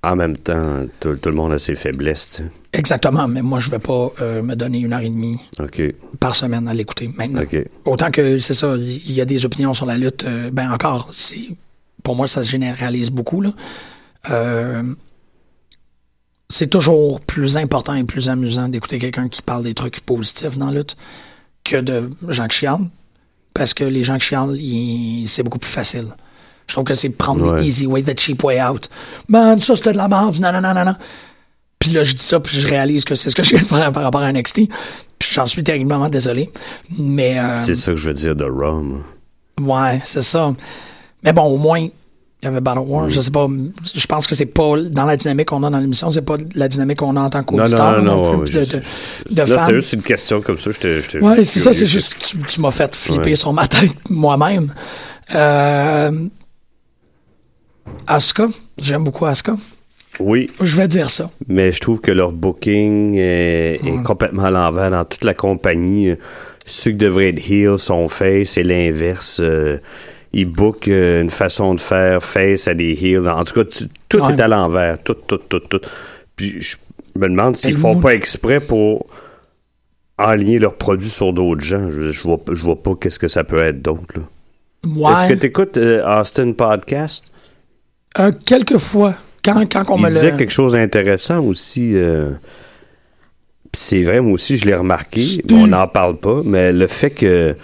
En 0.03 0.15
même 0.15 0.37
temps, 0.37 0.85
tout, 0.99 1.15
tout 1.15 1.29
le 1.29 1.35
monde 1.35 1.53
a 1.53 1.59
ses 1.59 1.73
faiblesses, 1.75 2.29
tu 2.29 2.43
sais. 2.43 2.49
Exactement, 2.73 3.27
mais 3.27 3.41
moi, 3.41 3.59
je 3.59 3.71
vais 3.71 3.79
pas 3.79 4.11
euh, 4.21 4.43
me 4.43 4.55
donner 4.55 4.77
une 4.79 4.93
heure 4.93 4.99
et 4.99 5.09
demie 5.09 5.39
par 6.19 6.35
semaine 6.35 6.67
à 6.67 6.75
l'écouter 6.75 7.09
maintenant. 7.17 7.41
Autant 7.85 8.11
que 8.11 8.37
c'est 8.37 8.53
ça, 8.53 8.75
il 8.77 9.11
y 9.11 9.19
a 9.19 9.25
des 9.25 9.45
opinions 9.45 9.73
sur 9.73 9.87
la 9.87 9.97
lutte. 9.97 10.23
euh, 10.25 10.51
ben 10.51 10.71
encore, 10.71 11.09
c'est 11.11 11.49
pour 12.03 12.15
moi 12.15 12.27
ça 12.27 12.43
se 12.43 12.49
généralise 12.49 13.09
beaucoup 13.09 13.41
là. 13.41 13.51
Euh, 14.29 14.83
c'est 16.49 16.67
toujours 16.67 17.19
plus 17.21 17.57
important 17.57 17.95
et 17.95 18.03
plus 18.03 18.29
amusant 18.29 18.69
d'écouter 18.69 18.99
quelqu'un 18.99 19.27
qui 19.27 19.41
parle 19.41 19.63
des 19.63 19.73
trucs 19.73 20.01
positifs 20.01 20.57
dans 20.57 20.67
la 20.67 20.79
lutte 20.79 20.95
que 21.63 21.77
de 21.77 22.09
qui 22.21 22.57
chialent. 22.57 22.89
Parce 23.55 23.73
que 23.73 23.83
les 23.83 24.03
gens 24.03 24.17
qui 24.19 24.27
chialent, 24.27 24.59
c'est 25.27 25.41
beaucoup 25.41 25.57
plus 25.59 25.71
facile. 25.71 26.09
Je 26.67 26.73
trouve 26.73 26.83
que 26.85 26.93
c'est 26.93 27.09
prendre 27.09 27.53
Ouais. 27.53 27.61
the 27.61 27.65
easy 27.65 27.87
way, 27.87 28.03
the 28.03 28.19
cheap 28.19 28.43
way 28.43 28.61
out. 28.61 28.89
Man, 29.27 29.59
ça 29.61 29.75
c'était 29.75 29.93
de 29.93 29.97
la 29.97 30.07
merde, 30.07 30.37
non, 30.39 30.51
non, 30.51 30.61
non, 30.61 30.73
non, 30.75 30.85
non. 30.85 30.95
Puis 31.79 31.91
là, 31.91 32.03
je 32.03 32.13
dis 32.13 32.23
ça, 32.23 32.39
puis 32.39 32.57
je 32.59 32.67
réalise 32.67 33.05
que 33.05 33.15
c'est 33.15 33.29
ce 33.29 33.35
que 33.35 33.43
je 33.43 33.51
viens 33.51 33.61
de 33.61 33.65
faire 33.67 33.91
par 33.91 34.03
rapport 34.03 34.21
à 34.21 34.31
NXT. 34.31 34.61
Puis 35.19 35.29
j'en 35.31 35.45
suis 35.45 35.63
terriblement 35.63 36.09
désolé. 36.09 36.51
Mais 36.99 37.39
euh, 37.39 37.57
C'est 37.59 37.75
ça 37.75 37.91
que 37.91 37.97
je 37.97 38.07
veux 38.09 38.13
dire 38.13 38.35
de 38.35 38.45
Rome. 38.45 39.03
Ouais, 39.61 40.01
c'est 40.03 40.21
ça. 40.21 40.53
Mais 41.23 41.31
bon, 41.31 41.43
au 41.43 41.57
moins, 41.57 41.87
il 42.41 42.45
y 42.45 42.47
avait 42.49 42.61
Battle 42.61 42.79
War. 42.85 43.09
Je 43.09 43.21
sais 43.21 43.31
pas. 43.31 43.47
Je 43.95 44.05
pense 44.05 44.27
que 44.27 44.35
c'est 44.35 44.45
pas 44.45 44.79
dans 44.81 45.05
la 45.05 45.17
dynamique 45.17 45.47
qu'on 45.47 45.63
a 45.63 45.69
dans 45.69 45.79
l'émission, 45.79 46.09
c'est 46.11 46.21
pas 46.21 46.37
la 46.53 46.67
dynamique 46.67 46.97
qu'on 46.99 47.15
a 47.15 47.21
en 47.21 47.29
tant 47.29 47.39
Non, 47.39 47.43
qu'auditeur. 47.45 48.03
non, 48.03 48.15
non, 48.33 48.39
plus, 48.39 48.53
ouais, 48.55 48.61
de, 48.61 48.65
je- 48.65 48.77
de, 48.77 48.81
de 49.31 49.35
Là, 49.41 49.45
fans. 49.59 49.65
c'est 49.67 49.73
juste 49.75 49.93
une 49.93 50.01
question 50.03 50.41
comme 50.41 50.57
ça. 50.57 50.69
Ouais, 50.69 50.75
je 51.37 51.43
c'est 51.43 51.59
ça, 51.59 51.73
c'est 51.73 51.85
juste 51.87 52.13
que 52.15 52.19
tu, 52.19 52.37
tu 52.39 52.61
m'as 52.61 52.71
fait 52.71 52.93
flipper 52.95 53.29
Ouais. 53.31 53.35
sur 53.35 53.51
ma 53.53 53.67
tête 53.67 53.91
moi-même. 54.09 54.73
Euh, 55.33 56.11
Asuka, 58.07 58.47
j'aime 58.79 59.03
beaucoup 59.03 59.25
Asuka. 59.25 59.53
Oui, 60.19 60.49
Je 60.61 60.75
vais 60.77 60.87
dire 60.87 61.09
ça. 61.09 61.29
mais 61.47 61.71
je 61.73 61.79
trouve 61.81 61.99
que 61.99 62.11
leur 62.11 62.31
booking 62.31 63.15
est, 63.15 63.81
est 63.83 64.03
complètement 64.03 64.45
à 64.45 64.51
l'envers 64.51 64.89
dans 64.91 65.03
toute 65.03 65.23
la 65.25 65.33
compagnie. 65.33 66.13
Ceux 66.65 66.91
qui 66.91 66.97
devraient 66.97 67.29
être 67.29 67.51
heel 67.51 67.77
sont 67.77 68.07
face, 68.07 68.49
c'est 68.51 68.63
l'inverse. 68.63 69.39
Euh, 69.43 69.77
ils 70.37 70.45
bookent 70.51 70.87
euh, 70.89 71.21
une 71.21 71.29
façon 71.29 71.73
de 71.75 71.79
faire 71.79 72.21
face 72.21 72.67
à 72.67 72.73
des 72.73 72.91
heels. 73.01 73.27
En 73.29 73.43
tout 73.45 73.53
cas, 73.53 73.63
tu- 73.63 73.85
tout 74.09 74.19
Ouais. 74.19 74.33
est 74.33 74.39
à 74.41 74.47
l'envers. 74.47 75.01
Tout, 75.01 75.13
tout, 75.13 75.37
tout, 75.37 75.59
tout. 75.61 75.79
Puis 76.35 76.59
je 76.61 76.75
me 77.17 77.27
demande 77.29 77.55
s'ils 77.55 77.77
font 77.77 77.99
pas 78.01 78.13
exprès 78.13 78.59
pour 78.59 79.05
aligner 80.17 80.59
leurs 80.59 80.75
produits 80.75 81.09
sur 81.09 81.31
d'autres 81.33 81.61
gens. 81.63 81.89
Je, 81.89 82.11
je 82.11 82.21
vois, 82.21 82.39
je 82.51 82.61
vois 82.61 82.81
pas 82.81 82.95
qu'est-ce 82.99 83.19
que 83.19 83.27
ça 83.29 83.43
peut 83.43 83.63
être 83.63 83.81
d'autre. 83.81 84.15
là. 84.15 84.21
Ouais. 84.89 85.11
Est-ce 85.13 85.33
que 85.33 85.39
tu 85.39 85.47
écoutes 85.47 85.77
Austin 85.77 86.51
Podcast? 86.51 87.23
Euh, 88.19 88.31
quelques 88.45 88.77
fois, 88.77 89.15
quand, 89.43 89.61
quand 89.71 89.83
on 89.89 89.97
Il 89.97 90.03
me 90.03 90.09
disait 90.09 90.31
le. 90.31 90.37
quelque 90.37 90.51
chose 90.53 90.73
d'intéressant 90.73 91.39
aussi. 91.43 91.95
euh, 91.95 92.31
c'est 93.73 94.03
vrai, 94.03 94.21
moi 94.21 94.33
aussi, 94.33 94.57
je 94.57 94.65
l'ai 94.65 94.75
remarqué. 94.75 95.41
Bon, 95.45 95.63
on 95.63 95.67
n'en 95.67 95.87
parle 95.87 96.17
pas, 96.17 96.41
mais 96.45 96.71
le 96.71 96.87
fait 96.87 97.09
que 97.09 97.55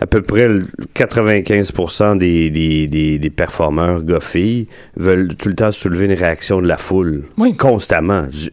à 0.00 0.06
peu 0.06 0.22
près 0.22 0.48
le 0.48 0.66
95% 0.94 2.16
des, 2.18 2.50
des, 2.50 2.86
des, 2.88 3.18
des 3.18 3.30
performeurs 3.30 4.02
gars-filles 4.02 4.66
veulent 4.96 5.34
tout 5.36 5.48
le 5.48 5.54
temps 5.54 5.70
soulever 5.70 6.06
une 6.06 6.14
réaction 6.14 6.60
de 6.62 6.66
la 6.66 6.76
foule. 6.76 7.24
Oui. 7.38 7.56
Constamment. 7.56 8.26
J- 8.30 8.50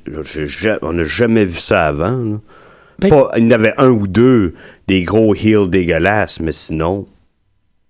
on 0.82 0.94
n'a 0.94 1.04
jamais 1.06 1.46
vu 1.46 1.60
ça 1.60 1.88
avant. 1.88 2.18
là. 2.18 2.38
Ben- 3.00 3.10
Pas, 3.10 3.32
il 3.38 3.44
y 3.44 3.48
en 3.48 3.52
avait 3.52 3.74
un 3.78 3.90
ou 3.90 4.08
deux, 4.08 4.54
des 4.88 5.04
gros 5.04 5.34
heels 5.36 5.70
dégueulasses, 5.70 6.40
mais 6.40 6.52
sinon, 6.52 7.06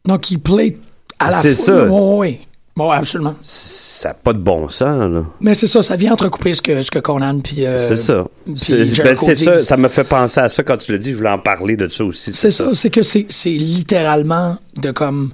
Donc, 0.05 0.30
il 0.32 0.39
play 0.39 0.78
à 1.20 1.32
la 1.32 1.38
C'est 1.38 1.53
fois. 1.55 1.66
ça. 1.66 1.86
Oui. 1.89 2.39
Bon, 2.78 2.92
absolument. 2.92 3.36
ça 3.42 4.10
n'a 4.10 4.14
pas 4.14 4.32
de 4.34 4.38
bon 4.40 4.70
sens, 4.70 5.10
là. 5.12 5.24
Mais 5.42 5.56
c'est 5.56 5.66
ça, 5.68 5.82
ça 5.82 5.96
vient 5.96 6.14
entrecouper 6.14 6.54
ce 6.54 6.62
que, 6.62 6.82
ce 6.84 6.92
que 6.92 7.00
Conan 7.00 7.40
puis. 7.40 7.66
euh, 7.66 7.76
c'est 7.88 7.96
ça. 7.96 8.26
C'est 8.56 9.04
ben, 9.04 9.16
c'est 9.16 9.36
ça. 9.36 9.58
Ça 9.58 9.78
me 9.78 9.88
fait 9.90 10.04
penser 10.04 10.40
à 10.40 10.48
ça 10.48 10.62
quand 10.64 10.78
tu 10.78 10.92
l'as 10.92 11.00
dit. 11.00 11.12
Je 11.12 11.18
voulais 11.18 11.30
en 11.32 11.40
parler 11.40 11.76
de 11.76 11.88
ça 11.88 12.06
aussi. 12.06 12.32
C'est 12.34 12.52
ça, 12.52 12.70
c'est 12.74 12.92
que 12.92 13.02
c'est 13.04 13.26
c'est 13.30 13.50
littéralement 13.50 14.58
de 14.76 14.92
comme. 14.92 15.32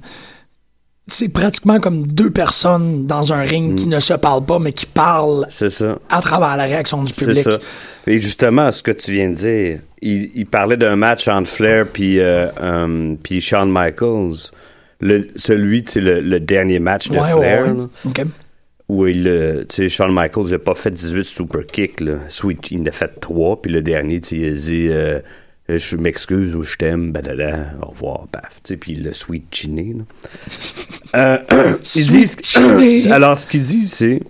C'est 1.06 1.28
pratiquement 1.28 1.80
comme 1.80 2.06
deux 2.06 2.30
personnes 2.30 3.06
dans 3.06 3.34
un 3.34 3.42
ring 3.42 3.72
Mm. 3.72 3.74
qui 3.74 3.86
ne 3.88 4.00
se 4.00 4.14
parlent 4.14 4.46
pas, 4.46 4.58
mais 4.58 4.72
qui 4.72 4.86
parlent 4.86 5.46
C'est 5.50 5.68
ça. 5.68 5.98
à 6.08 6.22
travers 6.22 6.56
la 6.56 6.64
réaction 6.64 7.04
du 7.04 7.12
C'est 7.14 7.26
public. 7.26 7.42
ça. 7.44 7.58
Et 8.06 8.18
justement, 8.20 8.72
ce 8.72 8.82
que 8.82 8.90
tu 8.90 9.12
viens 9.12 9.28
de 9.28 9.34
dire, 9.34 9.80
il, 10.00 10.30
il 10.34 10.46
parlait 10.46 10.78
d'un 10.78 10.96
match 10.96 11.28
entre 11.28 11.48
Flair 11.50 11.84
puis 11.92 12.20
euh, 12.20 12.46
euh, 12.62 13.14
puis 13.22 13.42
Shawn 13.42 13.70
Michaels. 13.70 14.50
Le, 15.00 15.26
celui, 15.36 15.84
tu 15.84 15.92
sais, 15.92 16.00
le, 16.00 16.20
le 16.20 16.40
dernier 16.40 16.78
match 16.78 17.08
de 17.10 17.18
Ouais, 17.18 17.30
Flair, 17.30 17.74
ouais, 17.76 17.82
ouais. 18.16 18.24
où 18.88 19.06
il, 19.06 19.26
euh, 19.28 19.64
tu 19.68 19.76
sais, 19.76 19.88
Shawn 19.88 20.12
Michaels 20.12 20.50
n'a 20.50 20.58
pas 20.58 20.74
fait 20.74 20.90
18 20.90 21.24
super 21.24 21.66
kicks, 21.66 22.00
là. 22.00 22.14
Sweet, 22.28 22.70
il 22.70 22.82
en 22.82 22.86
a 22.86 22.90
fait 22.92 23.20
3, 23.20 23.62
puis 23.62 23.72
le 23.72 23.82
dernier, 23.82 24.20
tu 24.20 24.28
sais, 24.28 24.36
il 24.36 24.48
a 24.48 24.56
dit, 24.56 24.88
euh, 24.90 25.20
je 25.68 25.96
m'excuse 25.96 26.54
ou 26.54 26.62
je 26.62 26.76
t'aime, 26.76 27.10
badada, 27.12 27.72
au 27.82 27.86
revoir, 27.90 28.26
paf, 28.30 28.60
tu 28.62 28.68
sais, 28.68 28.76
puis 28.76 28.92
il 28.92 29.04
l'a 29.04 29.14
sweet 29.14 29.46
chiné, 29.54 29.94
là. 29.96 31.38
Euh, 31.50 31.74
ils 31.96 32.06
disent, 32.06 32.36
alors, 33.10 33.36
ce 33.36 33.46
qu'ils 33.46 33.62
disent, 33.62 33.92
c'est, 33.92 34.20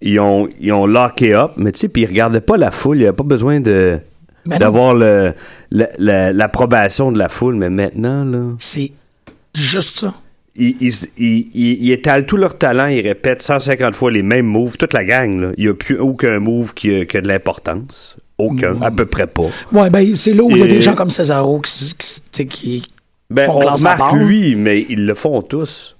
ils 0.00 0.20
ont, 0.20 0.48
ils 0.60 0.72
ont 0.72 0.86
locké 0.86 1.34
up, 1.34 1.52
mais 1.56 1.72
tu 1.72 1.80
sais, 1.80 1.88
puis 1.88 2.02
ils 2.02 2.06
regardaient 2.06 2.40
pas 2.40 2.56
la 2.56 2.70
foule, 2.70 2.96
il 2.98 3.00
n'y 3.00 3.06
avait 3.06 3.16
pas 3.16 3.24
besoin 3.24 3.60
de, 3.60 3.98
Ben 4.44 4.58
d'avoir 4.58 4.94
le, 4.94 5.32
la- 5.70 5.88
la- 5.98 6.32
l'approbation 6.32 7.12
de 7.12 7.18
la 7.18 7.28
foule, 7.28 7.56
mais 7.56 7.70
maintenant, 7.70 8.24
là 8.24 8.54
C'est 8.58 8.92
juste 9.54 9.98
ça. 10.00 10.14
ils, 10.54 10.76
ils, 10.80 10.92
ils, 11.18 11.48
ils- 11.54 11.92
étalent 11.92 12.24
tout 12.26 12.36
leur 12.36 12.56
talent, 12.58 12.86
ils 12.86 13.00
répètent 13.00 13.42
150 13.42 13.94
fois 13.94 14.10
les 14.10 14.22
mêmes 14.22 14.46
moves, 14.46 14.76
toute 14.76 14.92
la 14.94 15.04
gang. 15.04 15.38
Là. 15.40 15.48
Il 15.56 15.64
n'y 15.64 15.70
a 15.70 15.74
plus 15.74 15.98
aucun 15.98 16.38
move 16.38 16.74
qui 16.74 16.94
a, 16.94 17.04
qui 17.04 17.16
a 17.16 17.20
de 17.20 17.28
l'importance. 17.28 18.16
Aucun, 18.38 18.80
à 18.82 18.90
peu 18.90 19.06
près 19.06 19.26
pas. 19.26 19.46
Ouais, 19.72 19.88
ben, 19.88 20.14
c'est 20.14 20.34
là 20.34 20.42
où 20.42 20.50
il 20.50 20.58
y 20.58 20.62
a 20.62 20.66
des 20.66 20.82
gens 20.82 20.94
comme 20.94 21.10
Cesaro 21.10 21.60
qui, 21.60 21.94
qui, 22.32 22.46
qui 22.48 22.82
Ben, 23.30 23.46
font 23.46 23.62
on 23.62 23.74
remarque 23.74 24.12
lui, 24.14 24.54
mais 24.54 24.84
ils 24.90 25.06
le 25.06 25.14
font 25.14 25.40
tous. 25.40 25.95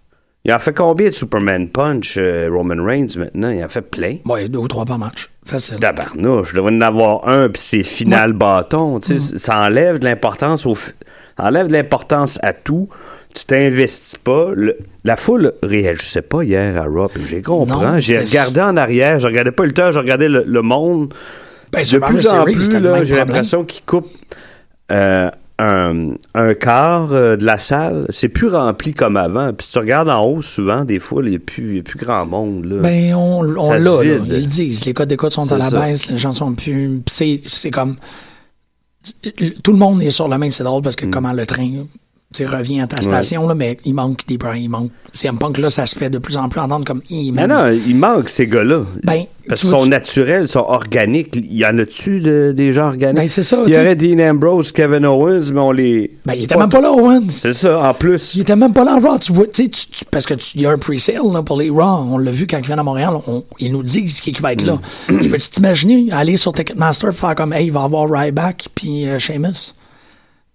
Il 0.48 0.52
en 0.52 0.58
fait 0.60 0.72
combien 0.72 1.08
de 1.08 1.14
Superman 1.14 1.68
Punch, 1.68 2.14
euh, 2.18 2.48
Roman 2.52 2.82
Reigns, 2.84 3.08
maintenant? 3.18 3.50
Il 3.50 3.64
en 3.64 3.68
fait 3.68 3.82
plein. 3.82 4.18
Ouais, 4.24 4.48
deux 4.48 4.60
ou 4.60 4.68
trois 4.68 4.84
par 4.84 4.96
match. 4.98 5.28
Facile. 5.44 5.78
Tabarnouche, 5.80 6.50
je 6.50 6.56
devrais 6.56 6.72
en 6.72 6.80
avoir 6.82 7.26
un, 7.28 7.48
puis 7.48 7.60
c'est 7.60 7.82
final 7.82 8.32
bâton. 8.32 9.00
Tu 9.00 9.18
sais, 9.18 9.38
Ça 9.38 9.60
enlève 9.60 9.98
de 9.98 10.04
l'importance 10.04 10.64
au... 10.64 10.76
enlève 11.38 11.66
de 11.66 11.72
l'importance 11.72 12.38
à 12.42 12.52
tout. 12.52 12.88
Tu 13.34 13.44
t'investis 13.44 14.16
pas. 14.16 14.50
Le- 14.54 14.78
la 15.04 15.16
foule 15.16 15.52
réagissait 15.64 16.22
pas 16.22 16.42
hier 16.44 16.80
à 16.80 16.84
Raw. 16.86 17.08
J'ai 17.26 17.42
compris. 17.42 17.76
Non, 17.84 17.98
J'ai 17.98 18.18
regardé 18.20 18.60
en 18.60 18.76
arrière. 18.76 19.18
Je 19.18 19.26
regardais 19.26 19.50
pas 19.52 19.64
le 19.66 19.72
temps. 19.72 19.90
Je 19.90 19.98
regardais 19.98 20.28
le, 20.28 20.44
le 20.46 20.62
monde. 20.62 21.12
Ben, 21.72 21.82
de 21.82 21.98
plus 21.98 22.28
en 22.28 22.44
plus, 22.44 22.70
j'ai 23.04 23.16
l'impression 23.16 23.64
qu'ils 23.64 23.84
coupent 23.84 24.08
euh, 24.92 25.28
un, 25.58 26.10
un 26.34 26.54
quart 26.54 27.12
euh, 27.12 27.36
de 27.36 27.44
la 27.44 27.58
salle. 27.58 28.06
C'est 28.10 28.28
plus 28.28 28.48
rempli 28.48 28.92
comme 28.92 29.16
avant. 29.16 29.52
Puis 29.54 29.66
si 29.66 29.72
tu 29.72 29.78
regardes 29.78 30.08
en 30.08 30.22
haut, 30.24 30.42
souvent, 30.42 30.84
des 30.84 30.98
fois, 30.98 31.22
il 31.24 31.30
n'y 31.30 31.36
a, 31.36 31.38
plus- 31.38 31.82
grand 31.96 32.26
monde. 32.26 32.64
Là. 32.66 32.76
Ben, 32.82 33.14
on, 33.14 33.38
on 33.40 33.72
l'a, 33.72 33.78
là. 33.78 34.02
Ils 34.04 34.28
le 34.30 34.42
disent. 34.42 34.84
Les 34.84 34.92
codes 34.94 35.08
d'écoute 35.08 35.32
sont 35.32 35.50
à 35.50 35.58
la 35.58 35.70
ça. 35.70 35.80
baisse, 35.80 36.10
les 36.10 36.18
gens 36.18 36.32
sont 36.32 36.54
plus. 36.54 37.00
C'est, 37.08 37.40
c'est 37.46 37.70
comme. 37.70 37.96
Tout 39.62 39.72
le 39.72 39.78
monde 39.78 40.02
est 40.02 40.10
sur 40.10 40.28
le 40.28 40.36
même, 40.36 40.52
c'est 40.52 40.64
drôle 40.64 40.80
Mm. 40.80 40.84
parce 40.84 40.96
que 40.96 41.06
comment 41.06 41.32
le 41.32 41.46
train 41.46 41.70
tu 42.34 42.44
sais, 42.44 42.50
revient 42.50 42.80
à 42.80 42.86
ta 42.86 43.00
station, 43.00 43.46
là, 43.46 43.54
mais 43.54 43.78
il 43.84 43.94
manque 43.94 44.26
des 44.26 44.36
bras, 44.36 44.56
il 44.56 44.68
manque. 44.68 44.90
CM 45.12 45.38
Punk, 45.38 45.56
là, 45.58 45.70
ça 45.70 45.86
se 45.86 45.94
fait 45.96 46.10
de 46.10 46.18
plus 46.18 46.36
en 46.36 46.48
plus 46.48 46.60
entendre 46.60 46.84
comme. 46.84 47.00
Hi, 47.08 47.30
Mais 47.32 47.46
man. 47.46 47.70
non, 47.72 47.80
il 47.86 47.96
manque 47.96 48.28
ces 48.28 48.46
gars-là. 48.46 48.82
Ben, 49.04 49.22
Parce 49.48 49.60
qu'ils 49.62 49.70
sont 49.70 49.84
tu- 49.84 49.88
naturels, 49.88 50.42
ils 50.42 50.48
sont 50.48 50.64
organiques. 50.66 51.36
Il 51.36 51.56
y 51.56 51.64
en 51.64 51.78
a-tu 51.78 52.20
de- 52.20 52.52
des 52.54 52.72
gens 52.72 52.88
organiques? 52.88 53.16
Ben, 53.16 53.28
c'est 53.28 53.44
ça, 53.44 53.58
Il 53.66 53.72
y 53.72 53.76
aurait 53.76 53.94
Dean 53.96 54.18
Ambrose, 54.18 54.72
Kevin 54.72 55.06
Owens, 55.06 55.52
mais 55.54 55.60
on 55.60 55.70
les. 55.70 56.10
Ben, 56.26 56.34
il 56.34 56.44
était 56.44 56.56
même 56.56 56.68
pas 56.68 56.80
là, 56.80 56.92
Owens. 56.92 57.30
C'est 57.30 57.52
ça, 57.54 57.80
en 57.88 57.94
plus. 57.94 58.34
Il 58.34 58.40
était 58.42 58.56
même 58.56 58.72
pas 58.74 58.84
là 58.84 58.96
en 58.96 59.00
Raw. 59.00 59.18
Tu 59.18 59.32
vois, 59.32 59.46
tu 59.46 59.62
sais, 59.64 59.68
tu- 59.70 60.04
parce 60.10 60.26
que 60.26 60.34
tu- 60.34 60.56
il 60.56 60.62
y 60.62 60.66
a 60.66 60.70
un 60.72 60.78
pre-sale 60.78 61.22
pour 61.46 61.56
les 61.58 61.70
Raw. 61.70 62.06
On 62.10 62.18
l'a 62.18 62.32
vu 62.32 62.46
quand 62.48 62.58
ils 62.58 62.66
viennent 62.66 62.80
à 62.80 62.82
Montréal. 62.82 63.14
On, 63.28 63.44
ils 63.60 63.70
nous 63.72 63.84
disent 63.84 64.20
qui, 64.20 64.32
qui 64.32 64.42
va 64.42 64.52
être 64.52 64.64
là. 64.64 64.78
Mm. 65.08 65.20
tu 65.20 65.28
peux 65.30 65.38
t'imaginer 65.38 66.08
aller 66.10 66.36
sur 66.36 66.52
Ticketmaster 66.52 67.10
et 67.10 67.12
faire 67.12 67.34
comme, 67.36 67.52
hey, 67.54 67.66
il 67.66 67.72
va 67.72 67.82
y 67.82 67.84
avoir 67.84 68.10
Ryback 68.10 68.66
puis 68.74 69.06
euh, 69.08 69.18
Sheamus? 69.20 69.72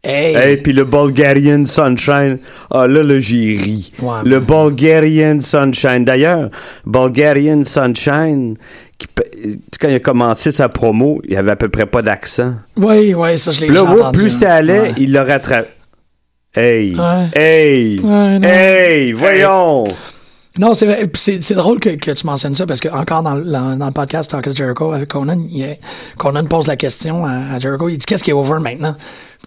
Hey. 0.03 0.53
Et 0.53 0.57
puis 0.57 0.73
le 0.73 0.83
Bulgarian 0.83 1.65
Sunshine. 1.67 2.39
Ah 2.71 2.87
là, 2.87 3.03
là, 3.03 3.19
j'ai 3.19 3.55
ri. 3.55 3.91
Ouais, 4.01 4.19
le 4.25 4.39
Bulgarian 4.39 5.39
Sunshine. 5.39 6.05
D'ailleurs, 6.05 6.49
Bulgarian 6.85 7.63
Sunshine, 7.63 8.55
qui, 8.97 9.07
quand 9.79 9.89
il 9.89 9.95
a 9.95 9.99
commencé 9.99 10.51
sa 10.51 10.69
promo, 10.69 11.21
il 11.27 11.37
avait 11.37 11.51
à 11.51 11.55
peu 11.55 11.69
près 11.69 11.85
pas 11.85 12.01
d'accent. 12.01 12.55
Oui, 12.77 13.13
oui, 13.13 13.37
ça, 13.37 13.51
je 13.51 13.61
l'ai 13.61 13.67
là, 13.67 13.83
entendu. 13.83 14.17
plus 14.19 14.29
ça 14.31 14.55
allait, 14.55 14.79
Ouais. 14.79 14.93
il 14.97 15.13
le 15.13 15.19
rattrape. 15.19 15.67
Hey! 16.55 16.95
Ouais. 16.95 17.29
Hey! 17.39 17.99
Hey! 18.43 19.11
Voyons! 19.13 19.83
Non, 20.57 20.73
c'est 20.73 21.09
C'est 21.15 21.53
drôle 21.53 21.79
que, 21.79 21.91
que 21.91 22.11
tu 22.11 22.25
mentionnes 22.25 22.55
ça 22.55 22.65
parce 22.65 22.81
que 22.81 22.89
encore 22.89 23.23
dans, 23.23 23.35
le- 23.35 23.45
dans, 23.45 23.77
dans 23.77 23.85
le 23.85 23.93
podcast 23.93 24.29
Talk 24.31 24.53
Jericho 24.53 24.91
avec 24.91 25.07
Conan, 25.07 25.39
il 25.49 25.77
Conan 26.17 26.43
pose 26.45 26.67
la 26.67 26.75
question 26.75 27.23
à, 27.25 27.53
à 27.53 27.59
Jericho. 27.59 27.87
Il 27.87 27.97
dit 27.97 28.05
qu'est-ce 28.05 28.21
qui 28.23 28.31
est 28.31 28.33
over 28.33 28.59
maintenant? 28.59 28.97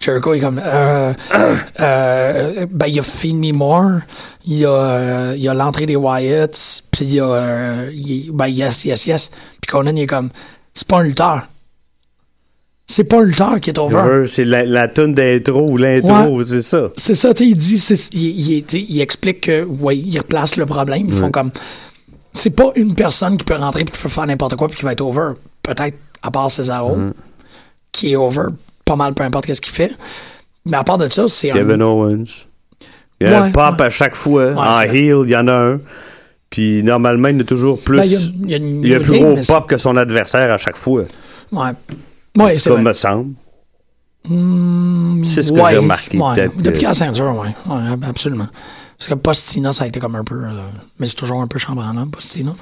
Jericho 0.01 0.33
est 0.33 0.39
comme 0.39 0.61
euh, 0.63 1.13
euh, 1.79 2.65
ben 2.69 2.87
il 2.87 2.95
y 2.95 2.99
a 2.99 3.03
Feed 3.03 3.35
Me 3.35 3.51
More, 3.53 3.99
il 4.45 4.57
y 4.59 4.65
a 4.65 4.69
euh, 4.69 5.33
il 5.37 5.43
y 5.43 5.47
a 5.47 5.53
l'entrée 5.53 5.85
des 5.85 5.95
Wyatts, 5.95 6.83
puis 6.91 7.05
il 7.05 7.13
y 7.15 7.19
a 7.19 7.25
euh, 7.29 7.91
il- 7.93 8.31
ben 8.31 8.47
yes 8.47 8.85
yes 8.85 9.05
yes. 9.05 9.29
Puis 9.61 9.71
Conan 9.71 9.95
il 9.95 10.03
est 10.03 10.07
comme 10.07 10.29
c'est 10.73 10.87
pas 10.87 10.99
un 10.99 11.03
lutteur. 11.03 11.43
C'est 12.87 13.03
pas 13.05 13.21
un 13.21 13.23
lutteur 13.23 13.59
qui 13.59 13.71
est 13.71 13.79
over. 13.79 14.27
C'est 14.27 14.45
la, 14.45 14.63
la 14.63 14.87
tune 14.87 15.15
d'intro 15.15 15.71
ou 15.71 15.77
l'intro, 15.77 16.43
c'est 16.43 16.61
ça. 16.61 16.89
C'est 16.97 17.15
ça, 17.15 17.33
tu 17.33 17.43
sais, 17.43 17.49
il 17.49 17.55
dit, 17.57 17.83
il, 18.13 18.73
il, 18.91 19.01
explique 19.01 19.41
que, 19.41 19.63
ouais, 19.63 19.97
il 19.97 20.15
replace 20.19 20.55
le 20.55 20.67
problème. 20.67 21.07
Ils 21.07 21.13
font 21.15 21.31
comme, 21.31 21.49
c'est 22.31 22.51
pas 22.51 22.71
une 22.75 22.93
personne 22.93 23.37
qui 23.37 23.43
peut 23.43 23.55
rentrer 23.55 23.85
puis 23.85 23.91
qui 23.93 24.01
peut 24.03 24.09
faire 24.09 24.27
n'importe 24.27 24.55
quoi 24.55 24.67
puis 24.67 24.77
qui 24.77 24.85
va 24.85 24.91
être 24.91 25.01
over. 25.01 25.31
Peut-être, 25.63 25.97
à 26.21 26.29
part 26.29 26.51
Cesaro, 26.51 26.95
qui 27.91 28.11
est 28.11 28.15
over 28.17 28.49
pas 28.85 28.95
mal 28.95 29.13
peu 29.13 29.23
importe 29.23 29.45
qu'est-ce 29.47 29.61
qu'il 29.61 29.73
fait. 29.73 29.91
Mais 30.65 30.77
à 30.77 30.83
part 30.83 30.97
de 30.97 31.11
ça, 31.11 31.27
c'est 31.27 31.49
Kevin 31.49 31.81
un... 31.81 31.85
Owens. 31.85 32.25
Il 33.19 33.27
y 33.27 33.29
a 33.33 33.41
Ouais, 33.41 33.47
un 33.47 33.51
pop 33.51 33.79
ouais. 33.79 33.85
à 33.85 33.89
chaque 33.89 34.15
fois. 34.15 34.47
Ouais, 34.51 34.57
en 34.57 34.81
heel, 34.81 35.17
il 35.25 35.29
y 35.29 35.35
en 35.35 35.47
a 35.47 35.53
un. 35.53 35.79
Puis 36.49 36.83
normalement, 36.83 37.27
il 37.29 37.37
y 37.37 37.41
a 37.41 37.43
toujours 37.43 37.79
plus. 37.81 37.97
Ben, 37.97 38.03
il 38.05 38.11
y 38.11 38.15
a- 38.15 38.19
il 38.19 38.51
y 38.51 38.53
a 38.53 38.57
une 38.57 38.83
il 38.83 38.89
y 38.89 38.95
a 38.95 38.99
plus 38.99 39.19
gros 39.19 39.35
pop 39.47 39.67
que 39.69 39.77
son 39.77 39.95
adversaire 39.97 40.51
à 40.53 40.57
chaque 40.57 40.77
fois. 40.77 41.03
Ouais. 41.51 41.69
Ouais, 42.37 42.57
c'est 42.57 42.69
Comme 42.69 42.81
vrai. 42.81 42.89
me 42.89 42.93
semble. 42.93 43.33
c'est 44.23 45.43
ce 45.43 45.51
que 45.51 45.57
j'ai 45.69 45.77
remarqué. 45.77 46.17
Depuis 46.57 46.79
que- 46.81 46.85
la 46.85 46.93
ceinture, 46.93 47.45
ab- 47.69 48.05
absolument. 48.07 48.47
Parce 48.97 49.09
que 49.09 49.15
Postina, 49.15 49.73
ça 49.73 49.83
a 49.83 49.87
été 49.87 49.99
comme 49.99 50.15
un 50.15 50.23
peu... 50.23 50.35
euh, 50.45 50.51
mais 50.99 51.07
c'est 51.07 51.15
toujours 51.15 51.41
un 51.41 51.47
peu 51.47 51.59
chambranlant, 51.59 52.07
Postina. 52.07 52.53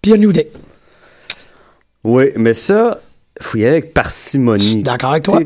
Puis 0.00 0.10
il 0.10 0.10
y 0.10 0.14
a 0.14 0.16
New 0.18 0.32
Day. 0.32 0.50
Oui, 2.04 2.26
mais 2.36 2.54
ça, 2.54 3.00
faut 3.40 3.58
y 3.58 3.62
aller 3.62 3.72
avec 3.72 3.94
parcimonie. 3.94 4.82
D'accord 4.82 5.10
avec 5.12 5.24
toi. 5.24 5.40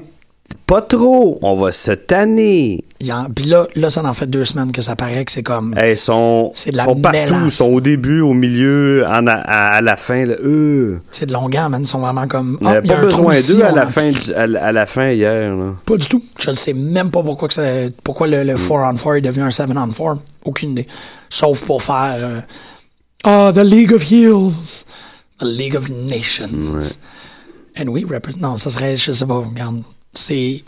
Pas 0.67 0.83
trop. 0.83 1.39
On 1.43 1.55
va 1.55 1.71
se 1.71 1.93
tanner. 1.93 2.83
Puis 2.99 3.45
là, 3.45 3.69
là, 3.77 3.89
ça 3.89 4.05
en 4.05 4.15
fait 4.15 4.27
deux 4.27 4.45
semaines 4.45 4.73
que 4.73 4.83
ça 4.83 4.97
paraît 4.97 5.25
que 5.25 5.31
c'est 5.31 5.45
comme... 5.45 5.75
Elles 5.77 5.97
sont, 5.97 6.51
C'est 6.57 6.73
de 6.73 6.77
la 6.77 6.87
sont 6.87 6.97
partout. 7.01 7.35
Ils 7.45 7.53
sont 7.53 7.69
au 7.71 7.81
début, 7.81 8.21
au 8.21 8.33
milieu, 8.35 9.05
en 9.07 9.29
a- 9.29 9.33
à, 9.33 9.77
à 9.77 9.81
la 9.81 9.97
fin. 9.97 10.25
Là. 10.25 10.35
Euh. 10.43 10.99
C'est 11.13 11.27
de 11.27 11.33
longueur, 11.33 11.71
man. 11.71 11.83
Ils 11.83 11.87
sont 11.87 12.01
vraiment 12.01 12.27
comme. 12.27 12.59
Avait 12.65 12.81
il 12.83 12.91
y 12.91 12.93
a 12.93 12.97
pas 12.97 13.03
un 13.03 13.09
trou 13.09 13.19
besoin 13.29 13.35
ici, 13.35 13.57
d'eux 13.57 13.65
à 13.65 13.71
la 13.71 13.87
fin, 13.87 14.11
du- 14.11 14.35
à, 14.35 14.47
la- 14.49 14.65
à 14.67 14.73
la 14.73 14.87
fin 14.87 15.11
hier. 15.11 15.55
Là. 15.55 15.75
Pas 15.87 15.97
du 15.97 16.09
tout. 16.09 16.23
Je 16.41 16.51
ne 16.51 16.55
sais 16.57 16.73
même 16.73 17.11
pas 17.13 17.23
pourquoi, 17.23 17.47
que 17.47 17.55
ça, 17.55 17.63
pourquoi 18.03 18.27
le, 18.27 18.43
Mm. 18.43 18.47
le 18.49 18.55
4-on-4 18.57 19.19
est 19.19 19.21
devenu 19.21 19.45
un 19.45 19.51
7-on-4. 19.51 20.19
Aucune 20.45 20.71
idée. 20.73 20.87
Sauf 21.29 21.63
pour 21.65 21.83
faire. 21.85 22.17
euh, 22.19 22.41
Ah, 23.23 23.53
the 23.55 23.59
League 23.59 23.93
of 23.93 24.03
Heels. 24.11 24.85
The 25.39 25.45
League 25.45 25.77
of 25.77 25.89
Nations. 25.89 26.49
And 26.49 26.83
we 27.87 28.05
represent. 28.05 28.41
Non, 28.41 28.57
ça 28.57 28.71
serait. 28.71 28.97
Je 28.97 29.13
sais 29.13 29.27
pas. 29.27 29.35
Regarde. 29.35 29.83
C'est. 30.15 30.63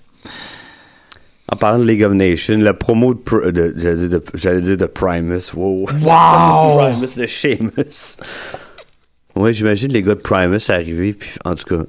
En 1.52 1.56
parlant 1.56 1.78
de 1.80 1.84
League 1.84 2.02
of 2.02 2.12
Nations, 2.12 2.58
la 2.58 2.72
promo 2.72 3.12
de, 3.14 3.50
de- 3.50 3.74
j'allais, 3.76 3.96
dire 3.96 4.08
de 4.08 4.22
j'allais 4.34 4.60
dire 4.62 4.76
de 4.76 4.86
Primus. 4.86 5.52
Wow. 5.54 5.88
Wow! 6.00 6.78
Primus 6.90 7.14
de 7.16 7.26
Sheamus. 7.26 8.16
Ouais, 9.36 9.52
j'imagine 9.52 9.92
les 9.92 10.02
gars 10.02 10.14
de 10.14 10.20
Primus 10.20 10.60
arriver, 10.70 11.12
puis 11.12 11.30
en 11.44 11.54
tout 11.54 11.64
cas. 11.64 11.82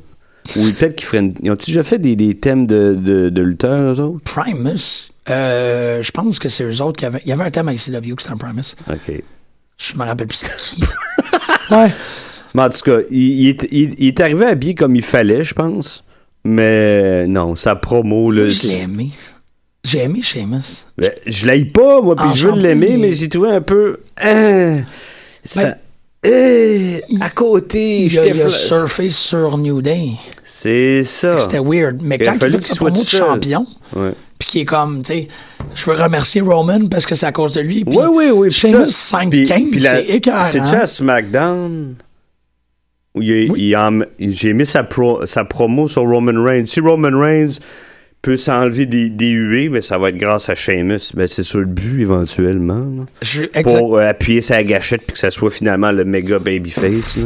Ou 0.58 0.64
peut-être 0.72 0.96
qu'ils 0.96 1.06
feraient. 1.08 1.20
une- 1.20 1.34
Ils 1.42 1.52
ont-ils 1.52 1.68
déjà 1.68 1.84
fait 1.84 2.00
des, 2.00 2.16
des 2.18 2.36
thèmes 2.38 2.68
de, 2.68 2.96
de, 3.00 3.30
de 3.30 3.42
lutteurs, 3.42 3.94
eux 3.94 4.00
autres? 4.02 4.24
Primus. 4.26 5.12
Euh, 5.30 6.02
je 6.04 6.12
pense 6.12 6.38
que 6.40 6.50
c'est 6.50 6.66
eux 6.66 6.82
autres 6.82 6.98
qui 7.00 7.06
avaient. 7.06 7.22
Il 7.24 7.30
y 7.30 7.32
avait 7.32 7.46
un 7.46 7.52
thème 7.52 7.70
à 7.70 7.74
ICW 7.74 8.02
qui 8.02 8.14
c'était 8.20 8.32
un 8.32 8.38
Primus. 8.38 8.76
OK. 8.90 9.24
Je 9.78 9.96
me 9.96 10.04
rappelle 10.04 10.28
plus 10.28 10.38
c'est 10.38 10.76
qui. 10.76 10.84
ouais. 11.72 11.92
Mais 12.54 12.62
en 12.64 12.70
tout 12.70 12.82
cas, 12.84 12.98
il, 13.10 13.42
il 13.42 13.50
est, 13.50 13.68
il- 13.72 13.96
il 13.98 14.08
est 14.08 14.20
arrivé 14.20 14.46
habillé 14.46 14.76
comme 14.76 14.96
il 14.96 15.02
fallait, 15.04 15.44
je 15.44 15.54
pense. 15.54 16.04
Mais 16.44 17.26
non, 17.28 17.56
sa 17.56 17.76
promo, 17.76 18.32
là. 18.32 18.50
Je 18.50 18.68
l'ai 18.68 18.82
aimé. 18.82 19.10
J'ai 19.84 20.04
aimé 20.04 20.22
Sheamus. 20.22 20.86
Ben, 20.98 21.12
je 21.28 21.46
l'aille 21.46 21.66
pas, 21.66 22.02
moi, 22.02 22.16
puis 22.16 22.26
En 22.28 22.32
je 22.34 22.48
veux 22.48 22.56
l'aimer, 22.62 22.96
mais 22.98 23.12
j'ai 23.14 23.28
trouvé 23.28 23.50
un 23.50 23.62
peu. 23.62 24.00
hein, 24.22 24.82
ça- 25.44 25.78
euh, 26.26 27.00
à 27.20 27.30
côté, 27.30 28.04
Il 28.06 28.18
a, 28.20 28.26
il 28.26 28.52
surfé 28.52 29.10
sur 29.10 29.58
New 29.58 29.82
Day. 29.82 30.12
C'est 30.44 31.04
ça. 31.04 31.38
C'était 31.40 31.60
weird. 31.60 32.02
Mais 32.02 32.18
quand 32.18 32.36
il 32.42 32.52
fait 32.52 32.62
sa 32.62 32.76
promo 32.76 33.02
de 33.02 33.06
champion, 33.08 33.66
Ouais. 33.94 34.14
puis 34.40 34.48
qui 34.48 34.60
est 34.62 34.66
comme, 34.66 35.02
tu 35.02 35.14
sais, 35.14 35.28
je 35.76 35.86
veux 35.86 36.02
remercier 36.02 36.40
Roman 36.40 36.88
parce 36.90 37.06
que 37.06 37.16
c'est 37.16 37.26
à 37.26 37.34
cause 37.34 37.54
de 37.56 37.62
lui. 37.62 37.84
Oui, 37.86 38.06
oui, 38.10 38.26
oui. 38.34 38.54
ça- 38.54 38.88
5-15, 38.88 39.70
puis 39.70 39.80
la- 39.82 39.90
c'est 39.92 40.06
écœurant. 40.06 40.46
C'est-tu 40.50 40.76
à 40.76 40.86
SmackDown? 40.86 41.96
Il, 43.16 43.52
il 44.20 44.34
j'ai 44.36 44.54
mis 44.54 44.66
sa, 44.66 44.84
pro- 44.84 45.26
sa 45.26 45.46
promo 45.46 45.88
sur 45.88 46.04
Roman 46.04 46.44
Reigns. 46.44 46.66
Si 46.66 46.80
Roman 46.80 47.20
Reigns 47.20 47.60
peut 48.24 48.38
s'enlever 48.38 48.86
des, 48.86 49.10
des 49.10 49.30
huées, 49.32 49.68
mais 49.70 49.82
ça 49.82 49.98
va 49.98 50.10
être 50.10 50.18
grâce 50.18 50.50
à 50.50 50.56
Sheamus. 50.56 51.12
Ben, 51.14 51.28
c'est 51.28 51.44
ça 51.44 51.58
le 51.60 51.66
but, 51.66 52.02
éventuellement. 52.02 52.80
là. 52.80 53.04
Je- 53.22 53.44
exact- 53.54 53.78
Pour 53.78 53.98
euh, 53.98 54.08
appuyer 54.08 54.42
sa 54.42 54.64
gâchette 54.64 55.02
puis 55.04 55.12
que 55.14 55.20
ça 55.20 55.30
soit 55.30 55.52
finalement 55.52 55.92
le 55.92 56.06
méga 56.06 56.40
babyface. 56.40 57.18
là, 57.18 57.24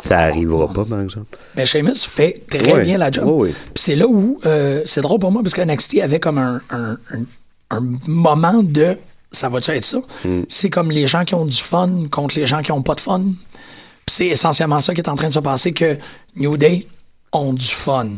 ça 0.00 0.18
arrivera 0.20 0.72
pas, 0.72 0.84
par 0.84 1.02
exemple. 1.02 1.26
Mais 1.56 1.66
Sheamus 1.66 2.06
fait 2.08 2.34
très 2.50 2.72
Ouais. 2.72 2.82
bien 2.82 2.96
la 2.98 3.10
job. 3.10 3.26
Ouais, 3.26 3.32
ouais. 3.48 3.48
Puis 3.74 3.84
c'est 3.84 3.94
là 3.96 4.06
où 4.08 4.38
euh, 4.46 4.82
c'est 4.86 5.02
drôle 5.02 5.20
pour 5.20 5.30
moi 5.30 5.42
parce 5.42 5.54
que 5.54 5.60
NXT 5.60 6.00
avait 6.00 6.20
comme 6.20 6.38
un, 6.38 6.60
un, 6.70 6.92
un- 7.12 7.76
un 7.76 7.82
moment 8.06 8.62
de 8.62 8.96
ça 9.30 9.48
va-tu 9.48 9.72
être 9.72 9.84
ça? 9.84 9.98
Hmm. 10.24 10.42
C'est 10.48 10.70
comme 10.70 10.90
les 10.90 11.06
gens 11.06 11.24
qui 11.24 11.34
ont 11.34 11.44
du 11.44 11.56
fun 11.60 11.90
contre 12.10 12.38
les 12.38 12.46
gens 12.46 12.62
qui 12.62 12.72
ont 12.72 12.82
pas 12.82 12.94
de 12.94 13.00
fun. 13.00 13.22
Puis 14.06 14.14
c'est 14.16 14.26
essentiellement 14.26 14.80
ça 14.80 14.94
qui 14.94 15.00
est 15.00 15.08
en 15.08 15.16
train 15.16 15.28
de 15.28 15.32
se 15.32 15.38
passer 15.38 15.72
que 15.72 15.96
New 16.36 16.56
Day 16.56 16.86
ont 17.32 17.52
du 17.52 17.64
fun. 17.66 18.08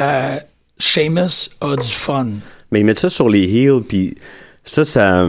Euh, 0.00 0.36
Sheamus 0.78 1.50
a 1.60 1.76
du 1.76 1.88
fun. 1.88 2.26
Mais 2.70 2.80
ils 2.80 2.84
mettent 2.84 2.98
ça 2.98 3.08
sur 3.08 3.28
les 3.28 3.44
heels, 3.44 3.82
puis 3.86 4.16
ça, 4.64 4.84
ça, 4.84 5.26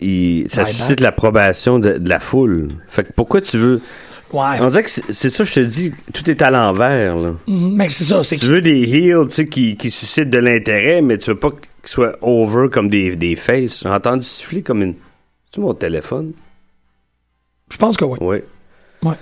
il- 0.00 0.48
ça 0.48 0.64
suscite 0.66 1.00
l'approbation 1.00 1.78
de, 1.78 1.94
de 1.98 2.08
la 2.08 2.20
foule. 2.20 2.68
Fait 2.88 3.04
que 3.04 3.12
pourquoi 3.12 3.40
tu 3.40 3.58
veux... 3.58 3.80
Ouais. 4.32 4.58
On 4.60 4.68
dirait 4.68 4.82
que 4.82 4.90
c'est 4.90 5.30
ça, 5.30 5.42
je 5.42 5.54
te 5.54 5.60
dis, 5.60 5.90
tout 6.12 6.28
est 6.28 6.42
à 6.42 6.50
l'envers. 6.50 7.16
là. 7.16 7.30
Mhm, 7.46 7.72
Mais 7.74 7.88
c'est 7.88 8.04
ça, 8.04 8.22
c'est 8.22 8.36
Tu 8.36 8.44
veux 8.46 8.60
des 8.60 8.82
heels 8.82 9.26
tu 9.28 9.34
sais, 9.34 9.46
qui, 9.46 9.76
qui 9.78 9.90
suscitent 9.90 10.28
de 10.28 10.36
l'intérêt, 10.38 11.00
mais 11.00 11.16
tu 11.16 11.30
veux 11.30 11.38
pas 11.38 11.50
qu'ils 11.50 11.60
soient 11.90 12.12
over 12.20 12.68
comme 12.70 12.90
des, 12.90 13.16
des 13.16 13.36
faces. 13.36 13.80
J'ai 13.84 13.88
entendu 13.88 14.24
siffler 14.26 14.60
comme 14.62 14.82
une... 14.82 14.94
C'est 15.54 15.62
mon 15.62 15.72
téléphone? 15.72 16.32
Je 17.70 17.76
pense 17.76 17.96
que 17.96 18.04
oui. 18.04 18.18
Oui. 19.02 19.14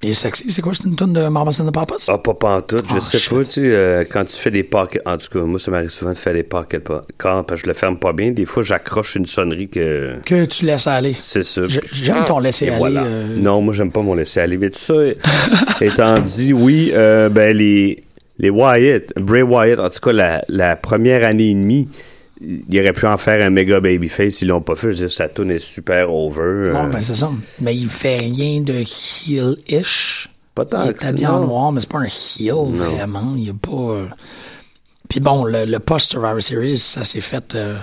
Il 0.00 0.10
est 0.10 0.14
sexy. 0.14 0.44
C'est 0.48 0.62
quoi? 0.62 0.72
C'est 0.74 0.84
une 0.84 0.94
tonne 0.94 1.12
de 1.12 1.26
Mamas 1.26 1.58
and 1.60 1.66
the 1.68 1.74
Papas? 1.74 2.06
Ah, 2.06 2.18
pas 2.18 2.32
pantoute, 2.34 2.84
je 2.88 2.94
Oh, 2.98 3.00
sais 3.00 3.18
shit. 3.18 3.30
pas, 3.34 3.44
tu 3.44 3.50
sais, 3.50 3.60
euh, 3.64 4.04
quand 4.08 4.24
tu 4.24 4.36
fais 4.36 4.52
des 4.52 4.62
pockets, 4.62 5.02
en 5.04 5.16
tout 5.16 5.26
cas, 5.28 5.40
moi, 5.44 5.58
ça 5.58 5.72
m'arrive 5.72 5.88
souvent 5.88 6.12
de 6.12 6.16
faire 6.16 6.34
des 6.34 6.44
pockets 6.44 6.84
quand 7.16 7.42
parce 7.42 7.60
que 7.62 7.66
je 7.66 7.70
le 7.72 7.74
ferme 7.74 7.98
pas 7.98 8.12
bien, 8.12 8.30
des 8.30 8.44
fois, 8.44 8.62
j'accroche 8.62 9.16
une 9.16 9.26
sonnerie 9.26 9.68
que... 9.68 10.14
Que 10.24 10.44
tu 10.44 10.66
laisses 10.66 10.86
aller. 10.86 11.16
C'est 11.20 11.42
ça. 11.42 11.62
J'aime 11.66 12.24
ton 12.28 12.38
laisser 12.38 12.68
aller. 12.68 12.78
voilà. 12.78 13.02
euh, 13.02 13.36
Non, 13.38 13.60
moi, 13.60 13.74
j'aime 13.74 13.90
pas 13.90 14.02
mon 14.02 14.14
laisser 14.14 14.38
aller. 14.38 14.56
Mais 14.56 14.70
tout 14.70 14.78
ça 14.78 14.94
étant 15.80 16.14
dit, 16.14 16.52
oui, 16.52 16.92
euh, 16.94 17.28
ben, 17.28 17.56
les, 17.56 18.04
les 18.38 18.50
Wyatt, 18.50 19.12
Bray 19.18 19.42
Wyatt, 19.42 19.80
en 19.80 19.90
tout 19.90 19.98
cas, 20.00 20.12
la, 20.12 20.44
la 20.48 20.76
première 20.76 21.24
année 21.24 21.50
et 21.50 21.54
demie, 21.54 21.88
il 22.40 22.80
aurait 22.80 22.92
pu 22.92 23.06
en 23.06 23.16
faire 23.16 23.44
un 23.44 23.50
méga 23.50 23.80
babyface, 23.80 24.42
ils 24.42 24.48
l'ont 24.48 24.60
pas 24.60 24.76
fait. 24.76 24.88
Je 24.92 25.02
veux 25.02 25.08
dire, 25.08 25.12
sa 25.12 25.28
tune 25.28 25.50
est 25.50 25.58
super 25.58 26.12
over. 26.12 26.40
euh, 26.40 26.72
Bon, 26.72 26.88
ben 26.88 27.00
c'est 27.00 27.14
ça. 27.16 27.30
Mais 27.60 27.74
il 27.76 27.88
fait 27.88 28.16
rien 28.16 28.60
de 28.60 28.74
heel-ish. 28.84 30.28
pas 30.54 30.64
tant 30.64 30.84
Il 30.86 30.92
que 30.94 31.04
est 31.04 31.08
habillé 31.08 31.26
en 31.26 31.40
non. 31.40 31.46
noir, 31.46 31.72
mais 31.72 31.80
c'est 31.80 31.90
pas 31.90 31.98
un 31.98 32.04
heel, 32.04 32.72
vraiment. 32.72 33.34
Il 33.36 33.50
a 33.50 33.54
pas... 33.54 33.70
euh, 33.92 34.08
Puis 35.08 35.20
bon, 35.20 35.44
le, 35.44 35.64
le 35.64 35.78
post-Survivor 35.78 36.42
Series, 36.42 36.78
ça 36.78 37.04
s'est 37.04 37.20
fait... 37.20 37.54
euh, 37.54 37.78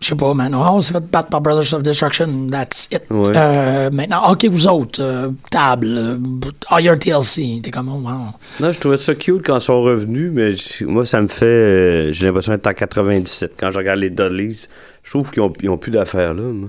Je 0.00 0.06
sais 0.08 0.14
pas, 0.14 0.32
man. 0.32 0.54
On 0.54 0.80
s'est 0.80 0.92
fait 0.94 1.04
battre 1.04 1.28
par 1.28 1.42
Brothers 1.42 1.74
of 1.74 1.82
Destruction. 1.82 2.48
That's 2.50 2.88
it. 2.90 3.02
Ouais. 3.10 3.32
Euh, 3.36 3.90
maintenant, 3.92 4.32
OK, 4.32 4.46
vous 4.46 4.66
autres, 4.66 5.02
euh, 5.02 5.28
table, 5.50 5.88
euh, 5.88 6.16
hire 6.80 6.98
TLC. 6.98 7.60
T'es 7.62 7.70
comme, 7.70 7.90
oh, 7.90 8.00
wow. 8.08 8.32
Non, 8.60 8.72
je 8.72 8.80
trouvais 8.80 8.96
ça 8.96 9.14
cute 9.14 9.42
quand 9.44 9.58
ils 9.58 9.60
sont 9.60 9.82
revenus, 9.82 10.30
mais 10.32 10.52
moi, 10.86 11.04
ça 11.04 11.20
me 11.20 11.28
fait. 11.28 11.44
euh, 11.44 12.12
J'ai 12.12 12.24
l'impression 12.26 12.52
d'être 12.52 12.66
en 12.66 12.72
97. 12.72 13.52
Quand 13.60 13.70
je 13.70 13.76
regarde 13.78 13.98
les 14.00 14.08
Dudleys, 14.08 14.56
je 15.02 15.10
trouve 15.10 15.30
qu'ils 15.30 15.42
ont, 15.42 15.52
ils 15.62 15.68
ont 15.68 15.76
plus 15.78 15.90
d'affaires 15.90 16.32
là. 16.32 16.42
moi. 16.44 16.68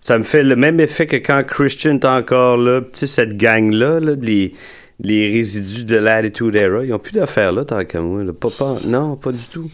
Ça 0.00 0.18
me 0.18 0.24
fait 0.24 0.42
le 0.42 0.56
même 0.56 0.80
effet 0.80 1.06
que 1.06 1.16
quand 1.16 1.42
Christian 1.46 1.94
est 1.94 2.04
encore 2.04 2.56
là. 2.56 2.80
Tu 2.80 2.88
sais, 3.00 3.06
cette 3.06 3.36
gang-là, 3.36 3.98
là, 4.00 4.12
les, 4.20 4.52
les 5.00 5.28
résidus 5.32 5.84
de 5.84 5.96
l'Attitude 5.96 6.54
Era, 6.56 6.84
ils 6.84 6.92
ont 6.92 6.98
plus 6.98 7.12
d'affaires 7.12 7.52
là, 7.52 7.64
tant 7.64 7.84
qu'à 7.84 8.00
moi. 8.00 8.22
là. 8.24 8.32
Pas, 8.32 8.48
pas- 8.56 8.76
non, 8.86 9.14
pas 9.16 9.30
du 9.32 9.44
tout. 9.50 9.70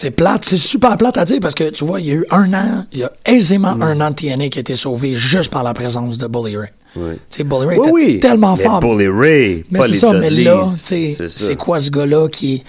C'est 0.00 0.12
plate, 0.12 0.44
c'est 0.44 0.58
super 0.58 0.96
plate 0.96 1.18
à 1.18 1.24
dire 1.24 1.38
parce 1.40 1.56
que 1.56 1.70
tu 1.70 1.84
vois, 1.84 2.00
il 2.00 2.06
y 2.06 2.10
a 2.12 2.14
eu 2.14 2.24
un 2.30 2.54
an, 2.54 2.84
il 2.92 3.00
y 3.00 3.02
a 3.02 3.10
aisément 3.26 3.74
Mm. 3.74 3.82
un 3.82 4.00
an 4.00 4.10
de 4.10 4.14
TNA 4.14 4.48
qui 4.48 4.58
a 4.58 4.60
été 4.60 4.76
sauvé 4.76 5.14
juste 5.14 5.50
par 5.50 5.64
la 5.64 5.74
présence 5.74 6.18
de 6.18 6.28
Bully 6.28 6.56
Ray. 6.56 6.68
Ouais. 6.94 7.14
Tu 7.30 7.38
sais, 7.38 7.42
Bully 7.44 7.66
Ray 7.66 7.78
Oui, 7.78 7.82
était 7.82 7.90
oui. 8.12 8.20
tellement 8.20 8.54
Mais 8.56 8.62
fort. 8.62 8.78
Bully 8.80 9.08
Ray, 9.08 9.64
Mais 9.72 9.82
c'est 9.82 9.94
ça, 9.94 10.12
mais 10.12 10.30
là, 10.30 10.66
C'est 10.76 11.56
quoi 11.56 11.80
ce 11.80 11.90
gars-là 11.90 12.28
qui 12.28 12.54
est 12.54 12.62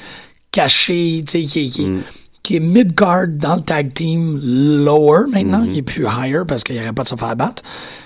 caché, 0.51 1.23
tu 1.27 1.31
sais, 1.43 1.47
qui, 1.47 1.65
est- 1.65 1.69
qui, 1.69 1.85
Mm. 1.87 2.01
qui 2.41 2.55
est 2.55 2.59
mid-card 2.59 3.27
dans 3.27 3.57
le 3.57 3.61
tag 3.61 3.93
team 3.93 4.39
lower 4.43 5.27
maintenant, 5.31 5.61
Mm-hmm. 5.61 5.71
il 5.71 5.77
est 5.77 5.81
plus 5.83 6.05
higher 6.07 6.41
parce 6.47 6.63
qu'il 6.63 6.73
n'y 6.77 6.81
aurait 6.81 6.93
pas 6.93 7.03
de 7.03 7.09
se 7.09 7.15
faire 7.15 7.35
battre. 7.35 7.61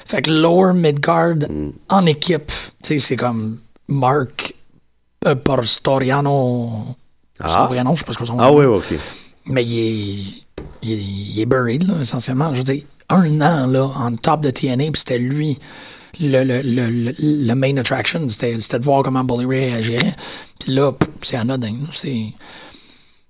Fait 0.06 0.22
que 0.22 0.32
lower 0.32 0.74
mid-card 0.74 1.36
Mm. 1.50 1.70
en 1.88 2.06
équipe, 2.08 2.48
tu 2.84 2.90
sais, 2.90 2.98
c'est 3.00 3.16
comme 3.16 3.60
Mark 3.88 4.54
euh, 5.26 5.36
Pastoriano. 5.36 6.70
Son 7.44 7.60
Ah. 7.60 7.68
vrai 7.68 7.84
nom, 7.84 7.94
je 7.96 8.00
sais 8.00 8.06
pas 8.06 8.14
ce 8.14 8.18
que 8.18 8.26
son 8.26 8.40
Ah 8.40 8.52
oui, 8.52 8.66
ok. 8.66 8.96
Mais 9.48 9.64
il 9.66 9.78
est, 9.80 10.44
il 10.82 10.92
est, 10.92 10.98
il 10.98 11.40
est 11.42 11.46
buried, 11.46 11.84
là, 11.88 11.96
essentiellement. 12.02 12.54
Je 12.54 12.60
veux 12.60 12.64
dire, 12.74 12.84
un 13.10 13.42
an, 13.42 13.68
là, 13.68 13.84
en 13.96 14.16
top 14.16 14.42
de 14.42 14.50
TNA, 14.50 14.92
puis 14.92 15.00
c'était 15.00 15.18
lui, 15.20 15.60
le, 16.20 16.44
le, 16.44 16.62
le, 16.62 16.90
le, 16.90 17.14
le 17.20 17.56
main 17.56 17.76
attraction. 17.78 18.28
C'était 18.30 18.56
de 18.56 18.84
voir 18.84 19.04
comment 19.04 19.24
Bully 19.24 19.46
Ray 19.46 19.72
réagirait. 19.72 20.16
Puis 20.60 20.74
là, 20.74 20.92
c'est 21.22 21.36
anodin. 21.38 21.76
C'est... 21.92 22.28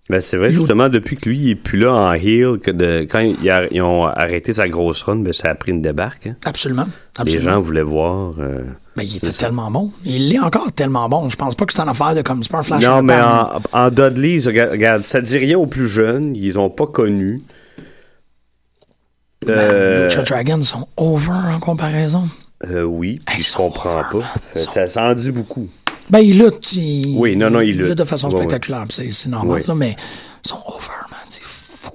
Ben, 0.09 0.19
c'est 0.19 0.35
vrai, 0.35 0.51
justement, 0.51 0.89
depuis 0.89 1.15
que 1.15 1.29
lui, 1.29 1.37
il 1.39 1.49
est 1.51 1.55
plus 1.55 1.79
là 1.79 1.93
en 1.93 2.13
heel, 2.13 2.59
que 2.61 2.71
de, 2.71 3.07
quand 3.09 3.19
a- 3.19 3.67
ils 3.71 3.81
ont 3.81 4.03
arrêté 4.05 4.53
sa 4.53 4.67
grosse 4.67 5.01
run, 5.03 5.15
ben, 5.17 5.31
ça 5.31 5.49
a 5.49 5.55
pris 5.55 5.71
une 5.71 5.81
débarque. 5.81 6.27
hein. 6.27 6.35
Absolument. 6.45 6.87
Les 7.25 7.39
gens 7.39 7.61
voulaient 7.61 7.83
voir. 7.83 8.33
euh, 8.39 8.63
Ben, 8.97 9.03
il 9.03 9.15
était 9.15 9.31
ça. 9.31 9.45
tellement 9.45 9.71
bon. 9.71 9.91
Il 10.03 10.33
est 10.35 10.39
encore 10.39 10.71
tellement 10.73 11.07
bon. 11.07 11.29
Je 11.29 11.37
pense 11.37 11.55
pas 11.55 11.65
que 11.65 11.71
c'est 11.71 11.81
une 11.81 11.87
affaire 11.87 12.15
de 12.15 12.21
comme, 12.21 12.43
c'est 12.43 12.51
pas 12.51 12.59
un 12.59 12.63
flash 12.63 12.83
Non, 12.83 13.01
mais 13.01 13.19
en, 13.21 13.61
en 13.71 13.89
Dudley, 13.91 14.39
regarde, 14.45 15.03
ça 15.03 15.21
dit 15.21 15.37
rien 15.37 15.57
aux 15.57 15.67
plus 15.67 15.87
jeunes. 15.87 16.35
Ils 16.35 16.59
ont 16.59 16.69
pas 16.69 16.85
connu. 16.87 17.41
Man, 19.45 19.55
Euh, 19.57 20.23
Dragons 20.23 20.63
sont 20.63 20.87
over 20.97 21.29
en 21.53 21.59
comparaison. 21.59 22.23
euh, 22.69 22.83
oui, 22.83 23.19
Hey, 23.27 23.41
je 23.41 23.49
ils 23.49 23.53
comprends 23.55 24.03
pas. 24.11 24.23
Ça, 24.55 24.87
ça 24.87 25.03
en 25.03 25.13
dit 25.15 25.31
beaucoup. 25.31 25.67
Ben, 26.09 26.19
ils 26.19 26.37
luttent. 26.37 26.73
ils- 26.73 27.15
Oui, 27.17 27.35
non, 27.35 27.49
non, 27.49 27.61
ils 27.61 27.77
luttent. 27.77 27.97
de 27.97 28.03
façon 28.03 28.29
Ouais, 28.29 28.37
spectaculaire. 28.37 28.85
C'est, 28.89 29.27
normal, 29.27 29.63
là, 29.67 29.75
mais 29.75 29.95
ils 30.43 30.47
sont 30.47 30.61
over, 30.67 30.87
man. 31.09 31.19
C'est 31.29 31.43
fou. 31.43 31.91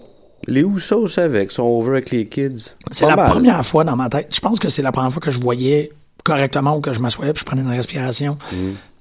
Les 0.46 0.62
Usos 0.62 1.18
avec, 1.18 1.50
sont 1.50 1.62
over 1.64 1.90
avec 1.90 2.11
les 2.11 2.26
kids. 2.26 2.70
C'est 2.90 3.06
la 3.06 3.16
mal. 3.16 3.30
première 3.30 3.64
fois 3.66 3.84
dans 3.84 3.96
ma 3.96 4.09
tête. 4.09 4.34
Je 4.34 4.40
pense 4.40 4.59
que 4.59 4.68
c'est 4.68 4.82
la 4.82 4.92
première 4.92 5.12
fois 5.12 5.20
que 5.20 5.30
je 5.30 5.38
voyais 5.40 5.92
correctement 6.24 6.76
ou 6.76 6.80
que 6.80 6.92
je 6.92 7.00
m'assoyais 7.00 7.32
puis 7.32 7.40
je 7.40 7.44
prenais 7.44 7.62
une 7.62 7.68
respiration 7.68 8.38
Mm. 8.52 8.56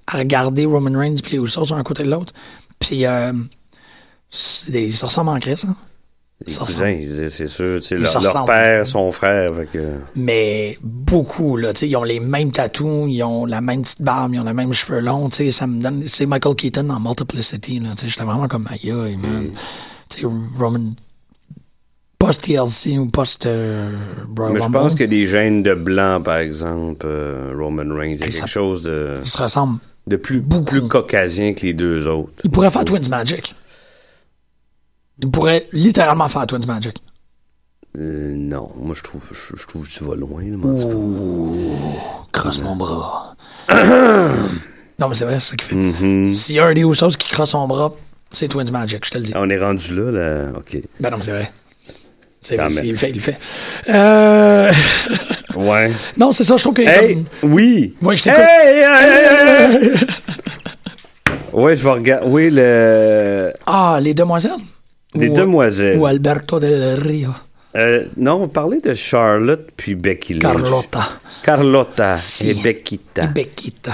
à 0.07 0.17
regarder 0.17 0.65
Roman 0.65 0.97
Reigns 0.99 1.15
puis 1.23 1.33
les 1.37 1.43
Usos 1.43 1.65
sur 1.65 1.75
un 1.75 1.83
côté 1.83 2.03
de 2.03 2.09
l'autre. 2.09 2.33
Puis 2.79 3.05
euh, 3.05 3.31
c'est 4.29 4.71
des- 4.71 4.91
en 5.03 5.39
Christ, 5.39 5.65
hein? 5.69 5.75
Les 6.45 6.53
Ça 6.53 6.65
cousins, 6.65 6.99
c'est 7.31 7.47
sûr. 7.47 7.79
Leur, 7.91 8.45
père, 8.45 8.85
son 8.85 9.11
frère. 9.11 9.55
Fait 9.55 9.65
que, 9.65 9.93
Mais 10.15 10.77
beaucoup, 10.83 11.57
là. 11.57 11.73
tu 11.73 11.79
sais, 11.79 11.89
Ils 11.89 11.95
ont 11.97 12.03
les 12.03 12.19
mêmes 12.19 12.51
tatous, 12.51 13.07
ils 13.09 13.23
ont 13.23 13.45
la 13.47 13.59
même 13.59 13.81
petite 13.81 14.03
barbe, 14.03 14.35
ils 14.35 14.39
ont 14.39 14.43
les 14.43 14.53
mêmes 14.53 14.71
cheveux 14.73 14.99
longs. 14.99 15.29
tu 15.29 15.37
sais, 15.37 15.51
Ça 15.51 15.65
me 15.65 15.81
donne. 15.81 16.03
C'est 16.05 16.27
Michael 16.27 16.53
Keaton 16.53 16.83
dans 16.83 16.99
Multiplicity. 16.99 17.79
là, 17.79 17.89
tu 17.97 18.03
sais, 18.03 18.09
J'étais 18.09 18.23
vraiment 18.23 18.47
comme 18.47 18.63
Mm. 18.83 19.21
man. 19.21 19.49
Tu 20.09 20.21
sais, 20.21 20.27
Roman. 20.59 20.91
Post-TLC 22.19 22.97
ou 22.97 23.07
post-Royal 23.09 24.53
mais 24.53 24.59
je 24.61 24.69
pense 24.69 24.93
qu'il 24.93 25.01
y 25.01 25.03
a 25.03 25.07
des 25.07 25.27
gènes 25.27 25.61
de 25.61 25.73
blanc, 25.75 26.19
par 26.21 26.37
exemple, 26.37 27.05
euh, 27.07 27.53
Roman 27.55 27.95
Reigns. 27.95 28.13
Il 28.13 28.19
y 28.19 28.23
a 28.23 28.27
quelque 28.29 28.47
chose 28.47 28.81
de, 28.81 29.13
Ils 29.23 29.27
se 29.29 29.37
ressemblent. 29.37 29.77
de 30.07 30.15
plus, 30.15 30.41
plus 30.41 30.87
caucasien 30.87 31.53
que 31.53 31.61
les 31.65 31.73
deux 31.75 32.07
autres. 32.07 32.31
Il 32.43 32.49
pourrait 32.49 32.71
faire 32.71 32.85
Twins 32.85 33.07
Magic. 33.07 33.55
Il 35.19 35.31
pourrait 35.31 35.67
littéralement 35.71 36.27
faire 36.27 36.45
Twins 36.47 36.65
Magic. 36.65 36.97
Euh, 37.97 38.33
non, 38.35 38.69
moi 38.79 38.93
je 38.95 39.01
trouve, 39.01 39.21
je, 39.31 39.55
je 39.59 39.65
trouve 39.65 39.87
que 39.87 39.91
tu 39.91 40.03
vas 40.03 40.15
loin. 40.15 40.41
là, 40.43 40.57
cas. 40.57 42.31
Crosse 42.31 42.61
mon 42.61 42.75
bras. 42.75 43.35
non, 44.99 45.07
mais 45.09 45.15
c'est 45.15 45.25
vrai, 45.25 45.39
c'est 45.39 45.51
ça 45.51 45.55
qu'il 45.55 45.67
fait. 45.67 45.75
Mhm. 45.75 46.33
S'il 46.33 46.55
y 46.55 46.59
a 46.59 46.65
un 46.65 46.73
des 46.73 46.81
Usos 46.81 47.17
qui 47.17 47.29
crosse 47.31 47.51
son 47.51 47.67
bras, 47.67 47.93
c'est 48.31 48.47
Twins 48.47 48.69
Magic, 48.71 49.03
je 49.05 49.09
te 49.11 49.17
le 49.17 49.23
dis. 49.23 49.31
Ah, 49.33 49.39
On 49.41 49.49
est 49.49 49.57
rendu 49.57 49.95
là, 49.95 50.11
là. 50.11 50.45
OK. 50.57 50.77
Ben 50.99 51.09
non, 51.09 51.17
mais 51.17 51.23
c'est 51.23 51.31
vrai. 51.31 51.51
C'est 52.41 52.55
vrai, 52.55 52.67
il 52.83 52.91
le 52.91 52.97
fait, 52.97 53.09
il 53.09 53.15
le 53.15 53.21
fait. 53.21 53.37
Euh... 53.89 54.71
Ouais. 55.55 55.91
Non, 56.15 56.31
c'est 56.31 56.43
ça, 56.43 56.55
je 56.55 56.61
trouve 56.61 56.75
a 56.77 56.81
Hey, 57.03 57.15
comme... 57.41 57.51
oui. 57.53 57.95
Ouais, 57.99 58.15
je 58.15 58.23
t'écoute. 58.23 58.39
Hey, 58.39 58.77
hey, 58.77 58.83
hey, 58.83 59.89
hey. 59.95 60.07
ouais, 61.53 61.75
je 61.75 61.83
vais 61.83 61.89
regarder. 61.89 62.27
Oui, 62.27 62.49
le. 62.51 63.53
Ah, 63.65 63.97
les 63.99 64.13
demoiselles? 64.13 64.51
Les 65.15 65.29
Ou- 65.29 65.33
demoiselles. 65.35 65.97
Ou 65.97 66.05
Alberto 66.05 66.59
del 66.59 66.99
Rio. 66.99 67.31
Euh, 67.75 68.05
non, 68.17 68.43
on 68.43 68.47
parlait 68.47 68.79
de 68.79 68.93
Charlotte 68.93 69.69
puis 69.77 69.95
Becky 69.95 70.33
Lynch. 70.35 70.41
Carlotta. 70.61 71.09
Carlotta 71.43 72.15
Si. 72.15 72.49
et 72.49 72.53
Beckita. 72.55 73.25
Et. 73.25 73.93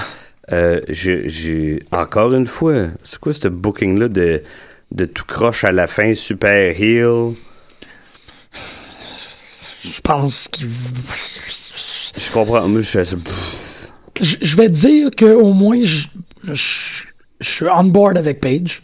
Euh, 0.52 0.80
j'ai, 0.88 1.28
j'ai- 1.28 1.82
encore 1.92 2.32
une 2.34 2.46
fois, 2.46 2.86
c'est 3.02 3.18
quoi 3.18 3.32
ce 3.32 3.48
booking-là 3.48 4.08
de, 4.08 4.42
de 4.92 5.04
tout 5.06 5.24
croche 5.26 5.64
à 5.64 5.72
la 5.72 5.86
fin, 5.86 6.14
super 6.14 6.70
heel? 6.80 7.34
Je 9.82 10.00
pense 10.02 10.48
qu'il... 10.48 10.68
Je 12.16 12.30
comprends. 12.30 12.66
Moi, 12.68 12.80
je. 12.80 13.00
Je, 14.20 14.36
je 14.40 14.56
vais 14.56 14.68
te 14.68 14.74
dire 14.74 15.10
qu'au 15.18 15.52
moins, 15.52 15.80
je, 15.82 16.06
je, 16.52 17.04
je 17.40 17.48
suis 17.48 17.66
on 17.68 17.84
board 17.84 18.16
avec 18.16 18.40
Paige. 18.40 18.82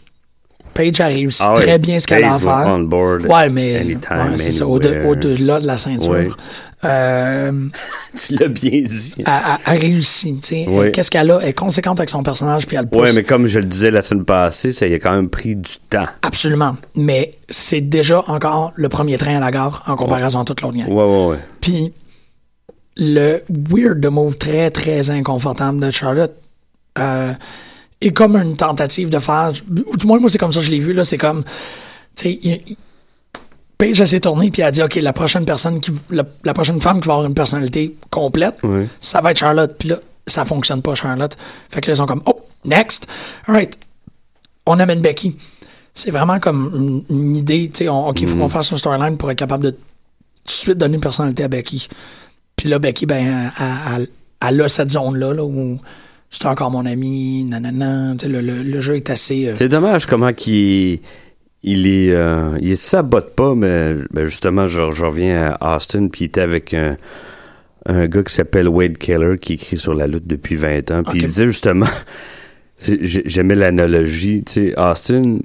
Paige 0.73 0.99
a 1.01 1.07
réussi 1.07 1.43
Ah 1.45 1.53
très 1.55 1.77
bien 1.79 1.99
ce 1.99 2.07
qu'elle 2.07 2.23
a 2.23 2.35
à 2.35 2.39
faire. 2.39 2.63
on 2.67 2.79
board 2.79 3.25
ouais, 3.25 3.49
mais 3.49 3.77
anytime, 3.79 4.01
ouais, 4.31 4.37
c'est 4.37 4.51
ça, 4.51 4.65
au-delà 4.67 5.59
de 5.59 5.67
la 5.67 5.77
ceinture. 5.77 6.37
Euh, 6.83 7.51
Tu 8.19 8.35
l'as 8.35 8.47
bien 8.47 8.81
dit. 8.81 9.13
elle, 9.19 9.25
elle- 9.67 9.79
réussit. 9.79 10.41
Qu'est-ce 10.93 11.11
qu'elle 11.11 11.29
a? 11.31 11.39
Elle 11.41 11.49
est 11.49 11.53
conséquente 11.53 11.99
avec 11.99 12.09
son 12.09 12.23
personnage, 12.23 12.65
puis 12.65 12.75
elle 12.75 12.83
le 12.83 12.89
pousse. 12.89 13.01
Ouais, 13.01 13.13
mais 13.13 13.23
comme 13.23 13.45
je 13.45 13.59
le 13.59 13.65
disais 13.65 13.91
la 13.91 14.01
semaine 14.01 14.25
passée, 14.25 14.73
ça 14.73 14.87
y 14.87 14.93
a 14.93 14.99
quand 14.99 15.11
même 15.15 15.29
pris 15.29 15.55
du 15.55 15.73
temps. 15.89 16.07
Absolument. 16.23 16.75
Mais 16.95 17.31
c'est 17.49 17.81
déjà 17.81 18.23
encore 18.27 18.73
le 18.75 18.89
premier 18.89 19.17
train 19.17 19.37
à 19.37 19.39
la 19.39 19.51
gare 19.51 19.83
en 19.87 19.95
comparaison 19.95 20.39
à 20.41 20.43
toute 20.45 20.61
l'autre 20.61 20.75
gang. 20.77 20.87
Ouais, 20.87 21.03
ouais, 21.03 21.25
ouais. 21.27 21.39
Puis 21.61 21.93
le 22.97 23.41
weird 23.49 23.99
de 23.99 24.09
move 24.09 24.37
très, 24.37 24.69
très 24.71 25.09
inconfortable 25.11 25.79
de 25.79 25.91
Charlotte 25.91 26.33
euh, 26.97 27.31
est 28.01 28.11
comme 28.11 28.35
une 28.35 28.55
tentative 28.57 29.09
de 29.09 29.19
faire... 29.19 29.51
Ou 29.85 29.97
du 29.97 30.05
moins, 30.07 30.19
moi, 30.19 30.29
c'est 30.29 30.37
comme 30.37 30.51
ça 30.51 30.59
que 30.59 30.65
je 30.65 30.71
l'ai 30.71 30.79
vu, 30.79 30.93
là. 30.93 31.03
C'est 31.03 31.17
comme... 31.17 31.43
Tu 32.15 32.33
sais, 32.41 32.63
Paige, 33.77 33.99
elle 34.01 34.07
s'est 34.07 34.19
tournée, 34.19 34.51
puis 34.51 34.61
elle 34.61 34.67
a 34.67 34.71
dit, 34.71 34.83
OK, 34.83 34.95
la 34.95 35.13
prochaine 35.13 35.45
personne 35.45 35.79
qui... 35.79 35.91
La, 36.09 36.23
la 36.43 36.53
prochaine 36.53 36.79
femme 36.81 37.01
qui 37.01 37.07
va 37.07 37.13
avoir 37.15 37.27
une 37.27 37.33
personnalité 37.33 37.95
complète, 38.09 38.59
ça 38.99 39.21
va 39.21 39.31
être 39.31 39.37
Charlotte. 39.37 39.75
Puis 39.77 39.89
là, 39.89 39.97
ça 40.27 40.45
fonctionne 40.45 40.81
pas, 40.81 40.95
Charlotte. 40.95 41.35
Fait 41.69 41.81
que 41.81 41.87
là, 41.87 41.93
ils 41.93 41.97
sont 41.97 42.05
comme, 42.05 42.21
oh, 42.25 42.41
next. 42.65 43.07
All 43.47 43.55
right. 43.55 43.77
On 44.65 44.79
amène 44.79 45.01
Becky. 45.01 45.35
C'est 45.93 46.11
vraiment 46.11 46.39
comme 46.39 47.03
une, 47.09 47.15
une 47.17 47.35
idée, 47.35 47.69
tu 47.69 47.79
sais, 47.79 47.87
OK, 47.89 48.21
il 48.21 48.27
faut 48.27 48.37
qu'on 48.37 48.47
fasse 48.47 48.71
une 48.71 48.77
storyline 48.77 49.17
pour 49.17 49.29
être 49.31 49.37
capable 49.37 49.65
de 49.65 49.71
tout 49.71 49.77
de 50.45 50.51
suite 50.51 50.77
donner 50.77 50.95
une 50.95 51.01
personnalité 51.01 51.43
à 51.43 51.47
Becky. 51.47 51.87
Puis 52.55 52.69
là, 52.69 52.79
Becky, 52.79 53.05
ben, 53.05 53.51
elle, 53.59 53.65
elle- 53.95 54.07
elle 54.43 54.61
a 54.61 54.69
cette 54.69 54.91
zone-là, 54.91 55.33
là, 55.33 55.43
où 55.43 55.79
c'est 56.31 56.45
encore 56.45 56.71
mon 56.71 56.85
ami, 56.85 57.43
nanana. 57.43 58.15
Le, 58.23 58.41
le, 58.41 58.63
le 58.63 58.81
jeu 58.81 58.95
est 58.95 59.09
assez... 59.09 59.47
euh, 59.47 59.55
C'est 59.57 59.69
dommage 59.69 60.05
comment 60.07 60.33
qu'il 60.33 60.99
il 61.63 61.85
est 61.85 62.11
euh, 62.11 62.57
il 62.61 62.75
sabote 62.77 63.35
pas 63.35 63.53
mais 63.53 63.93
ben 64.11 64.25
justement 64.25 64.65
je, 64.65 64.89
je 64.91 65.05
reviens 65.05 65.55
à 65.61 65.75
Austin 65.75 66.07
puis 66.07 66.21
il 66.21 66.27
était 66.29 66.41
avec 66.41 66.73
un 66.73 66.97
un 67.85 68.07
gars 68.07 68.23
qui 68.23 68.33
s'appelle 68.33 68.67
Wade 68.67 68.97
Keller 68.97 69.37
qui 69.39 69.53
écrit 69.53 69.77
sur 69.77 69.93
la 69.93 70.07
lutte 70.07 70.25
depuis 70.25 70.55
20 70.55 70.89
ans 70.89 71.03
puis 71.03 71.19
il 71.19 71.25
disait 71.27 71.45
justement 71.45 71.85
j'aimais 72.79 73.53
l'analogie 73.53 74.43
tu 74.43 74.53
sais 74.53 74.73
Austin 74.79 75.37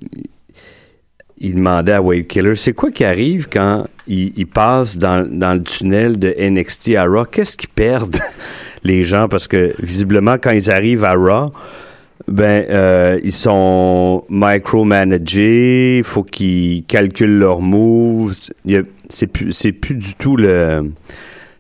il 1.39 1.55
demandait 1.57 1.93
à 1.93 2.01
Wade 2.01 2.27
Keller 2.27 2.55
c'est 2.55 2.73
quoi 2.73 2.91
qui 2.91 3.05
arrive 3.05 3.49
quand 3.51 3.87
il, 4.07 4.33
il 4.39 4.47
passe 4.47 4.97
dans, 4.97 5.29
dans 5.31 5.53
le 5.53 5.63
tunnel 5.63 6.19
de 6.19 6.35
NXT 6.39 6.95
à 6.95 7.05
Raw? 7.05 7.25
Qu'est-ce 7.27 7.57
qu'ils 7.59 7.69
perdent 7.69 8.17
les 8.85 9.05
gens 9.05 9.29
parce 9.29 9.49
que 9.49 9.75
visiblement 9.83 10.37
quand 10.41 10.51
ils 10.51 10.71
arrivent 10.71 11.05
à 11.05 11.15
Raw 11.15 11.53
ben, 12.29 12.65
euh, 12.71 13.21
ils 13.23 13.33
sont 13.33 14.25
micromanagés, 14.29 16.03
faut 16.05 16.25
qu'ils 16.25 16.85
calculent 16.85 17.39
leurs 17.39 17.61
moves. 17.61 18.35
C'est 19.09 19.29
plus, 19.29 19.53
c'est 19.53 19.71
plus 19.71 19.95
du 19.95 20.15
tout 20.17 20.37
le, 20.37 20.91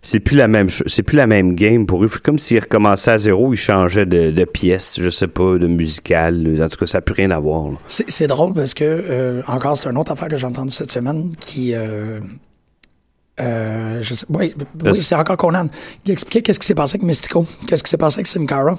c'est 0.06 0.20
plus 0.20 0.36
la 0.36 0.48
même, 0.48 0.68
c'est 0.68 1.02
plus 1.02 1.16
la 1.16 1.26
même 1.26 1.54
game 1.54 1.86
pour 1.86 2.04
eux. 2.04 2.08
Comme 2.22 2.38
s'ils 2.38 2.60
recommençaient 2.60 3.12
à 3.12 3.18
zéro, 3.18 3.52
ils 3.52 3.56
changeaient 3.56 4.06
de, 4.06 4.30
de 4.30 4.44
pièce, 4.44 4.98
je 5.00 5.10
sais 5.10 5.26
pas, 5.26 5.58
de 5.58 5.66
musical. 5.66 6.46
En 6.60 6.68
tout 6.68 6.78
cas, 6.78 6.86
ça 6.86 6.98
n'a 6.98 7.02
plus 7.02 7.14
rien 7.14 7.30
à 7.30 7.40
voir. 7.40 7.70
c'est 7.88 8.26
drôle 8.26 8.52
parce 8.52 8.74
que, 8.74 8.84
euh, 8.84 9.42
encore, 9.46 9.76
c'est 9.76 9.88
une 9.88 9.98
autre 9.98 10.12
affaire 10.12 10.28
que 10.28 10.36
j'ai 10.36 10.46
entendue 10.46 10.70
cette 10.70 10.92
semaine 10.92 11.30
qui. 11.40 11.74
Euh, 11.74 12.20
euh, 13.38 14.00
je 14.02 14.14
sais, 14.14 14.26
oui, 14.30 14.54
c'est 14.94 15.14
encore 15.14 15.36
Conan. 15.36 15.68
Il 16.04 16.10
expliquait 16.10 16.42
qu'est-ce 16.42 16.58
qui 16.58 16.66
s'est 16.66 16.74
passé 16.74 16.96
avec 16.96 17.02
Mystico, 17.02 17.46
qu'est-ce 17.66 17.82
qui 17.82 17.90
s'est 17.90 17.96
passé 17.98 18.18
avec 18.18 18.26
Sin 18.26 18.46
Cara. 18.46 18.78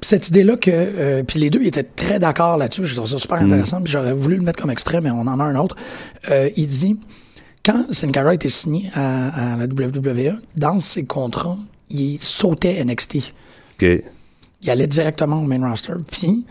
Puis 0.00 0.08
cette 0.08 0.28
idée-là 0.28 0.56
que. 0.56 0.70
euh, 0.72 1.22
puis 1.22 1.38
les 1.38 1.50
deux 1.50 1.60
ils 1.60 1.68
étaient 1.68 1.82
très 1.82 2.18
d'accord 2.18 2.56
là-dessus. 2.56 2.84
Je 2.86 2.94
trouve 2.94 3.08
ça 3.08 3.18
super 3.18 3.38
intéressant. 3.38 3.82
Puis 3.82 3.92
j'aurais 3.92 4.14
voulu 4.14 4.36
le 4.36 4.42
mettre 4.42 4.60
comme 4.60 4.70
extrait, 4.70 5.00
mais 5.00 5.10
on 5.10 5.20
en 5.20 5.40
a 5.40 5.44
un 5.44 5.56
autre. 5.56 5.76
Euh, 6.30 6.48
il 6.56 6.68
dit 6.68 6.98
quand 7.64 7.86
Sin 7.90 8.10
Cara 8.12 8.30
a 8.30 8.34
été 8.34 8.48
signé 8.48 8.90
à, 8.94 9.54
à 9.54 9.56
la 9.56 9.64
WWE, 9.66 10.38
dans 10.56 10.78
ses 10.78 11.04
contrats, 11.04 11.58
il 11.90 12.18
sautait 12.20 12.82
NXT 12.84 13.32
il 14.62 14.70
allait 14.70 14.86
directement 14.86 15.42
au 15.42 15.46
main 15.46 15.68
roster. 15.68 15.92
Puis 16.10 16.44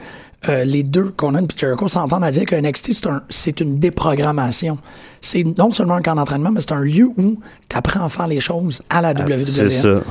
euh, 0.49 0.63
les 0.63 0.83
deux, 0.83 1.05
Conan 1.11 1.43
et 1.43 1.47
Jericho, 1.55 1.87
s'entendent 1.87 2.23
à 2.23 2.31
dire 2.31 2.45
que 2.45 2.55
NXT, 2.55 2.93
c'est, 2.93 3.07
un, 3.07 3.21
c'est 3.29 3.59
une 3.61 3.79
déprogrammation. 3.79 4.77
C'est 5.21 5.43
non 5.57 5.71
seulement 5.71 5.95
un 5.95 6.01
camp 6.01 6.15
d'entraînement, 6.15 6.51
mais 6.51 6.61
c'est 6.61 6.71
un 6.73 6.81
lieu 6.81 7.05
où 7.17 7.37
tu 7.69 7.77
apprends 7.77 8.05
à 8.05 8.09
faire 8.09 8.27
les 8.27 8.39
choses 8.39 8.81
à 8.89 9.01
la 9.01 9.11
WWE. 9.13 9.33
Ah, 9.41 9.45
C'est 9.45 9.69
ça. 9.69 10.01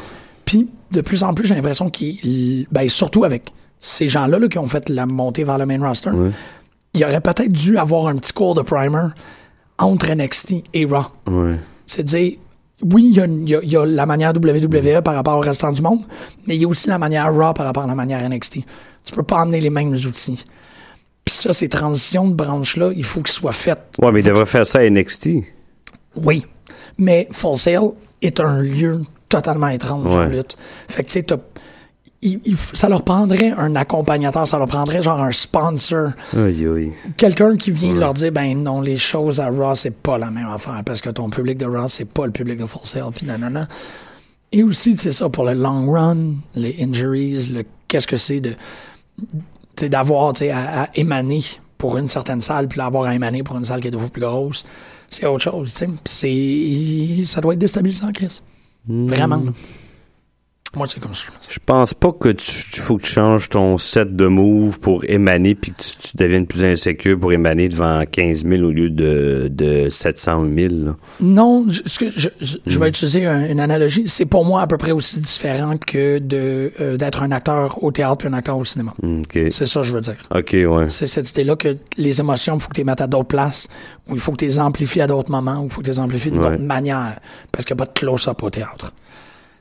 Puis, 0.45 0.69
de 0.93 1.01
plus 1.01 1.23
en 1.23 1.35
plus, 1.35 1.47
j'ai 1.47 1.55
l'impression 1.55 1.89
qu'il... 1.91 2.67
Ben, 2.71 2.89
surtout 2.89 3.25
avec 3.25 3.53
ces 3.81 4.09
gens-là 4.09 4.39
là, 4.39 4.49
qui 4.49 4.59
ont 4.59 4.67
fait 4.67 4.89
la 4.89 5.07
montée 5.07 5.45
vers 5.45 5.59
le 5.59 5.67
main 5.67 5.79
roster, 5.81 6.11
Ouais. 6.11 6.31
il 6.95 7.05
aurait 7.05 7.21
peut-être 7.21 7.53
dû 7.53 7.77
avoir 7.79 8.07
un 8.09 8.17
petit 8.17 8.33
cours 8.33 8.55
de 8.55 8.63
primer 8.63 9.09
entre 9.79 10.13
NXT 10.15 10.55
et 10.73 10.85
Raw. 10.87 11.05
Ouais. 11.27 11.59
C'est 11.87 12.03
dire, 12.03 12.33
oui, 12.83 13.13
il 13.15 13.49
y 13.49 13.71
y 13.71 13.77
a 13.77 13.85
la 13.87 14.07
manière 14.07 14.33
WWE 14.35 15.03
par 15.03 15.15
rapport 15.15 15.37
au 15.37 15.41
restant 15.41 15.73
du 15.73 15.83
monde, 15.83 16.01
mais 16.47 16.57
il 16.57 16.63
y 16.63 16.65
a 16.65 16.69
aussi 16.69 16.89
la 16.89 16.99
manière 16.99 17.33
Raw 17.33 17.53
par 17.55 17.67
rapport 17.67 17.85
à 17.85 17.87
la 17.87 17.95
manière 17.95 18.27
NXT. 18.29 18.59
Tu 19.05 19.13
peux 19.13 19.23
pas 19.23 19.41
amener 19.41 19.61
les 19.61 19.71
mêmes 19.71 19.93
outils. 19.93 20.45
Puis 21.25 21.35
ça, 21.35 21.53
ces 21.53 21.69
transitions 21.69 22.29
de 22.29 22.35
branches-là, 22.35 22.91
il 22.97 23.05
faut 23.05 23.21
qu'ils 23.21 23.33
soient 23.35 23.53
faites. 23.53 23.97
Ouais, 24.03 24.13
mais 24.13 24.21
ils 24.21 24.27
devraient 24.27 24.47
faire 24.47 24.67
ça 24.67 24.81
à 24.81 24.85
NXT. 24.85 25.31
Oui. 26.17 26.45
Mais 26.99 27.29
Full 27.31 27.57
Sail 27.57 27.79
est 28.23 28.41
un 28.41 28.61
lieu 28.63 29.03
totalement 29.29 29.69
étrange 29.69 30.07
en 30.07 30.19
Ouais. 30.21 30.29
lutte. 30.31 30.57
Fait 30.89 31.03
que 31.03 31.09
tu 31.09 31.21
sais, 31.21 31.25
il- 32.23 32.41
il- 32.45 32.57
ça 32.57 32.89
leur 32.89 33.03
prendrait 33.03 33.51
un 33.51 33.75
accompagnateur, 33.77 34.47
ça 34.47 34.59
leur 34.59 34.69
prendrait 34.69 35.03
genre 35.03 35.21
un 35.21 35.33
sponsor, 35.33 36.11
quelqu'un 37.17 37.57
qui 37.57 37.71
vient 37.71 37.95
leur 37.95 38.15
dire 38.15 38.33
ben 38.33 38.57
non 38.63 38.81
les 38.81 38.97
choses 38.97 39.41
à 39.41 39.49
Raw 39.49 39.75
c'est 39.75 39.91
pas 39.95 40.17
la 40.19 40.31
même 40.31 40.47
affaire 40.47 40.83
parce 40.87 41.01
que 41.01 41.11
ton 41.11 41.29
public 41.31 41.59
de 41.59 41.67
Raw 41.67 41.89
c'est 41.89 42.05
pas 42.07 42.27
le 42.27 42.33
public 42.33 42.59
de 42.59 42.67
Full 42.67 42.83
Sail 42.85 43.03
puis 43.15 43.27
nanana. 43.27 43.69
Et 44.53 44.63
aussi 44.63 44.97
c'est 44.99 45.13
ça 45.13 45.29
pour 45.29 45.45
le 45.45 45.55
long 45.55 45.91
run, 45.91 46.35
les 46.55 46.77
injuries, 46.81 47.49
le 47.53 47.65
qu'est-ce 47.89 48.07
que 48.07 48.17
c'est 48.17 48.41
de 48.41 48.55
d'avoir 49.77 50.33
à, 50.41 50.83
à 50.83 50.89
émaner 50.95 51.43
pour 51.79 51.97
une 51.99 52.09
certaine 52.09 52.41
salle 52.41 52.69
puis 52.69 52.79
l'avoir 52.79 53.05
à 53.05 53.15
émaner 53.15 53.43
pour 53.43 53.57
une 53.57 53.65
salle 53.65 53.81
qui 53.81 53.89
est 53.89 53.91
deux 53.91 53.99
fois 53.99 54.09
plus 54.09 54.23
grosse, 54.23 54.65
c'est 55.11 55.27
autre 55.27 55.45
chose, 55.45 55.73
tu 55.75 55.79
sais. 55.79 55.87
Puis 55.87 57.25
c'est 57.25 57.33
ça 57.35 57.41
doit 57.41 57.55
être 57.55 57.61
déstabilisant 57.61 58.13
Chris. 58.13 58.41
Vraiment. 58.87 59.43
Moi 60.77 60.87
c'est 60.89 61.01
comme 61.01 61.15
ça. 61.15 61.25
Je 61.49 61.59
pense 61.65 61.95
pas 61.95 62.13
que 62.13 62.31
tu 62.31 62.81
faut 62.81 62.97
que 62.97 63.03
tu 63.03 63.13
changes 63.13 63.49
ton 63.49 63.79
set 63.79 64.15
de 64.15 64.27
moves 64.27 64.81
pour 64.81 65.05
émaner 65.05 65.55
puis 65.55 65.73
que 65.73 65.83
tu, 65.83 65.97
tu 66.11 66.17
deviennes 66.17 66.47
plus 66.47 66.65
insécure 66.65 67.19
pour 67.19 67.33
émaner 67.33 67.69
devant 67.69 68.03
15 68.11 68.45
000 68.47 68.63
au 68.63 68.71
lieu 68.71 68.91
de, 68.91 69.49
de 69.51 69.89
700 69.91 70.37
ou 70.41 70.45
1000. 70.47 70.85
là. 70.85 70.97
Non, 71.21 71.65
je, 71.69 71.83
ce 71.87 71.99
que 71.99 72.11
je, 72.11 72.29
je- 72.41 72.59
je 72.67 72.79
vais 72.79 72.89
utiliser 72.89 73.27
un- 73.27 73.49
une 73.49 73.61
analogie. 73.61 74.05
C'est 74.07 74.27
pour 74.27 74.45
moi 74.45 74.63
à 74.63 74.67
peu 74.67 74.77
près 74.79 74.91
aussi 74.93 75.21
différent 75.21 75.77
que 75.77 76.19
de 76.19 76.73
euh, 76.81 76.97
d'être 76.97 77.23
un 77.23 77.31
acteur 77.33 77.83
au 77.83 77.93
théâtre 77.93 78.19
puis 78.19 78.29
un 78.29 78.33
acteur 78.33 78.57
au 78.59 78.65
cinéma. 78.65 78.93
OK. 79.03 79.39
C'est 79.51 79.67
ça 79.67 79.81
que 79.81 79.87
je 79.87 79.95
veux 79.95 80.01
dire. 80.01 80.17
OK, 80.35 80.53
ouais. 80.53 80.87
C'est 80.91 81.07
cette 81.07 81.31
idée-là 81.31 81.57
que 81.57 81.77
les 81.97 82.21
émotions, 82.21 82.57
il 82.57 82.61
faut 82.61 82.69
que 82.69 82.75
tu 82.75 82.81
les 82.81 82.85
mettes 82.85 83.01
à 83.01 83.07
d'autres 83.07 83.29
places, 83.29 83.69
ou 84.09 84.15
il 84.15 84.21
faut 84.21 84.33
que 84.33 84.39
tu 84.39 84.47
les 84.47 84.59
amplifies 84.59 85.01
à 85.01 85.07
d'autres 85.07 85.31
moments, 85.31 85.61
ou 85.61 85.65
il 85.67 85.71
faut 85.71 85.81
que 85.81 85.87
tu 85.87 85.91
les 85.93 85.99
amplifies 86.01 86.31
d'une 86.31 86.41
Ouais. 86.41 86.55
autre 86.55 86.63
manière, 86.63 87.19
parce 87.53 87.65
qu'il 87.65 87.75
n'y 87.77 87.83
a 87.83 87.87
pas 87.87 87.93
de 87.93 87.99
close-up 87.99 88.43
au 88.43 88.51
théâtre. 88.51 88.93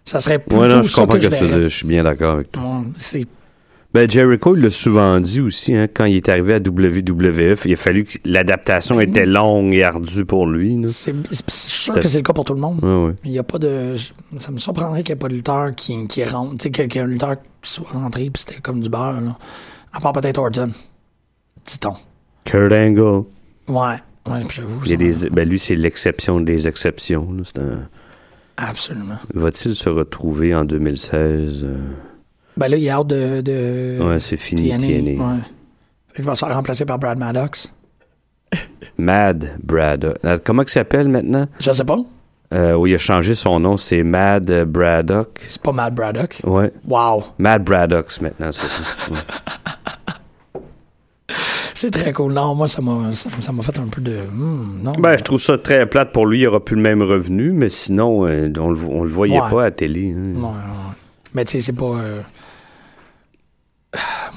Ça 0.05 0.19
serait 0.19 0.39
plutôt 0.39 0.61
Ouais, 0.61 0.67
non, 0.67 0.81
je 0.81 0.89
ça 0.89 1.01
comprends 1.01 1.17
que 1.19 1.27
que 1.27 1.35
je. 1.47 1.61
Je 1.63 1.67
suis 1.67 1.87
bien 1.87 2.03
d'accord 2.03 2.35
avec 2.35 2.51
toi. 2.51 2.83
C'est 2.97 3.25
Ben, 3.93 4.09
Jericho, 4.09 4.55
il 4.55 4.63
l'a 4.63 4.69
souvent 4.71 5.19
dit 5.19 5.39
aussi, 5.39 5.75
hein, 5.75 5.87
quand 5.93 6.05
il 6.05 6.15
est 6.17 6.27
arrivé 6.27 6.55
à 6.55 6.57
WWF, 6.59 7.65
il 7.65 7.73
a 7.73 7.75
fallu 7.75 8.05
que 8.05 8.17
l'adaptation 8.25 8.99
était 8.99 9.25
longue 9.27 9.73
et 9.75 9.83
ardue 9.83 10.25
pour 10.25 10.47
lui. 10.47 10.81
C'est- 10.87 11.13
c'est- 11.31 11.43
je 11.69 11.73
suis 11.75 11.91
sûr 11.91 11.99
que 12.01 12.07
c'est 12.07 12.17
le 12.17 12.23
cas 12.23 12.33
pour 12.33 12.43
tout 12.43 12.55
le 12.55 12.59
monde. 12.59 12.83
Ouais, 12.83 13.05
ouais. 13.09 13.13
Il 13.23 13.31
y 13.31 13.37
a 13.39 13.43
pas 13.43 13.59
de. 13.59 13.95
Ça 14.39 14.51
me 14.51 14.57
surprendrait 14.57 15.03
qu'il 15.03 15.13
n'y 15.13 15.17
ait 15.17 15.21
pas 15.21 15.27
de 15.29 15.35
lutteur 15.35 15.75
qui, 15.75 16.07
qui 16.07 16.23
rentre. 16.25 16.57
Tu 16.57 16.63
sais, 16.63 16.71
qu'il 16.71 16.95
y 16.95 16.97
ait 16.97 17.01
un 17.05 17.07
lutteur 17.07 17.35
qui 17.61 17.71
soit 17.71 17.87
rentré 17.91 18.29
puis 18.31 18.43
c'était 18.45 18.59
comme 18.61 18.81
du 18.81 18.89
beurre, 18.89 19.21
là. 19.21 19.37
À 19.93 19.99
part 19.99 20.11
peut-être 20.13 20.39
Orton. 20.39 20.71
Dit-on. 21.65 21.93
Kurt 22.45 22.73
Angle. 22.73 23.25
Ouais. 23.67 23.95
Ouais, 24.27 24.39
puis 24.47 24.57
j'avoue. 24.57 24.81
Il 24.85 24.91
y 24.91 24.93
a 24.93 24.97
des, 24.97 25.29
ben, 25.29 25.47
lui, 25.47 25.59
c'est 25.59 25.75
l'exception 25.75 26.39
des 26.41 26.67
exceptions. 26.67 27.31
là. 27.31 27.43
C'est 27.45 27.59
un, 27.59 27.87
Absolument. 28.57 29.17
Va-t-il 29.33 29.75
se 29.75 29.89
retrouver 29.89 30.53
en 30.55 30.63
2016? 30.65 31.63
euh? 31.63 31.77
Ben 32.57 32.67
là, 32.67 32.77
il 32.77 32.85
est 32.85 32.89
hâte 32.89 33.07
de. 33.07 33.41
de 33.41 33.97
Ouais, 34.01 34.19
c'est 34.19 34.37
fini, 34.37 34.69
TNA, 34.69 34.77
TNA. 34.77 35.11
Ouais. 35.35 35.39
Fait 36.09 36.15
qu'il 36.17 36.25
va 36.25 36.35
se 36.35 36.45
faire 36.45 36.55
remplacer 36.55 36.85
par 36.85 36.99
Brad 36.99 37.17
Maddox. 37.17 37.71
Mad 38.97 39.57
Braddock. 39.63 40.17
Euh, 40.23 40.37
Comment 40.43 40.61
il 40.61 40.69
s'appelle 40.69 41.09
maintenant? 41.09 41.47
Je 41.59 41.71
sais 41.71 41.83
pas. 41.83 41.97
Euh, 42.53 42.73
oui, 42.75 42.91
il 42.91 42.95
a 42.95 42.99
changé 42.99 43.33
son 43.33 43.59
nom, 43.59 43.77
c'est 43.77 44.03
Mad 44.03 44.45
Braddock. 44.65 45.41
C'est 45.47 45.59
pas 45.61 45.71
Matt 45.71 45.95
Braddock. 45.95 46.39
Ouais. 46.43 46.71
Wow. 46.87 47.23
Mad 47.39 47.63
Braddocks 47.63 48.21
maintenant, 48.21 48.51
c'est 48.51 48.67
ça. 48.67 49.11
Ouais. 49.11 49.17
C'est 51.75 51.91
très 51.91 52.13
cool. 52.13 52.33
Non, 52.33 52.53
moi, 52.55 52.67
ça 52.67 52.81
m'a, 52.81 53.13
ça, 53.13 53.29
ça 53.41 53.51
m'a 53.51 53.63
fait 53.63 53.77
un 53.79 53.87
peu 53.87 54.01
de. 54.01 54.17
hmm, 54.31 54.81
non. 54.83 54.91
Ben, 54.93 55.17
je 55.17 55.23
trouve 55.23 55.41
ça 55.41 55.57
très 55.57 55.87
plate 55.89 56.11
pour 56.11 56.25
lui. 56.27 56.39
Il 56.41 56.47
aura 56.47 56.63
plus 56.63 56.75
le 56.75 56.81
même 56.81 57.01
revenu, 57.01 57.51
mais 57.51 57.69
sinon, 57.69 58.25
euh, 58.27 58.51
on, 58.59 58.69
le, 58.69 58.79
on 58.87 59.03
le 59.03 59.09
voyait 59.09 59.41
Ouais. 59.41 59.49
pas 59.49 59.61
à 59.61 59.65
la 59.65 59.71
télé. 59.71 60.11
hein. 60.15 60.33
Ouais, 60.35 60.41
ouais, 60.41 60.49
ouais. 60.49 60.95
Mais 61.33 61.45
tu 61.45 61.53
sais, 61.53 61.61
c'est 61.61 61.73
pas. 61.73 61.85
euh, 61.85 62.21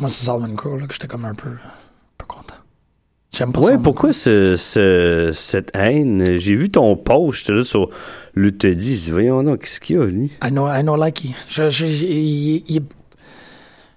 Moi, 0.01 0.09
c'est 0.11 0.24
Salman 0.24 0.55
Crow, 0.55 0.76
là, 0.76 0.87
que 0.87 0.93
j'étais 0.93 1.07
comme 1.07 1.24
un 1.24 1.34
peu. 1.34 1.49
un 1.51 2.16
peu 2.18 2.26
content. 2.26 2.55
J'aime 3.32 3.53
pas 3.53 3.61
Ouais, 3.61 3.66
Salman 3.68 3.82
pourquoi 3.82 4.12
ce, 4.14 4.57
ce- 4.57 5.30
cette 5.34 5.70
haine? 5.74 6.39
J'ai 6.39 6.55
vu 6.55 6.70
ton 6.70 6.97
post, 6.97 7.51
là 7.51 7.64
sur 7.64 7.91
dis, 8.74 9.11
voyons 9.11 9.43
donc, 9.43 9.61
qu'est-ce 9.61 9.80
qu'il 9.80 9.97
y 9.97 9.99
a, 9.99 10.05
lui? 10.07 10.32
I 10.43 10.51
know, 10.51 10.66
I 10.68 10.82
know 10.82 10.97
like 10.97 11.22
he. 11.22 11.34
Je, 11.49 11.68
je, 11.68 11.87
je, 11.87 12.07
il- 12.07 12.64
il- 12.68 12.82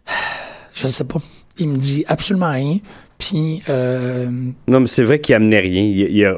je 0.74 0.88
sais 0.90 1.04
pas. 1.06 1.20
Il 1.58 1.70
me 1.70 1.78
dit 1.78 2.04
absolument 2.08 2.52
rien. 2.52 2.80
Puis, 3.20 3.62
euh, 3.70 4.28
Non, 4.68 4.80
mais 4.80 4.88
c'est 4.88 5.04
vrai 5.04 5.20
qu'il 5.20 5.36
amenait 5.36 5.60
rien. 5.60 5.84
Il, 5.84 6.00
il 6.00 6.26
a- 6.26 6.38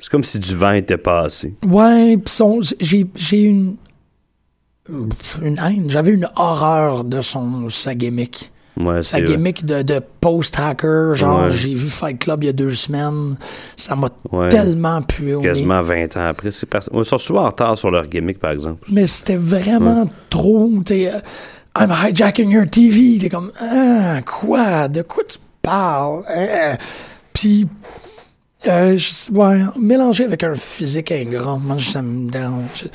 C'est 0.00 0.10
comme 0.10 0.24
si 0.24 0.38
du 0.40 0.54
vent 0.56 0.72
était 0.72 0.96
passé. 0.98 1.54
ouais, 1.66 2.18
j'ai, 2.80 3.06
j'ai 3.14 3.40
une, 3.42 3.76
une 5.42 5.58
haine. 5.58 5.84
J'avais 5.88 6.12
une 6.12 6.28
horreur 6.36 7.04
de 7.04 7.20
son, 7.20 7.68
sa 7.70 7.94
gimmick. 7.94 8.50
Ouais, 8.76 9.04
Sa 9.04 9.18
vrai. 9.18 9.26
gimmick 9.26 9.64
de, 9.64 9.82
de 9.82 10.00
post-hacker, 10.20 11.14
genre, 11.14 11.44
Ouais. 11.44 11.50
j'ai 11.52 11.74
vu 11.74 11.86
Fight 11.86 12.18
Club 12.18 12.42
il 12.42 12.46
y 12.46 12.50
a 12.50 12.52
deux 12.52 12.74
semaines. 12.74 13.36
Ça 13.76 13.94
m'a 13.94 14.08
Ouais. 14.32 14.48
tellement 14.48 15.00
pué 15.00 15.34
au 15.34 15.40
nez. 15.40 15.46
Quasiment 15.46 15.80
20 15.80 16.16
ans 16.16 16.26
après. 16.26 16.50
C'est 16.50 16.66
pers- 16.66 16.88
Ils 16.92 17.04
sont 17.04 17.18
souvent 17.18 17.42
en 17.44 17.46
retard 17.50 17.78
sur 17.78 17.90
leur 17.92 18.06
gimmick, 18.08 18.40
par 18.40 18.50
exemple. 18.50 18.84
Mais 18.90 19.06
c'était 19.06 19.36
vraiment 19.36 20.08
trop. 20.28 20.70
t'sais, 20.84 21.06
euh, 21.14 21.20
I'm 21.78 21.92
hijacking 21.92 22.50
your 22.50 22.68
TV. 22.68 23.18
T'es 23.20 23.28
comme, 23.28 23.52
ah, 23.60 24.20
quoi? 24.22 24.88
De 24.88 25.02
quoi 25.02 25.22
tu 25.28 25.38
parles? 25.64 26.22
Euh, 26.30 26.74
Puis, 27.32 27.66
euh, 28.68 28.96
je 28.96 29.10
sais- 29.12 29.30
ouais, 29.32 29.58
mélangé 29.78 30.24
avec 30.24 30.44
un 30.44 30.54
physique 30.54 31.10
ingrat, 31.10 31.56
moi, 31.58 31.76
ça 31.78 32.00
me 32.02 32.30
dérange. 32.30 32.68
Je- 32.74 32.86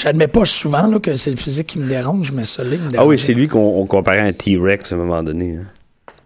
J'admets 0.00 0.26
pas 0.26 0.44
souvent 0.44 0.86
là, 0.88 0.98
que 0.98 1.14
c'est 1.14 1.30
le 1.30 1.36
physique 1.36 1.68
qui 1.68 1.78
me 1.78 1.86
dérange, 1.88 2.32
mais 2.32 2.42
il 2.42 2.64
me 2.64 2.90
dérange. 2.90 2.90
Ah 2.98 3.06
oui, 3.06 3.16
c'est 3.18 3.32
lui 3.34 3.46
qu'on 3.46 3.60
on 3.80 3.86
comparait 3.86 4.18
à 4.20 4.24
un 4.24 4.32
T-Rex 4.32 4.90
à 4.90 4.96
un 4.96 4.98
moment 4.98 5.22
donné. 5.22 5.56
hein. 5.58 5.66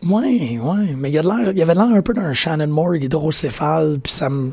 Ouais, 0.09 0.59
ouais. 0.59 0.95
Mais 0.97 1.11
il, 1.11 1.18
a 1.18 1.22
de 1.22 1.26
l'air, 1.28 1.53
il 1.55 1.61
avait 1.61 1.74
l'air 1.74 1.82
un 1.93 2.01
peu 2.01 2.14
d'un 2.14 2.32
Shannon 2.32 2.68
Moore 2.68 2.95
hydrocéphale, 2.97 3.99
puis 4.03 4.12
ça 4.12 4.30
me. 4.30 4.51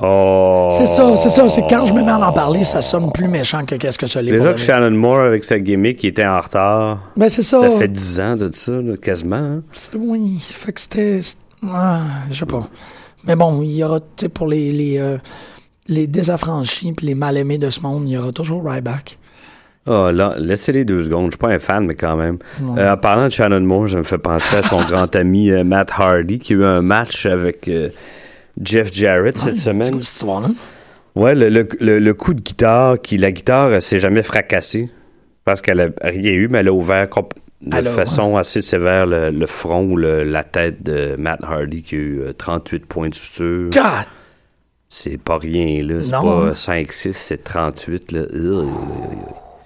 Oh! 0.00 0.37
C'est 0.78 0.86
ça, 0.86 1.16
c'est 1.16 1.28
ça. 1.28 1.48
C'est 1.48 1.62
quand 1.68 1.84
je 1.84 1.92
me 1.92 2.02
mets 2.02 2.10
à 2.10 2.18
en 2.18 2.32
parler, 2.32 2.64
ça 2.64 2.80
sonne 2.82 3.10
plus 3.12 3.28
méchant 3.28 3.64
que 3.64 3.74
qu'est-ce 3.74 3.98
que 3.98 4.06
ça 4.06 4.22
l'est. 4.22 4.30
Déjà 4.32 4.52
que. 4.54 4.60
Shannon 4.60 4.90
Moore, 4.96 5.20
avec 5.24 5.44
sa 5.44 5.58
gimmick, 5.58 6.02
il 6.04 6.08
était 6.08 6.26
en 6.26 6.40
retard. 6.40 6.98
Ben, 7.16 7.28
c'est 7.28 7.42
ça. 7.42 7.60
Ça 7.60 7.70
fait 7.70 7.88
10 7.88 8.20
ans 8.20 8.36
de 8.36 8.50
ça, 8.52 8.72
là, 8.72 8.96
quasiment. 8.96 9.36
hein. 9.36 9.62
Oui, 9.98 10.38
fait 10.40 10.72
que 10.72 10.80
c'était. 10.80 11.20
Ah, 11.68 12.00
je 12.30 12.38
sais 12.38 12.46
pas. 12.46 12.68
Mais 13.24 13.34
bon, 13.36 13.62
il 13.62 13.74
y 13.74 13.82
aura, 13.84 14.00
tu 14.00 14.06
sais, 14.20 14.28
pour 14.28 14.46
les, 14.46 14.70
les, 14.72 14.98
euh, 14.98 15.18
les 15.88 16.06
désaffranchis 16.06 16.92
puis 16.92 17.06
les 17.06 17.14
mal-aimés 17.14 17.58
de 17.58 17.70
ce 17.70 17.80
monde, 17.80 18.04
il 18.06 18.12
y 18.12 18.16
aura 18.18 18.30
toujours 18.32 18.64
Ryback. 18.64 19.18
Ah, 19.90 20.12
là, 20.12 20.34
laissez-les 20.38 20.84
deux 20.84 21.02
secondes. 21.02 21.26
Je 21.26 21.30
suis 21.32 21.38
pas 21.38 21.48
un 21.48 21.58
fan, 21.58 21.86
mais 21.86 21.94
quand 21.94 22.14
même. 22.16 22.38
Euh, 22.76 22.92
en 22.92 22.96
parlant 22.98 23.24
de 23.24 23.30
Shannon 23.30 23.60
Moore, 23.60 23.88
ça 23.88 23.96
me 23.96 24.02
fait 24.04 24.18
penser 24.18 24.56
à 24.56 24.62
son 24.62 24.78
grand 24.88 25.14
ami 25.16 25.50
euh, 25.50 25.64
Matt 25.64 25.90
Hardy, 25.96 26.38
qui 26.38 26.52
a 26.52 26.56
eu 26.56 26.64
un 26.64 26.82
match 26.82 27.24
avec 27.26 27.68
Jeff 28.62 28.92
Jarrett 28.92 29.36
cette 29.38 29.56
C'est 29.56 29.70
semaine. 29.70 29.90
quoi 29.92 30.02
cette 30.02 30.12
histoire-là? 30.14 30.48
Ouais, 31.14 31.34
le, 31.34 31.48
le, 31.48 31.66
le- 31.80 31.98
le 31.98 32.14
coup 32.14 32.34
de 32.34 32.40
guitare, 32.40 33.00
qui 33.00 33.18
la 33.18 33.32
guitare 33.32 33.72
elle 33.74 33.82
s'est 33.82 34.00
jamais 34.00 34.22
fracassée 34.22 34.88
parce 35.44 35.60
qu'elle 35.62 35.80
a 35.80 35.88
rien 36.02 36.32
eu, 36.32 36.48
mais 36.48 36.58
elle 36.58 36.68
a 36.68 36.72
ouvert 36.72 37.08
de 37.08 37.76
Elle 37.76 37.88
a- 37.88 37.90
façon 37.90 38.36
assez 38.36 38.60
sévère 38.60 39.06
le, 39.06 39.30
le 39.30 39.46
front 39.46 39.84
ou 39.84 39.96
le- 39.96 40.22
la 40.22 40.44
tête 40.44 40.82
de 40.82 41.16
Matt 41.18 41.40
Hardy 41.42 41.82
qui 41.82 41.94
a 41.96 41.98
eu 41.98 42.20
euh, 42.20 42.32
38 42.32 42.86
points 42.86 43.08
de 43.08 43.14
suture. 43.14 43.70
God! 43.70 44.04
C'est 44.90 45.18
pas 45.18 45.38
rien, 45.38 45.82
là. 45.84 46.02
C'est 46.02 46.12
pas 46.12 46.18
hein? 46.18 46.52
5-6, 46.52 47.12
c'est 47.12 47.44
38, 47.44 48.12
là. 48.12 48.22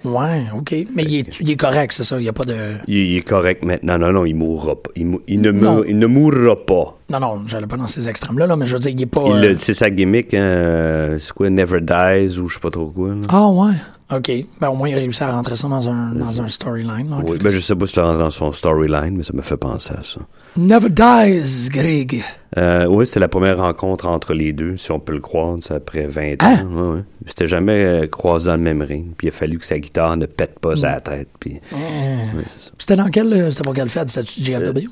Ouais, 0.05 0.43
OK. 0.55 0.75
Mais 0.93 1.03
il 1.03 1.19
est, 1.19 1.39
il 1.39 1.49
est 1.51 1.55
correct, 1.55 1.93
c'est 1.93 2.03
ça. 2.03 2.17
Il 2.19 2.23
n'y 2.23 2.29
a 2.29 2.33
pas 2.33 2.43
de. 2.45 2.53
Il, 2.87 2.95
il 2.95 3.17
est 3.17 3.21
correct 3.21 3.63
maintenant. 3.63 3.97
Non, 3.97 4.11
non, 4.11 4.25
il 4.25 4.35
mourra 4.35 4.75
pas. 4.75 4.89
Il, 4.95 5.09
ne, 5.41 5.51
meurt- 5.51 5.85
il 5.87 5.97
ne 5.97 6.07
mourra 6.07 6.55
pas. 6.65 6.97
Non, 7.09 7.19
non, 7.19 7.41
j'allais 7.47 7.67
pas 7.67 7.77
dans 7.77 7.87
ces 7.87 8.09
extrêmes-là, 8.09 8.47
là, 8.47 8.55
mais 8.55 8.65
je 8.65 8.73
veux 8.73 8.79
dire, 8.79 8.91
il 8.91 9.01
est 9.01 9.05
pas. 9.05 9.21
Euh, 9.21 9.55
C'est 9.57 9.73
sa 9.73 9.89
gimmick, 9.89 10.33
hein, 10.33 10.37
euh, 10.41 11.19
c'est 11.19 11.31
quoi, 11.33 11.49
Never 11.49 11.79
Dies 11.81 12.37
ou 12.39 12.47
je 12.49 12.55
sais 12.55 12.59
pas 12.59 12.69
trop 12.71 12.87
quoi. 12.87 13.09
là. 13.09 13.15
Ah, 13.29 13.47
ouais. 13.47 13.73
OK. 14.17 14.31
Ben, 14.61 14.69
au 14.69 14.75
moins, 14.75 14.89
il 14.89 14.95
a 14.95 14.97
réussi 14.97 15.23
à 15.23 15.31
rentrer 15.31 15.55
ça 15.55 15.67
dans 15.67 15.87
un, 15.89 16.11
dans 16.13 16.41
un 16.41 16.47
storyline. 16.47 17.13
Oui, 17.25 17.37
ben, 17.41 17.49
je 17.49 17.59
sais 17.59 17.75
pas 17.75 17.85
si 17.85 17.93
c'est 17.93 18.01
dans 18.01 18.29
son 18.29 18.51
storyline, 18.51 19.15
mais 19.17 19.23
ça 19.23 19.33
me 19.33 19.41
fait 19.41 19.57
penser 19.57 19.93
à 19.97 20.03
ça. 20.03 20.21
Never 20.55 20.89
dies, 20.89 21.69
Greg. 21.69 22.23
Euh, 22.57 22.85
oui, 22.85 23.07
c'est 23.07 23.19
la 23.19 23.27
première 23.27 23.57
rencontre 23.57 24.07
entre 24.07 24.33
les 24.35 24.53
deux, 24.53 24.77
si 24.77 24.91
on 24.91 24.99
peut 24.99 25.13
le 25.13 25.19
croire, 25.21 25.57
c'est 25.61 25.73
après 25.73 26.05
20 26.05 26.43
Hein? 26.43 26.65
ans. 26.65 26.67
Ouais, 26.91 26.95
ouais. 26.97 27.03
C'était 27.25 27.47
jamais 27.47 27.83
euh, 27.83 28.07
croisé 28.07 28.47
dans 28.51 28.57
le 28.57 28.61
même 28.61 28.81
ring. 28.83 29.07
Puis 29.17 29.27
il 29.27 29.29
a 29.29 29.33
fallu 29.33 29.57
que 29.57 29.65
sa 29.65 29.79
guitare 29.79 30.15
ne 30.17 30.25
pète 30.27 30.59
pas 30.59 30.73
à 30.85 30.91
la 30.93 31.01
tête. 31.01 31.29
Puis... 31.39 31.59
Ouais. 31.71 32.43
C'était 32.77 32.95
dans 32.95 33.09
quel. 33.09 33.33
euh, 33.33 33.49
C'était 33.49 33.63
pour 33.63 33.73
quel 33.73 33.89
fait? 33.89 34.07
C'était-tu 34.09 34.41
GFW? 34.43 34.87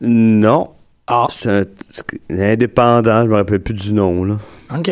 Non. 0.00 0.70
Ah. 1.08 1.26
C'est 1.30 1.50
un- 1.50 1.64
c'est 1.90 2.04
indépendant, 2.52 3.24
je 3.24 3.30
me 3.30 3.34
rappelle 3.34 3.60
plus 3.60 3.74
du 3.74 3.92
nom. 3.92 4.24
Là. 4.24 4.38
OK. 4.76 4.90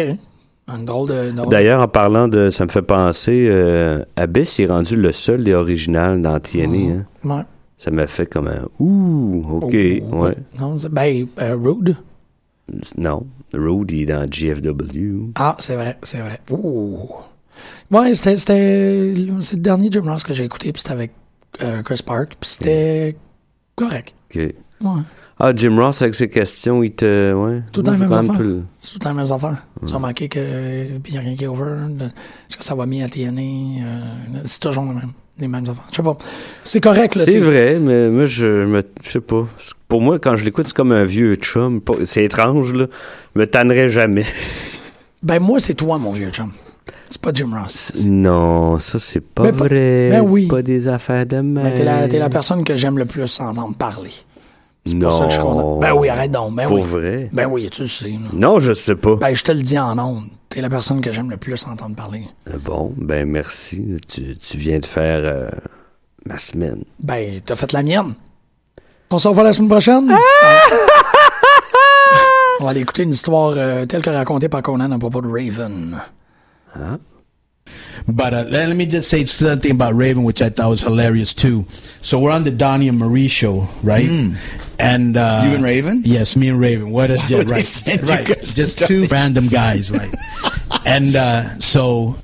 D'ailleurs, 1.50 1.80
en 1.82 1.88
parlant 1.88 2.28
de. 2.28 2.50
Ça 2.50 2.64
me 2.64 2.70
fait 2.70 2.82
penser. 2.82 3.46
Euh, 3.50 4.04
Abyss 4.16 4.58
est 4.60 4.66
rendu 4.66 4.96
le 4.96 5.12
seul 5.12 5.46
et 5.48 5.54
original 5.54 6.20
dans 6.22 6.38
TNA. 6.40 6.92
hein? 6.92 7.04
Ouais. 7.24 7.42
Ça 7.78 7.90
m'a 7.90 8.06
fait 8.06 8.26
comme 8.26 8.48
un. 8.48 8.66
Ouh, 8.78 9.44
ok. 9.62 9.74
Oh, 10.12 10.16
ouais. 10.24 10.34
Non, 10.58 10.78
c'est- 10.78 10.88
ben, 10.90 11.26
euh, 11.40 11.56
Rude. 11.56 11.96
Non. 12.98 13.26
Rude, 13.52 13.90
il 13.90 14.02
est 14.02 14.06
dans 14.06 14.26
GFW. 14.30 15.32
Ah, 15.36 15.56
c'est 15.58 15.74
vrai, 15.76 15.96
c'est 16.02 16.20
vrai. 16.20 16.40
Ouh. 16.50 17.08
Ouais, 17.90 18.14
c'était, 18.14 18.36
c'est 18.36 18.52
le 18.54 19.56
dernier 19.56 19.88
Jim 19.90 20.02
Ross 20.04 20.22
que 20.22 20.32
j'ai 20.32 20.44
écouté, 20.44 20.72
puis 20.72 20.80
c'était 20.82 20.92
avec 20.94 21.12
euh, 21.62 21.82
Chris 21.82 22.00
Park, 22.06 22.34
puis 22.38 22.48
c'était 22.50 23.16
correct. 23.74 24.14
Ok. 24.34 24.54
Ouais. 24.82 25.02
Ah, 25.42 25.52
Jim 25.56 25.76
Ross, 25.78 26.02
avec 26.02 26.14
ses 26.14 26.28
questions, 26.28 26.82
il 26.82 26.92
te. 26.92 27.32
Ouais. 27.32 27.62
Tout 27.72 27.82
dans 27.82 27.92
les 27.92 27.98
mêmes 27.98 28.12
affaires. 28.12 28.36
C'est 28.80 28.92
tout 28.92 28.98
temps 28.98 29.10
les 29.10 29.16
mêmes 29.22 29.32
affaires. 29.32 29.66
Tu 29.86 29.92
as 29.92 29.96
remarqué 29.96 30.28
que 30.28 30.86
il 31.06 31.12
n'y 31.12 31.16
a 31.18 31.20
rien 31.20 31.34
qui 31.36 31.44
est 31.44 31.48
over. 31.48 31.86
le- 31.98 32.08
ça 32.60 32.74
va 32.74 32.84
mis 32.86 33.02
à 33.02 33.08
TNA? 33.08 33.40
euh, 33.40 34.00
c'est 34.44 34.60
toujours 34.60 34.84
le 34.84 34.90
même, 34.94 35.12
les 35.38 35.48
mêmes 35.48 35.62
affaires. 35.64 35.86
Je 35.90 35.96
sais 35.96 36.02
pas. 36.02 36.18
C'est 36.64 36.80
correct, 36.80 37.14
là. 37.14 37.24
C'est 37.24 37.38
vrai, 37.40 37.78
mais 37.80 38.10
moi, 38.10 38.26
je 38.26 38.64
me. 38.66 38.82
Je 39.02 39.10
sais 39.10 39.20
pas. 39.20 39.46
Pour 39.88 40.02
moi, 40.02 40.18
quand 40.18 40.36
je 40.36 40.44
l'écoute, 40.44 40.66
c'est 40.66 40.76
comme 40.76 40.92
un 40.92 41.04
vieux 41.04 41.36
chum. 41.36 41.80
C'est 42.04 42.24
étrange, 42.24 42.74
là. 42.74 42.86
Je 43.34 43.40
me 43.40 43.46
tannerais 43.46 43.88
jamais. 43.88 44.26
Ben, 45.22 45.38
moi, 45.38 45.60
c'est 45.60 45.74
toi, 45.74 45.98
mon 45.98 46.12
vieux 46.12 46.30
chum. 46.30 46.50
C'est 47.10 47.20
pas 47.20 47.30
Jim 47.34 47.50
Ross. 47.52 47.92
Non, 48.06 48.78
ça, 48.78 48.98
c'est 48.98 49.20
pas 49.20 49.42
Ben, 49.42 49.52
pas- 49.54 49.64
vrai. 49.66 50.08
ben 50.10 50.22
oui. 50.22 50.44
C'est 50.44 50.48
pas 50.48 50.62
des 50.62 50.88
affaires 50.88 51.26
de 51.26 51.36
même. 51.36 51.60
Mais 51.62 51.74
t'es 51.74 51.84
la, 51.84 52.06
la 52.06 52.28
personne 52.30 52.64
que 52.64 52.74
j'aime 52.78 52.96
le 52.96 53.04
plus 53.04 53.38
entendre 53.38 53.74
parler. 53.76 54.08
Pour 54.84 54.94
Non. 54.94 55.10
ça 55.18 55.24
que 55.24 55.30
je 55.30 55.34
suis 55.34 55.42
content. 55.42 55.78
Ben 55.78 55.92
oui, 55.94 56.08
arrête 56.08 56.30
donc. 56.30 56.54
Ben 56.54 56.66
Pour 56.66 56.76
oui. 56.78 56.82
vrai? 56.82 57.28
Ben 57.32 57.46
oui, 57.46 57.68
tu 57.70 57.82
le 57.82 57.88
sais. 57.88 58.08
là. 58.10 58.18
Non, 58.32 58.58
je 58.58 58.72
sais 58.72 58.96
pas. 58.96 59.16
Ben, 59.16 59.34
je 59.34 59.42
te 59.44 59.52
le 59.52 59.62
dis 59.62 59.78
en 59.78 59.98
ondes. 59.98 60.24
T'es 60.48 60.60
la 60.60 60.68
personne 60.70 61.00
que 61.00 61.12
j'aime 61.12 61.30
le 61.30 61.36
plus 61.36 61.64
entendre 61.66 61.94
parler. 61.94 62.22
Euh, 62.48 62.56
Bon, 62.64 62.92
ben 62.96 63.28
merci. 63.28 63.96
Tu, 64.08 64.36
tu 64.36 64.58
viens 64.58 64.78
de 64.80 64.86
faire 64.86 65.20
euh, 65.22 65.48
ma 66.26 66.38
semaine. 66.38 66.82
Ben, 66.98 67.40
t'as 67.44 67.54
fait 67.54 67.72
la 67.72 67.82
mienne. 67.82 68.14
On 69.10 69.18
se 69.18 69.28
revoit 69.28 69.44
la 69.44 69.52
semaine 69.52 69.68
prochaine. 69.68 70.10
On 72.60 72.64
va 72.64 72.70
aller 72.70 72.80
écouter 72.80 73.02
une 73.04 73.10
histoire 73.10 73.54
euh, 73.56 73.86
telle 73.86 74.02
que 74.02 74.10
racontée 74.10 74.48
par 74.48 74.62
Conan 74.62 74.90
à 74.90 74.98
propos 74.98 75.20
de 75.22 75.28
Raven. 75.28 75.98
But 78.08 78.34
uh, 78.34 78.44
let, 78.50 78.68
let 78.68 78.76
me 78.76 78.86
just 78.86 79.08
say 79.08 79.24
something 79.24 79.72
about 79.72 79.94
Raven, 79.94 80.24
which 80.24 80.42
I 80.42 80.48
thought 80.48 80.70
was 80.70 80.80
hilarious 80.80 81.34
too. 81.34 81.66
So 81.68 82.18
we're 82.18 82.30
on 82.30 82.44
the 82.44 82.50
Donnie 82.50 82.88
and 82.88 82.98
Marie 82.98 83.28
show, 83.28 83.68
right? 83.82 84.08
And 84.78 85.16
uh, 85.16 85.42
You 85.46 85.54
and 85.56 85.64
Raven? 85.64 86.02
Yes, 86.04 86.36
me 86.36 86.48
and 86.48 86.58
Raven. 86.58 86.90
What? 86.90 87.10
A, 87.10 87.16
Why 87.16 87.26
yeah, 87.28 87.42
right, 87.46 88.08
right. 88.08 88.26
Just 88.42 88.78
two 88.78 89.06
random 89.06 89.48
guys, 89.48 89.90
right? 89.90 90.12
and 90.86 91.14
uh, 91.14 91.42
so 91.58 92.14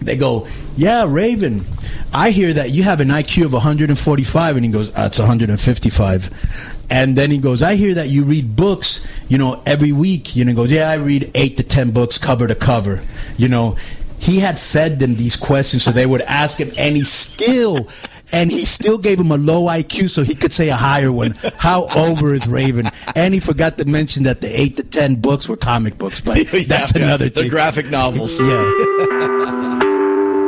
they 0.00 0.16
go, 0.16 0.46
"Yeah, 0.76 1.06
Raven, 1.08 1.64
I 2.12 2.30
hear 2.30 2.52
that 2.52 2.70
you 2.70 2.82
have 2.82 3.00
an 3.00 3.08
IQ 3.08 3.46
of 3.46 3.52
145," 3.54 4.56
and 4.56 4.64
he 4.64 4.70
goes, 4.70 4.92
"That's 4.92 5.18
155." 5.18 6.68
And 6.90 7.16
then 7.16 7.30
he 7.30 7.38
goes, 7.38 7.62
"I 7.62 7.76
hear 7.76 7.94
that 7.94 8.08
you 8.08 8.24
read 8.24 8.54
books, 8.54 9.06
you 9.28 9.38
know, 9.38 9.62
every 9.64 9.92
week." 9.92 10.36
You 10.36 10.44
know, 10.44 10.50
he 10.50 10.56
goes, 10.56 10.70
"Yeah, 10.70 10.90
I 10.90 10.96
read 10.96 11.30
eight 11.34 11.56
to 11.56 11.62
ten 11.62 11.90
books 11.92 12.18
cover 12.18 12.46
to 12.46 12.54
cover." 12.54 13.00
You 13.38 13.48
know, 13.48 13.76
he 14.22 14.38
had 14.38 14.56
fed 14.58 15.00
them 15.00 15.16
these 15.16 15.34
questions 15.36 15.82
so 15.82 15.90
they 15.90 16.06
would 16.06 16.22
ask 16.22 16.56
him, 16.58 16.70
and 16.78 16.96
he 16.96 17.02
still, 17.02 17.88
and 18.32 18.50
he 18.52 18.64
still 18.64 18.96
gave 18.96 19.18
him 19.18 19.32
a 19.32 19.36
low 19.36 19.64
IQ 19.66 20.08
so 20.10 20.22
he 20.22 20.34
could 20.36 20.52
say 20.52 20.68
a 20.68 20.76
higher 20.76 21.10
one. 21.10 21.34
How 21.58 21.88
over 21.96 22.32
is 22.32 22.46
Raven? 22.46 22.86
And 23.16 23.34
he 23.34 23.40
forgot 23.40 23.78
to 23.78 23.84
mention 23.84 24.22
that 24.22 24.40
the 24.40 24.48
eight 24.48 24.76
to 24.76 24.84
ten 24.84 25.16
books 25.16 25.48
were 25.48 25.56
comic 25.56 25.98
books, 25.98 26.20
but 26.20 26.36
Yeah, 26.52 26.62
that's 26.68 26.94
yeah, 26.94 27.02
another 27.02 27.28
thing. 27.28 27.44
the 27.44 27.50
graphic 27.50 27.90
novels. 27.90 28.40
Yeah. 28.40 28.64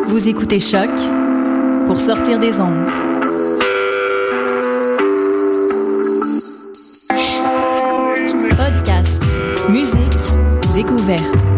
Vous 0.07 0.29
écoutez 0.29 0.61
Choc 0.61 0.91
pour 1.87 1.99
sortir 1.99 2.39
des 2.39 2.61
ondes. 2.61 2.89
Podcast, 8.57 9.19
musique, 9.69 10.17
découverte. 10.75 11.54